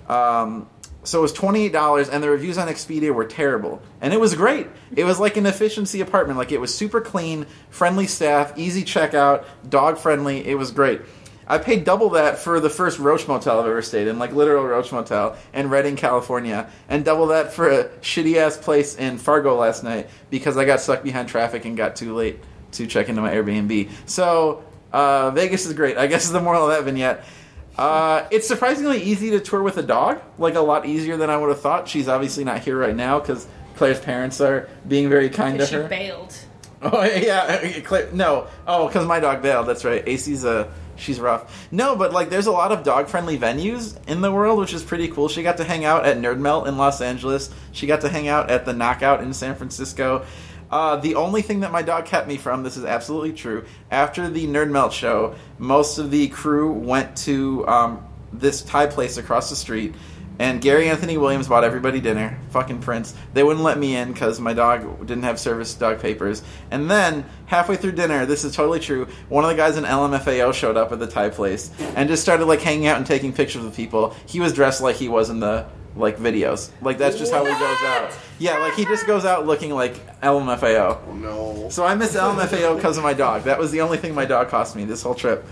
Um, 0.08 0.68
so 1.04 1.20
it 1.20 1.22
was 1.22 1.32
$28, 1.32 2.08
and 2.12 2.22
the 2.22 2.28
reviews 2.28 2.58
on 2.58 2.68
Expedia 2.68 3.14
were 3.14 3.24
terrible. 3.24 3.80
And 4.00 4.12
it 4.12 4.20
was 4.20 4.34
great. 4.34 4.66
It 4.94 5.04
was 5.04 5.18
like 5.18 5.36
an 5.36 5.46
efficiency 5.46 6.00
apartment. 6.00 6.38
Like, 6.38 6.52
it 6.52 6.60
was 6.60 6.74
super 6.74 7.00
clean, 7.00 7.46
friendly 7.70 8.06
staff, 8.06 8.58
easy 8.58 8.82
checkout, 8.82 9.44
dog 9.68 9.98
friendly. 9.98 10.46
It 10.46 10.56
was 10.56 10.70
great. 10.70 11.00
I 11.50 11.56
paid 11.56 11.84
double 11.84 12.10
that 12.10 12.38
for 12.38 12.60
the 12.60 12.68
first 12.68 12.98
Roach 12.98 13.26
Motel 13.26 13.58
I've 13.58 13.66
ever 13.66 13.80
stayed 13.80 14.06
in, 14.06 14.18
like 14.18 14.32
literal 14.32 14.64
Roach 14.64 14.92
Motel 14.92 15.34
in 15.54 15.70
Redding, 15.70 15.96
California, 15.96 16.68
and 16.90 17.06
double 17.06 17.28
that 17.28 17.54
for 17.54 17.70
a 17.70 17.88
shitty 18.00 18.36
ass 18.36 18.58
place 18.58 18.96
in 18.96 19.16
Fargo 19.16 19.56
last 19.56 19.82
night 19.82 20.10
because 20.28 20.58
I 20.58 20.66
got 20.66 20.80
stuck 20.80 21.02
behind 21.02 21.30
traffic 21.30 21.64
and 21.64 21.74
got 21.74 21.96
too 21.96 22.14
late 22.14 22.38
to 22.72 22.86
check 22.86 23.08
into 23.08 23.22
my 23.22 23.32
Airbnb. 23.32 23.90
So 24.04 24.62
uh, 24.92 25.30
Vegas 25.30 25.64
is 25.64 25.72
great. 25.72 25.96
I 25.96 26.06
guess 26.06 26.26
is 26.26 26.32
the 26.32 26.40
moral 26.40 26.64
of 26.64 26.76
that 26.76 26.84
vignette. 26.84 27.24
Uh, 27.78 28.26
it's 28.32 28.48
surprisingly 28.48 29.00
easy 29.02 29.30
to 29.30 29.40
tour 29.40 29.62
with 29.62 29.76
a 29.78 29.82
dog, 29.82 30.20
like 30.38 30.56
a 30.56 30.60
lot 30.60 30.84
easier 30.84 31.16
than 31.16 31.30
I 31.30 31.36
would 31.36 31.48
have 31.48 31.60
thought. 31.60 31.88
She's 31.88 32.08
obviously 32.08 32.42
not 32.44 32.60
here 32.60 32.76
right 32.76 32.96
now 32.96 33.20
because 33.20 33.46
Claire's 33.76 34.00
parents 34.00 34.40
are 34.40 34.68
being 34.86 35.08
very 35.08 35.30
kind 35.30 35.58
to 35.60 35.66
She 35.66 35.74
her. 35.76 35.84
bailed. 35.88 36.34
Oh 36.80 37.02
yeah, 37.02 37.80
Claire, 37.80 38.08
no. 38.12 38.46
Oh, 38.64 38.86
because 38.86 39.04
my 39.04 39.18
dog 39.18 39.42
bailed. 39.42 39.66
That's 39.66 39.84
right. 39.84 40.00
AC's 40.06 40.44
a 40.44 40.72
she's 40.94 41.18
rough. 41.18 41.66
No, 41.72 41.96
but 41.96 42.12
like 42.12 42.30
there's 42.30 42.46
a 42.46 42.52
lot 42.52 42.70
of 42.70 42.84
dog 42.84 43.08
friendly 43.08 43.36
venues 43.36 43.96
in 44.06 44.20
the 44.20 44.30
world, 44.30 44.60
which 44.60 44.72
is 44.72 44.84
pretty 44.84 45.08
cool. 45.08 45.28
She 45.28 45.42
got 45.42 45.56
to 45.56 45.64
hang 45.64 45.84
out 45.84 46.06
at 46.06 46.18
Nerd 46.18 46.38
Melt 46.38 46.68
in 46.68 46.76
Los 46.78 47.00
Angeles. 47.00 47.50
She 47.72 47.88
got 47.88 48.02
to 48.02 48.08
hang 48.08 48.28
out 48.28 48.48
at 48.48 48.64
the 48.64 48.72
Knockout 48.72 49.22
in 49.24 49.32
San 49.34 49.56
Francisco. 49.56 50.24
Uh, 50.70 50.96
the 50.96 51.14
only 51.14 51.42
thing 51.42 51.60
that 51.60 51.72
my 51.72 51.82
dog 51.82 52.04
kept 52.04 52.28
me 52.28 52.36
from, 52.36 52.62
this 52.62 52.76
is 52.76 52.84
absolutely 52.84 53.32
true, 53.32 53.64
after 53.90 54.28
the 54.28 54.46
Nerd 54.46 54.70
Melt 54.70 54.92
show, 54.92 55.34
most 55.58 55.98
of 55.98 56.10
the 56.10 56.28
crew 56.28 56.72
went 56.72 57.16
to 57.16 57.66
um, 57.66 58.06
this 58.32 58.62
Thai 58.62 58.86
place 58.86 59.16
across 59.16 59.48
the 59.48 59.56
street, 59.56 59.94
and 60.38 60.60
Gary 60.60 60.88
Anthony 60.88 61.18
Williams 61.18 61.48
bought 61.48 61.64
everybody 61.64 62.00
dinner. 62.00 62.38
Fucking 62.50 62.80
Prince. 62.80 63.12
They 63.34 63.42
wouldn't 63.42 63.64
let 63.64 63.76
me 63.76 63.96
in 63.96 64.12
because 64.12 64.38
my 64.40 64.52
dog 64.52 65.00
didn't 65.00 65.24
have 65.24 65.40
service 65.40 65.74
dog 65.74 66.00
papers. 66.00 66.42
And 66.70 66.88
then, 66.88 67.24
halfway 67.46 67.74
through 67.76 67.92
dinner, 67.92 68.24
this 68.24 68.44
is 68.44 68.54
totally 68.54 68.78
true, 68.78 69.08
one 69.28 69.42
of 69.42 69.50
the 69.50 69.56
guys 69.56 69.76
in 69.76 69.84
LMFAO 69.84 70.54
showed 70.54 70.76
up 70.76 70.92
at 70.92 71.00
the 71.00 71.08
Thai 71.08 71.30
place 71.30 71.72
and 71.96 72.08
just 72.08 72.22
started 72.22 72.44
like 72.44 72.60
hanging 72.60 72.86
out 72.86 72.98
and 72.98 73.06
taking 73.06 73.32
pictures 73.32 73.64
with 73.64 73.74
people. 73.74 74.14
He 74.26 74.38
was 74.38 74.52
dressed 74.52 74.80
like 74.80 74.96
he 74.96 75.08
was 75.08 75.28
in 75.28 75.40
the 75.40 75.66
like 75.98 76.18
videos. 76.18 76.70
Like 76.80 76.98
that's 76.98 77.18
just 77.18 77.32
how 77.32 77.44
he 77.44 77.50
goes 77.50 77.82
out. 77.82 78.16
Yeah, 78.38 78.58
like 78.58 78.74
he 78.74 78.84
just 78.84 79.06
goes 79.06 79.24
out 79.24 79.46
looking 79.46 79.74
like 79.74 80.20
LMFAO. 80.20 80.98
Oh 81.06 81.14
no. 81.14 81.68
So 81.70 81.84
I 81.84 81.94
miss 81.94 82.14
LMFAO 82.16 82.76
because 82.76 82.96
of 82.96 83.02
my 83.02 83.14
dog. 83.14 83.42
That 83.44 83.58
was 83.58 83.70
the 83.70 83.80
only 83.80 83.98
thing 83.98 84.14
my 84.14 84.24
dog 84.24 84.48
cost 84.48 84.76
me 84.76 84.84
this 84.84 85.02
whole 85.02 85.14
trip. 85.14 85.44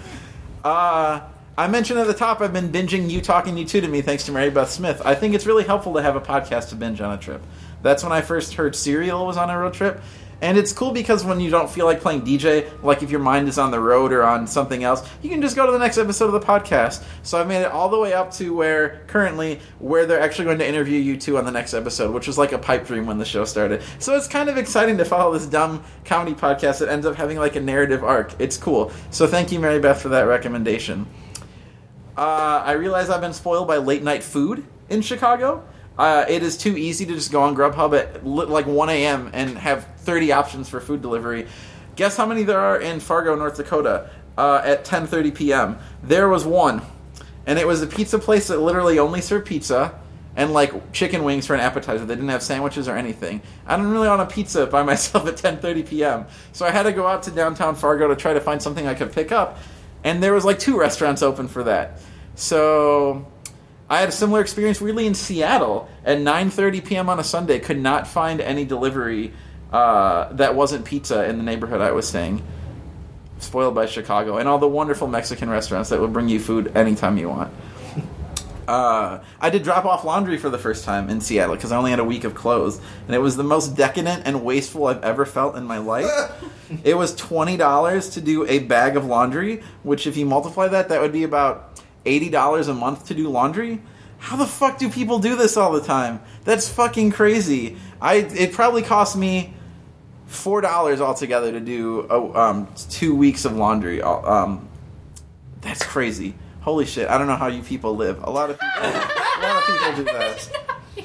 Uh, 0.65 1.21
I 1.59 1.69
mentioned 1.69 1.99
at 1.99 2.07
the 2.07 2.15
top 2.15 2.41
I've 2.41 2.53
been 2.53 2.71
binging 2.71 3.11
You 3.11 3.21
Talking 3.21 3.55
U2 3.57 3.83
to 3.83 3.89
Me 3.89 4.03
thanks 4.03 4.25
to 4.27 4.33
Mary 4.33 4.51
Beth 4.51 4.71
Smith. 4.71 5.03
I 5.05 5.15
think 5.15 5.35
it's 5.35 5.47
really 5.47 5.65
helpful 5.65 5.95
to 5.95 6.03
have 6.03 6.17
a 6.17 6.21
podcast 6.21 6.69
to 6.71 6.77
binge 6.77 7.01
on 7.01 7.13
a 7.13 7.21
trip. 7.21 7.43
That's 7.83 8.03
when 8.03 8.13
I 8.13 8.21
first 8.21 8.55
heard 8.55 8.75
Serial 8.75 9.27
was 9.27 9.37
on 9.37 9.51
a 9.51 9.59
road 9.59 9.75
trip. 9.75 10.01
And 10.43 10.59
it's 10.59 10.73
cool 10.73 10.93
because 10.93 11.25
when 11.25 11.41
you 11.41 11.49
don't 11.49 11.71
feel 11.71 11.87
like 11.87 12.01
playing 12.01 12.23
DJ, 12.23 12.71
like 12.83 13.03
if 13.03 13.11
your 13.11 13.21
mind 13.21 13.49
is 13.49 13.59
on 13.59 13.71
the 13.71 13.81
road 13.81 14.13
or 14.13 14.23
on 14.23 14.47
something 14.47 14.85
else, 14.85 15.09
you 15.23 15.31
can 15.31 15.41
just 15.41 15.57
go 15.57 15.65
to 15.65 15.73
the 15.73 15.79
next 15.79 15.97
episode 15.97 16.27
of 16.27 16.33
the 16.33 16.47
podcast. 16.47 17.03
So 17.23 17.41
I've 17.41 17.49
made 17.49 17.63
it 17.63 17.73
all 17.73 17.89
the 17.89 17.99
way 17.99 18.13
up 18.13 18.31
to 18.35 18.55
where 18.55 19.01
currently 19.07 19.61
where 19.79 20.05
they're 20.05 20.21
actually 20.21 20.45
going 20.45 20.59
to 20.59 20.69
interview 20.69 21.17
U2 21.17 21.39
on 21.39 21.47
the 21.47 21.51
next 21.51 21.73
episode, 21.73 22.13
which 22.13 22.27
was 22.27 22.37
like 22.37 22.53
a 22.53 22.59
pipe 22.59 22.87
dream 22.87 23.07
when 23.07 23.17
the 23.17 23.25
show 23.25 23.47
started. 23.47 23.83
So 23.99 24.15
it's 24.15 24.29
kind 24.29 24.51
of 24.51 24.59
exciting 24.59 24.99
to 24.99 25.07
follow 25.07 25.33
this 25.33 25.47
dumb 25.47 25.83
comedy 26.05 26.35
podcast 26.35 26.81
that 26.81 26.91
ends 26.91 27.07
up 27.07 27.17
having 27.17 27.39
like 27.39 27.57
a 27.57 27.61
narrative 27.61 28.05
arc. 28.05 28.39
It's 28.39 28.59
cool. 28.59 28.93
So 29.11 29.27
thank 29.27 29.51
you, 29.53 29.59
Mary 29.59 29.81
Beth, 29.81 30.03
for 30.03 30.11
that 30.11 30.23
recommendation. 30.23 31.07
Uh, 32.17 32.63
I 32.65 32.73
realize 32.73 33.09
I've 33.09 33.21
been 33.23 33.33
spoiled 33.33 33.69
by 33.69 33.79
late 33.79 34.03
night 34.03 34.23
food 34.23 34.67
in 34.91 35.01
Chicago. 35.01 35.65
Uh, 35.99 36.27
it 36.29 36.43
is 36.43 36.59
too 36.59 36.77
easy 36.77 37.07
to 37.07 37.15
just 37.15 37.33
go 37.33 37.43
on 37.43 37.57
Grubhub 37.57 37.99
at 37.99 38.27
li- 38.27 38.45
like 38.45 38.67
1 38.67 38.89
a.m. 38.91 39.31
and 39.33 39.57
have 39.57 39.87
30 40.07 40.33
options 40.33 40.69
for 40.69 40.81
food 40.81 41.03
delivery. 41.03 41.47
Guess 41.97 42.17
how 42.17 42.25
many 42.25 42.45
there 42.45 42.61
are 42.61 42.81
in 42.81 43.01
Fargo, 43.01 43.35
North 43.35 43.57
Dakota 43.57 44.09
uh, 44.39 44.63
at 44.65 44.85
10:30 44.85 45.35
p.m. 45.35 45.79
There 46.03 46.29
was 46.29 46.45
one, 46.45 46.83
and 47.47 47.59
it 47.59 47.67
was 47.67 47.83
a 47.83 47.87
pizza 47.87 48.19
place 48.19 48.49
that 48.49 48.61
literally 48.61 48.99
only 48.99 49.21
served 49.21 49.47
pizza 49.47 49.99
and 50.37 50.53
like 50.53 50.93
chicken 50.93 51.25
wings 51.25 51.47
for 51.47 51.55
an 51.55 51.61
appetizer. 51.61 52.05
They 52.05 52.15
didn't 52.15 52.29
have 52.29 52.43
sandwiches 52.43 52.89
or 52.89 52.97
anything. 52.97 53.41
I 53.67 53.77
didn't 53.77 53.91
really 53.91 54.09
want 54.09 54.21
a 54.21 54.27
pizza 54.27 54.67
by 54.67 54.83
myself 54.91 55.27
at 55.27 55.37
10:30 55.37 55.89
p.m. 55.89 56.27
So 56.53 56.67
I 56.67 56.71
had 56.71 56.85
to 56.85 56.93
go 56.93 57.07
out 57.07 57.25
to 57.25 57.31
downtown 57.31 57.75
Fargo 57.75 58.09
to 58.09 58.17
try 58.17 58.33
to 58.35 58.41
find 58.41 58.63
something 58.63 58.87
I 58.87 58.95
could 58.95 59.13
pick 59.13 59.33
up, 59.33 59.59
and 60.05 60.23
there 60.23 60.33
was 60.33 60.45
like 60.45 60.59
two 60.59 60.79
restaurants 60.87 61.23
open 61.23 61.49
for 61.49 61.65
that. 61.65 62.01
So 62.35 63.27
I 63.89 64.01
had 64.01 64.09
a 64.11 64.13
similar 64.13 64.41
experience 64.41 64.81
weirdly 64.81 65.07
in 65.07 65.15
Seattle 65.15 65.89
at 66.05 66.19
9:30 66.19 66.85
p.m. 66.85 67.09
on 67.09 67.19
a 67.19 67.25
Sunday. 67.25 67.59
Could 67.59 67.81
not 67.81 68.07
find 68.07 68.43
any 68.43 68.67
delivery 68.67 69.33
uh, 69.77 70.33
that 70.33 70.55
wasn't 70.55 70.87
pizza 70.87 71.29
in 71.29 71.37
the 71.37 71.45
neighborhood 71.45 71.83
I 71.83 71.93
was 71.93 72.09
staying. 72.09 72.43
Spoiled 73.41 73.75
by 73.75 73.85
Chicago 73.85 74.39
and 74.39 74.49
all 74.49 74.59
the 74.59 74.67
wonderful 74.69 75.07
Mexican 75.07 75.51
restaurants 75.51 75.91
that 75.91 76.01
will 76.01 76.09
bring 76.09 76.31
you 76.31 76.41
food 76.41 76.75
anytime 76.75 77.19
you 77.19 77.29
want. 77.29 77.53
Uh, 78.67 79.23
I 79.41 79.51
did 79.51 79.63
drop 79.63 79.85
off 79.85 80.03
laundry 80.03 80.39
for 80.39 80.51
the 80.51 80.59
first 80.59 80.85
time 80.85 81.09
in 81.09 81.21
Seattle 81.21 81.55
because 81.55 81.71
I 81.71 81.77
only 81.77 81.93
had 81.93 82.01
a 82.01 82.05
week 82.05 82.25
of 82.25 82.35
clothes, 82.35 82.81
and 83.07 83.15
it 83.15 83.21
was 83.21 83.37
the 83.37 83.45
most 83.45 83.77
decadent 83.77 84.25
and 84.27 84.43
wasteful 84.43 84.89
I've 84.89 85.05
ever 85.05 85.25
felt 85.25 85.55
in 85.55 85.63
my 85.63 85.79
life. 85.79 86.11
it 86.83 86.97
was 86.97 87.15
twenty 87.15 87.57
dollars 87.57 88.11
to 88.11 88.21
do 88.21 88.45
a 88.45 88.59
bag 88.59 88.97
of 88.97 89.05
laundry, 89.05 89.63
which 89.85 90.09
if 90.09 90.17
you 90.17 90.27
multiply 90.27 90.67
that, 90.67 90.89
that 90.89 91.01
would 91.01 91.13
be 91.13 91.23
about 91.23 91.81
eighty 92.07 92.29
dollars 92.29 92.67
a 92.67 92.75
month 92.75 93.07
to 93.07 93.15
do 93.15 93.29
laundry. 93.29 93.81
How 94.19 94.35
the 94.35 94.47
fuck 94.47 94.79
do 94.79 94.91
people 94.91 95.21
do 95.21 95.37
this 95.37 95.57
all 95.57 95.71
the 95.71 95.81
time? 95.81 96.21
That's 96.43 96.69
fucking 96.69 97.13
crazy. 97.13 97.77
I 98.01 98.17
it 98.17 98.53
probably 98.53 98.83
cost 98.83 99.17
me 99.17 99.55
four 100.37 100.61
dollars 100.61 101.01
altogether 101.01 101.51
to 101.53 101.61
do 101.61 102.07
a, 102.11 102.39
um, 102.39 102.69
two 102.91 103.15
weeks 103.15 103.45
of 103.45 103.57
laundry. 103.57 104.01
Um, 104.03 104.69
that's 105.61 105.85
crazy. 105.85 106.35
Holy 106.61 106.85
shit! 106.87 107.09
I 107.09 107.19
don't 107.19 107.27
know 107.27 107.37
how 107.37 107.47
you 107.49 107.63
people 107.63 107.97
live. 107.97 108.23
A 108.23 108.31
lot 108.31 108.51
of 108.51 108.59
people, 108.59 108.83
a 108.83 109.43
lot 109.43 109.57
of 109.57 109.67
people 109.67 109.97
do 109.97 110.05
that. 110.05 110.51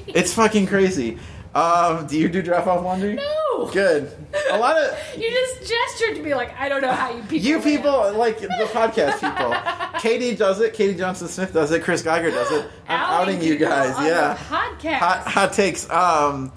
It's 0.07 0.33
fucking 0.33 0.67
crazy. 0.67 1.17
Um, 1.55 2.07
do 2.07 2.17
you 2.17 2.27
do 2.29 2.41
drop 2.41 2.67
off 2.67 2.83
laundry? 2.83 3.15
No. 3.15 3.69
Good. 3.71 4.11
A 4.51 4.57
lot 4.57 4.77
of 4.77 4.97
You 5.17 5.29
just 5.29 5.69
gestured 5.69 6.15
to 6.17 6.23
be 6.23 6.33
like, 6.33 6.57
I 6.59 6.67
don't 6.69 6.81
know 6.81 6.91
how 6.91 7.11
you 7.11 7.21
people. 7.23 7.37
you 7.37 7.55
live." 7.55 7.63
people 7.63 8.13
like 8.17 8.39
the 8.39 8.47
podcast 8.71 9.19
people. 9.19 9.99
Katie 10.01 10.35
does 10.35 10.59
it. 10.61 10.73
Katie 10.73 10.97
Johnson 10.97 11.27
Smith 11.27 11.53
does 11.53 11.71
it. 11.71 11.83
Chris 11.83 12.01
Geiger 12.01 12.31
does 12.31 12.51
it. 12.51 12.69
I'm 12.87 12.99
outing, 12.99 13.41
you 13.41 13.57
guys. 13.57 13.95
Yeah. 14.05 14.37
podcast. 14.49 14.97
Hot, 14.97 15.27
hot 15.27 15.53
takes. 15.53 15.89
Um, 15.89 16.51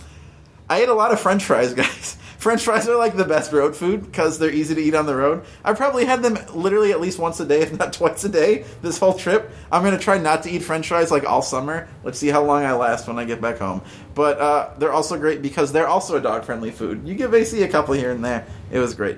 I 0.68 0.82
ate 0.82 0.88
a 0.88 0.94
lot 0.94 1.12
of 1.12 1.20
French 1.20 1.44
fries, 1.44 1.74
guys. 1.74 2.16
French 2.44 2.62
fries 2.62 2.86
are 2.86 2.98
like 2.98 3.16
the 3.16 3.24
best 3.24 3.54
road 3.54 3.74
food 3.74 4.04
because 4.04 4.38
they're 4.38 4.52
easy 4.52 4.74
to 4.74 4.80
eat 4.82 4.94
on 4.94 5.06
the 5.06 5.16
road. 5.16 5.46
I 5.64 5.72
probably 5.72 6.04
had 6.04 6.22
them 6.22 6.36
literally 6.52 6.92
at 6.92 7.00
least 7.00 7.18
once 7.18 7.40
a 7.40 7.46
day, 7.46 7.62
if 7.62 7.78
not 7.78 7.92
twice 7.94 8.22
a 8.22 8.28
day, 8.28 8.66
this 8.82 8.98
whole 8.98 9.14
trip. 9.14 9.50
I'm 9.72 9.82
gonna 9.82 9.98
try 9.98 10.18
not 10.18 10.42
to 10.42 10.50
eat 10.50 10.58
French 10.58 10.88
fries 10.88 11.10
like 11.10 11.24
all 11.24 11.40
summer. 11.40 11.88
Let's 12.02 12.18
see 12.18 12.28
how 12.28 12.44
long 12.44 12.62
I 12.62 12.74
last 12.74 13.08
when 13.08 13.18
I 13.18 13.24
get 13.24 13.40
back 13.40 13.56
home. 13.56 13.80
But 14.14 14.38
uh, 14.38 14.74
they're 14.76 14.92
also 14.92 15.18
great 15.18 15.40
because 15.40 15.72
they're 15.72 15.88
also 15.88 16.18
a 16.18 16.20
dog 16.20 16.44
friendly 16.44 16.70
food. 16.70 17.08
You 17.08 17.14
give 17.14 17.32
AC 17.32 17.62
a 17.62 17.68
couple 17.68 17.94
here 17.94 18.10
and 18.10 18.22
there. 18.22 18.46
It 18.70 18.78
was 18.78 18.92
great. 18.92 19.16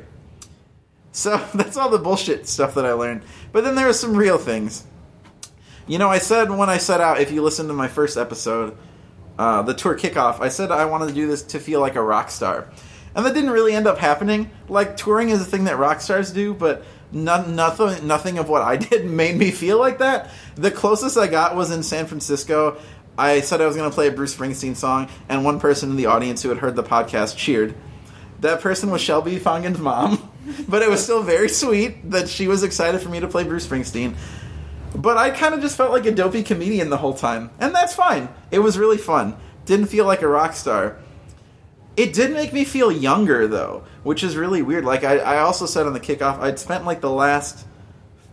So 1.10 1.36
that's 1.54 1.76
all 1.76 1.88
the 1.88 1.98
bullshit 1.98 2.46
stuff 2.46 2.76
that 2.76 2.86
I 2.86 2.92
learned. 2.92 3.22
But 3.50 3.64
then 3.64 3.74
there 3.74 3.86
were 3.88 3.92
some 3.92 4.16
real 4.16 4.38
things. 4.38 4.86
You 5.88 5.98
know, 5.98 6.08
I 6.08 6.18
said 6.18 6.48
when 6.48 6.70
I 6.70 6.78
set 6.78 7.00
out, 7.00 7.20
if 7.20 7.32
you 7.32 7.42
listen 7.42 7.66
to 7.66 7.74
my 7.74 7.88
first 7.88 8.16
episode, 8.16 8.78
uh, 9.36 9.62
the 9.62 9.74
tour 9.74 9.98
kickoff, 9.98 10.40
I 10.40 10.48
said 10.48 10.70
I 10.70 10.84
wanted 10.84 11.08
to 11.08 11.14
do 11.14 11.26
this 11.26 11.42
to 11.42 11.58
feel 11.58 11.80
like 11.80 11.96
a 11.96 12.02
rock 12.02 12.30
star. 12.30 12.68
And 13.16 13.24
that 13.24 13.32
didn't 13.32 13.50
really 13.50 13.72
end 13.72 13.86
up 13.86 13.96
happening. 13.96 14.50
Like, 14.68 14.98
touring 14.98 15.30
is 15.30 15.40
a 15.40 15.44
thing 15.46 15.64
that 15.64 15.78
rock 15.78 16.02
stars 16.02 16.30
do, 16.30 16.52
but 16.52 16.84
none, 17.10 17.56
nothing, 17.56 18.06
nothing 18.06 18.36
of 18.36 18.50
what 18.50 18.60
I 18.60 18.76
did 18.76 19.06
made 19.06 19.36
me 19.36 19.50
feel 19.50 19.78
like 19.78 19.98
that. 19.98 20.30
The 20.54 20.70
closest 20.70 21.16
I 21.16 21.26
got 21.26 21.56
was 21.56 21.70
in 21.70 21.82
San 21.82 22.06
Francisco. 22.06 22.76
I 23.16 23.40
said 23.40 23.62
I 23.62 23.66
was 23.66 23.74
going 23.74 23.88
to 23.90 23.94
play 23.94 24.08
a 24.08 24.12
Bruce 24.12 24.36
Springsteen 24.36 24.76
song, 24.76 25.08
and 25.30 25.46
one 25.46 25.58
person 25.58 25.88
in 25.88 25.96
the 25.96 26.06
audience 26.06 26.42
who 26.42 26.50
had 26.50 26.58
heard 26.58 26.76
the 26.76 26.82
podcast 26.82 27.38
cheered. 27.38 27.74
That 28.40 28.60
person 28.60 28.90
was 28.90 29.00
Shelby 29.00 29.38
Fongen's 29.38 29.78
mom, 29.78 30.30
but 30.68 30.82
it 30.82 30.90
was 30.90 31.02
still 31.02 31.22
very 31.22 31.48
sweet 31.48 32.10
that 32.10 32.28
she 32.28 32.48
was 32.48 32.62
excited 32.62 33.00
for 33.00 33.08
me 33.08 33.20
to 33.20 33.28
play 33.28 33.44
Bruce 33.44 33.66
Springsteen. 33.66 34.14
But 34.94 35.16
I 35.16 35.30
kind 35.30 35.54
of 35.54 35.62
just 35.62 35.78
felt 35.78 35.90
like 35.90 36.04
a 36.04 36.12
dopey 36.12 36.42
comedian 36.42 36.90
the 36.90 36.98
whole 36.98 37.14
time, 37.14 37.50
and 37.58 37.74
that's 37.74 37.94
fine. 37.94 38.28
It 38.50 38.58
was 38.58 38.76
really 38.76 38.98
fun. 38.98 39.38
Didn't 39.64 39.86
feel 39.86 40.04
like 40.04 40.20
a 40.20 40.28
rock 40.28 40.52
star. 40.52 40.98
It 41.96 42.12
did 42.12 42.32
make 42.32 42.52
me 42.52 42.64
feel 42.64 42.92
younger 42.92 43.46
though, 43.48 43.84
which 44.02 44.22
is 44.22 44.36
really 44.36 44.60
weird. 44.60 44.84
Like 44.84 45.02
I, 45.02 45.18
I 45.18 45.38
also 45.38 45.64
said 45.64 45.86
on 45.86 45.94
the 45.94 46.00
kickoff, 46.00 46.38
I'd 46.40 46.58
spent 46.58 46.84
like 46.84 47.00
the 47.00 47.10
last 47.10 47.66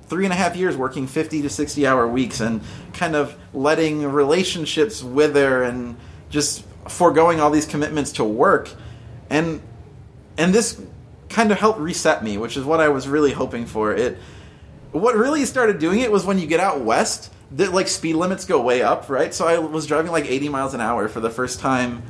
three 0.07 0.25
and 0.25 0.33
a 0.33 0.35
half 0.35 0.55
years 0.55 0.75
working 0.75 1.07
50 1.07 1.41
to 1.43 1.49
60 1.49 1.87
hour 1.87 2.07
weeks 2.07 2.41
and 2.41 2.61
kind 2.91 3.15
of 3.15 3.37
letting 3.53 4.03
relationships 4.03 5.01
wither 5.01 5.63
and 5.63 5.95
just 6.29 6.65
foregoing 6.89 7.39
all 7.39 7.49
these 7.49 7.65
commitments 7.65 8.11
to 8.13 8.23
work. 8.25 8.69
And 9.29 9.61
and 10.37 10.53
this 10.53 10.81
kind 11.29 11.51
of 11.51 11.57
helped 11.57 11.79
reset 11.79 12.23
me 12.23 12.37
which 12.37 12.57
is 12.57 12.63
what 12.63 12.79
i 12.79 12.89
was 12.89 13.07
really 13.07 13.31
hoping 13.31 13.65
for. 13.65 13.93
It 13.93 14.17
what 14.91 15.15
really 15.15 15.45
started 15.45 15.79
doing 15.79 16.01
it 16.01 16.11
was 16.11 16.25
when 16.25 16.37
you 16.37 16.47
get 16.47 16.59
out 16.59 16.81
west 16.81 17.31
the 17.49 17.71
like 17.71 17.87
speed 17.87 18.15
limits 18.15 18.43
go 18.43 18.61
way 18.61 18.81
up 18.81 19.09
right? 19.09 19.33
So 19.33 19.47
i 19.47 19.57
was 19.57 19.87
driving 19.87 20.11
like 20.11 20.25
80 20.25 20.49
miles 20.49 20.73
an 20.73 20.81
hour 20.81 21.07
for 21.07 21.21
the 21.21 21.29
first 21.29 21.61
time 21.61 22.03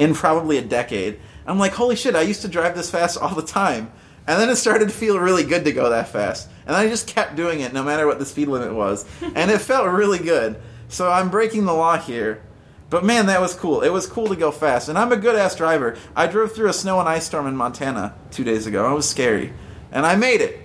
in 0.00 0.14
probably 0.14 0.58
a 0.58 0.62
decade 0.62 1.20
i'm 1.46 1.58
like 1.58 1.72
holy 1.72 1.94
shit 1.94 2.16
i 2.16 2.22
used 2.22 2.42
to 2.42 2.48
drive 2.48 2.74
this 2.74 2.90
fast 2.90 3.16
all 3.16 3.34
the 3.34 3.42
time 3.42 3.92
and 4.26 4.40
then 4.40 4.48
it 4.48 4.56
started 4.56 4.88
to 4.88 4.94
feel 4.94 5.18
really 5.18 5.44
good 5.44 5.64
to 5.64 5.72
go 5.72 5.90
that 5.90 6.08
fast 6.08 6.48
and 6.66 6.74
i 6.74 6.88
just 6.88 7.06
kept 7.06 7.36
doing 7.36 7.60
it 7.60 7.72
no 7.72 7.82
matter 7.82 8.06
what 8.06 8.18
the 8.18 8.26
speed 8.26 8.48
limit 8.48 8.74
was 8.74 9.04
and 9.34 9.50
it 9.50 9.60
felt 9.60 9.86
really 9.86 10.18
good 10.18 10.60
so 10.88 11.10
i'm 11.10 11.30
breaking 11.30 11.64
the 11.64 11.72
law 11.72 11.96
here 11.96 12.42
but 12.90 13.04
man, 13.04 13.26
that 13.26 13.40
was 13.40 13.54
cool. 13.54 13.82
It 13.82 13.90
was 13.90 14.08
cool 14.08 14.26
to 14.26 14.36
go 14.36 14.50
fast. 14.50 14.88
And 14.88 14.98
I'm 14.98 15.12
a 15.12 15.16
good 15.16 15.36
ass 15.36 15.54
driver. 15.54 15.96
I 16.16 16.26
drove 16.26 16.52
through 16.52 16.68
a 16.68 16.72
snow 16.72 16.98
and 16.98 17.08
ice 17.08 17.24
storm 17.24 17.46
in 17.46 17.56
Montana 17.56 18.16
two 18.32 18.42
days 18.42 18.66
ago. 18.66 18.90
It 18.90 18.94
was 18.94 19.08
scary. 19.08 19.52
And 19.92 20.04
I 20.04 20.16
made 20.16 20.40
it. 20.40 20.58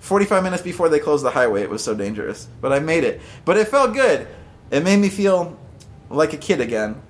45 0.00 0.44
minutes 0.44 0.62
before 0.62 0.90
they 0.90 0.98
closed 0.98 1.24
the 1.24 1.30
highway, 1.30 1.62
it 1.62 1.70
was 1.70 1.82
so 1.82 1.94
dangerous. 1.94 2.46
But 2.60 2.74
I 2.74 2.78
made 2.80 3.04
it. 3.04 3.22
But 3.46 3.56
it 3.56 3.68
felt 3.68 3.94
good. 3.94 4.28
It 4.70 4.84
made 4.84 4.98
me 4.98 5.08
feel 5.08 5.58
like 6.10 6.34
a 6.34 6.36
kid 6.36 6.60
again. 6.60 7.00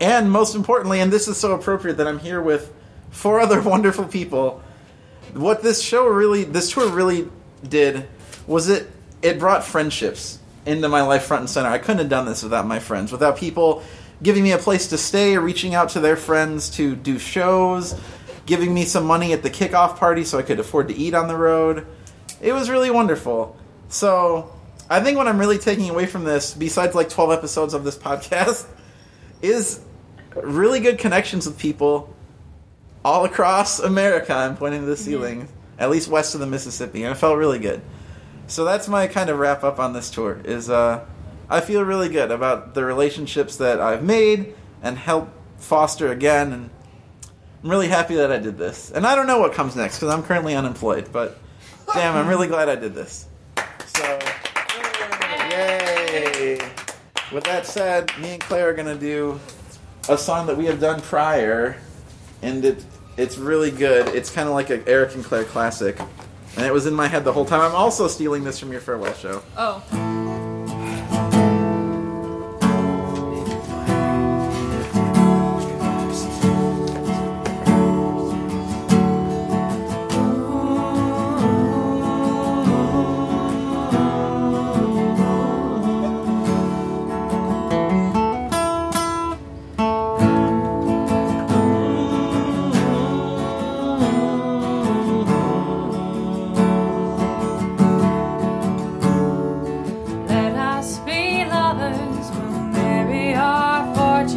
And 0.00 0.30
most 0.30 0.54
importantly, 0.54 1.00
and 1.00 1.12
this 1.12 1.28
is 1.28 1.36
so 1.36 1.52
appropriate 1.52 1.96
that 1.98 2.06
I'm 2.06 2.18
here 2.18 2.40
with 2.40 2.72
four 3.10 3.40
other 3.42 3.60
wonderful 3.60 4.04
people. 4.04 4.62
What 5.32 5.62
this 5.62 5.82
show 5.82 6.06
really, 6.06 6.44
this 6.44 6.70
tour 6.70 6.88
really 6.88 7.28
did 7.66 8.06
was 8.46 8.68
it 8.68 8.90
it 9.22 9.38
brought 9.38 9.64
friendships 9.64 10.38
into 10.66 10.88
my 10.88 11.02
life 11.02 11.24
front 11.24 11.40
and 11.40 11.50
center. 11.50 11.68
I 11.68 11.78
couldn't 11.78 11.98
have 11.98 12.08
done 12.08 12.26
this 12.26 12.42
without 12.42 12.66
my 12.66 12.78
friends, 12.78 13.10
without 13.10 13.38
people 13.38 13.82
giving 14.22 14.42
me 14.42 14.52
a 14.52 14.58
place 14.58 14.88
to 14.88 14.98
stay, 14.98 15.36
reaching 15.38 15.74
out 15.74 15.90
to 15.90 16.00
their 16.00 16.16
friends 16.16 16.70
to 16.70 16.94
do 16.94 17.18
shows, 17.18 17.98
giving 18.46 18.72
me 18.72 18.84
some 18.84 19.04
money 19.04 19.32
at 19.32 19.42
the 19.42 19.50
kickoff 19.50 19.96
party 19.96 20.24
so 20.24 20.38
I 20.38 20.42
could 20.42 20.60
afford 20.60 20.88
to 20.88 20.94
eat 20.94 21.14
on 21.14 21.28
the 21.28 21.36
road. 21.36 21.86
It 22.40 22.52
was 22.52 22.70
really 22.70 22.90
wonderful. 22.90 23.56
So, 23.88 24.52
I 24.88 25.00
think 25.00 25.16
what 25.16 25.26
I'm 25.26 25.38
really 25.38 25.58
taking 25.58 25.88
away 25.88 26.06
from 26.06 26.24
this, 26.24 26.52
besides 26.52 26.94
like 26.94 27.08
12 27.08 27.32
episodes 27.32 27.74
of 27.74 27.84
this 27.84 27.96
podcast, 27.98 28.66
is 29.44 29.80
really 30.34 30.80
good 30.80 30.98
connections 30.98 31.46
with 31.46 31.58
people 31.58 32.14
all 33.04 33.24
across 33.24 33.78
America. 33.78 34.32
I'm 34.32 34.56
pointing 34.56 34.80
to 34.80 34.86
the 34.86 34.96
ceiling, 34.96 35.48
at 35.78 35.90
least 35.90 36.08
west 36.08 36.34
of 36.34 36.40
the 36.40 36.46
Mississippi, 36.46 37.04
and 37.04 37.12
it 37.12 37.18
felt 37.18 37.36
really 37.36 37.58
good. 37.58 37.82
So 38.46 38.64
that's 38.64 38.88
my 38.88 39.06
kind 39.06 39.30
of 39.30 39.38
wrap 39.38 39.62
up 39.62 39.78
on 39.78 39.92
this 39.92 40.10
tour. 40.10 40.40
Is 40.44 40.70
uh, 40.70 41.04
I 41.48 41.60
feel 41.60 41.84
really 41.84 42.08
good 42.08 42.30
about 42.30 42.74
the 42.74 42.84
relationships 42.84 43.56
that 43.56 43.80
I've 43.80 44.02
made 44.02 44.54
and 44.82 44.98
helped 44.98 45.32
foster 45.58 46.10
again, 46.10 46.52
and 46.52 46.70
I'm 47.62 47.70
really 47.70 47.88
happy 47.88 48.16
that 48.16 48.32
I 48.32 48.38
did 48.38 48.58
this. 48.58 48.90
And 48.90 49.06
I 49.06 49.14
don't 49.14 49.26
know 49.26 49.38
what 49.38 49.52
comes 49.52 49.76
next 49.76 49.98
because 49.98 50.12
I'm 50.12 50.22
currently 50.22 50.54
unemployed, 50.54 51.08
but 51.12 51.38
damn, 51.92 52.16
I'm 52.16 52.28
really 52.28 52.48
glad 52.48 52.68
I 52.68 52.76
did 52.76 52.94
this. 52.94 53.28
So, 53.86 54.18
yay! 55.50 56.58
With 57.34 57.42
that 57.44 57.66
said, 57.66 58.16
me 58.20 58.34
and 58.34 58.40
Claire 58.40 58.68
are 58.68 58.74
gonna 58.74 58.94
do 58.94 59.40
a 60.08 60.16
song 60.16 60.46
that 60.46 60.56
we 60.56 60.66
have 60.66 60.78
done 60.78 61.00
prior, 61.00 61.76
and 62.42 62.64
it 62.64 62.84
it's 63.16 63.38
really 63.38 63.72
good. 63.72 64.06
It's 64.14 64.30
kind 64.30 64.46
of 64.48 64.54
like 64.54 64.70
an 64.70 64.84
Eric 64.86 65.16
and 65.16 65.24
Claire 65.24 65.42
classic, 65.42 65.98
and 66.56 66.64
it 66.64 66.72
was 66.72 66.86
in 66.86 66.94
my 66.94 67.08
head 67.08 67.24
the 67.24 67.32
whole 67.32 67.44
time. 67.44 67.60
I'm 67.60 67.74
also 67.74 68.06
stealing 68.06 68.44
this 68.44 68.60
from 68.60 68.70
your 68.70 68.80
farewell 68.80 69.14
show. 69.14 69.42
Oh. 69.56 70.23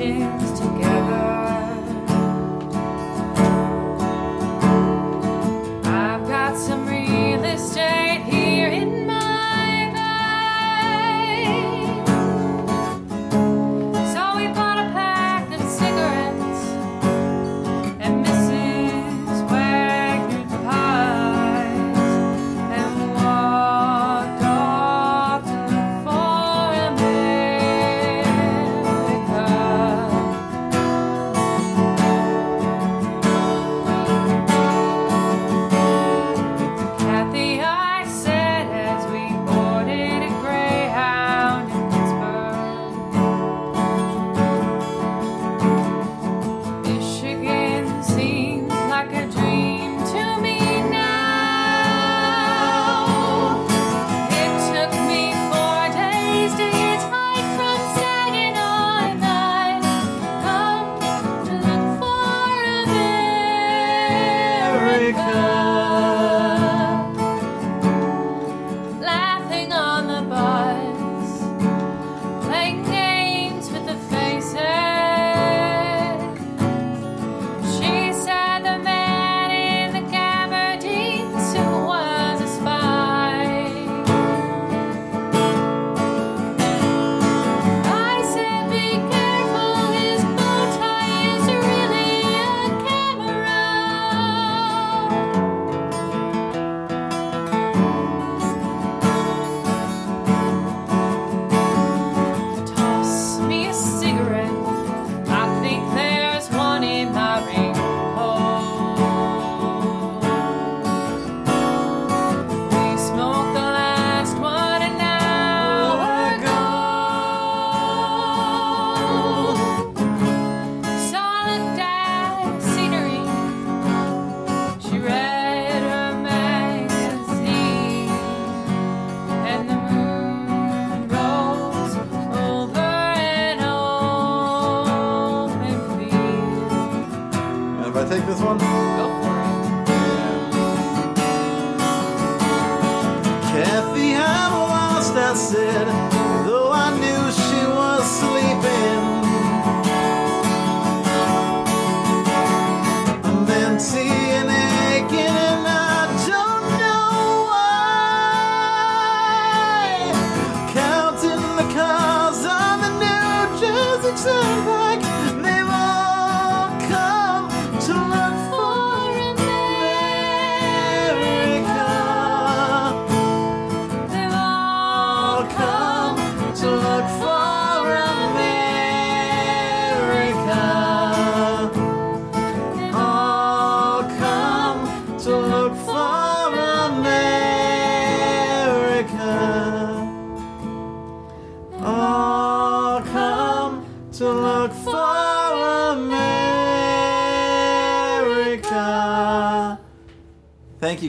Fortunes 0.08 0.47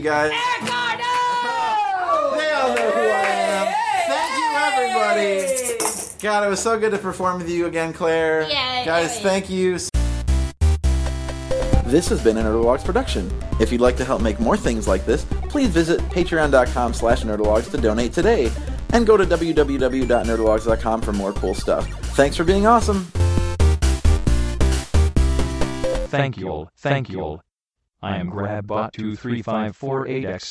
Thank 0.08 0.62
you 0.62 0.68
guys. 0.68 0.88
They 2.38 2.52
all 2.52 2.74
know 2.74 2.90
who 2.90 3.00
I 3.00 3.26
am. 3.56 3.66
Thank 4.08 4.32
you, 4.38 4.48
everybody. 4.56 6.18
God, 6.20 6.46
it 6.46 6.50
was 6.50 6.60
so 6.60 6.78
good 6.78 6.92
to 6.92 6.98
perform 6.98 7.38
with 7.38 7.48
you 7.50 7.66
again, 7.66 7.92
Claire. 7.92 8.42
Yay. 8.42 8.84
Guys, 8.84 9.20
thank 9.20 9.50
you. 9.50 9.78
This 11.84 12.08
has 12.08 12.22
been 12.22 12.36
an 12.36 12.44
Nerdologues 12.44 12.84
production. 12.84 13.30
If 13.60 13.72
you'd 13.72 13.80
like 13.80 13.96
to 13.96 14.04
help 14.04 14.20
make 14.20 14.40
more 14.40 14.56
things 14.56 14.86
like 14.86 15.06
this, 15.06 15.24
please 15.48 15.68
visit 15.68 16.00
patreon.com 16.10 16.94
slash 16.94 17.22
nerdologues 17.22 17.70
to 17.70 17.78
donate 17.78 18.12
today. 18.12 18.50
And 18.90 19.06
go 19.06 19.16
to 19.16 19.24
www.nerdologues.com 19.24 21.02
for 21.02 21.12
more 21.12 21.32
cool 21.34 21.54
stuff. 21.54 21.88
Thanks 22.16 22.36
for 22.36 22.44
being 22.44 22.66
awesome. 22.66 23.04
Thank 26.10 26.38
you 26.38 26.48
all. 26.48 26.70
Thank 26.76 27.10
you 27.10 27.20
all. 27.20 27.42
I 28.00 28.18
am 28.18 28.30
GrabBot23548X. 28.30 30.44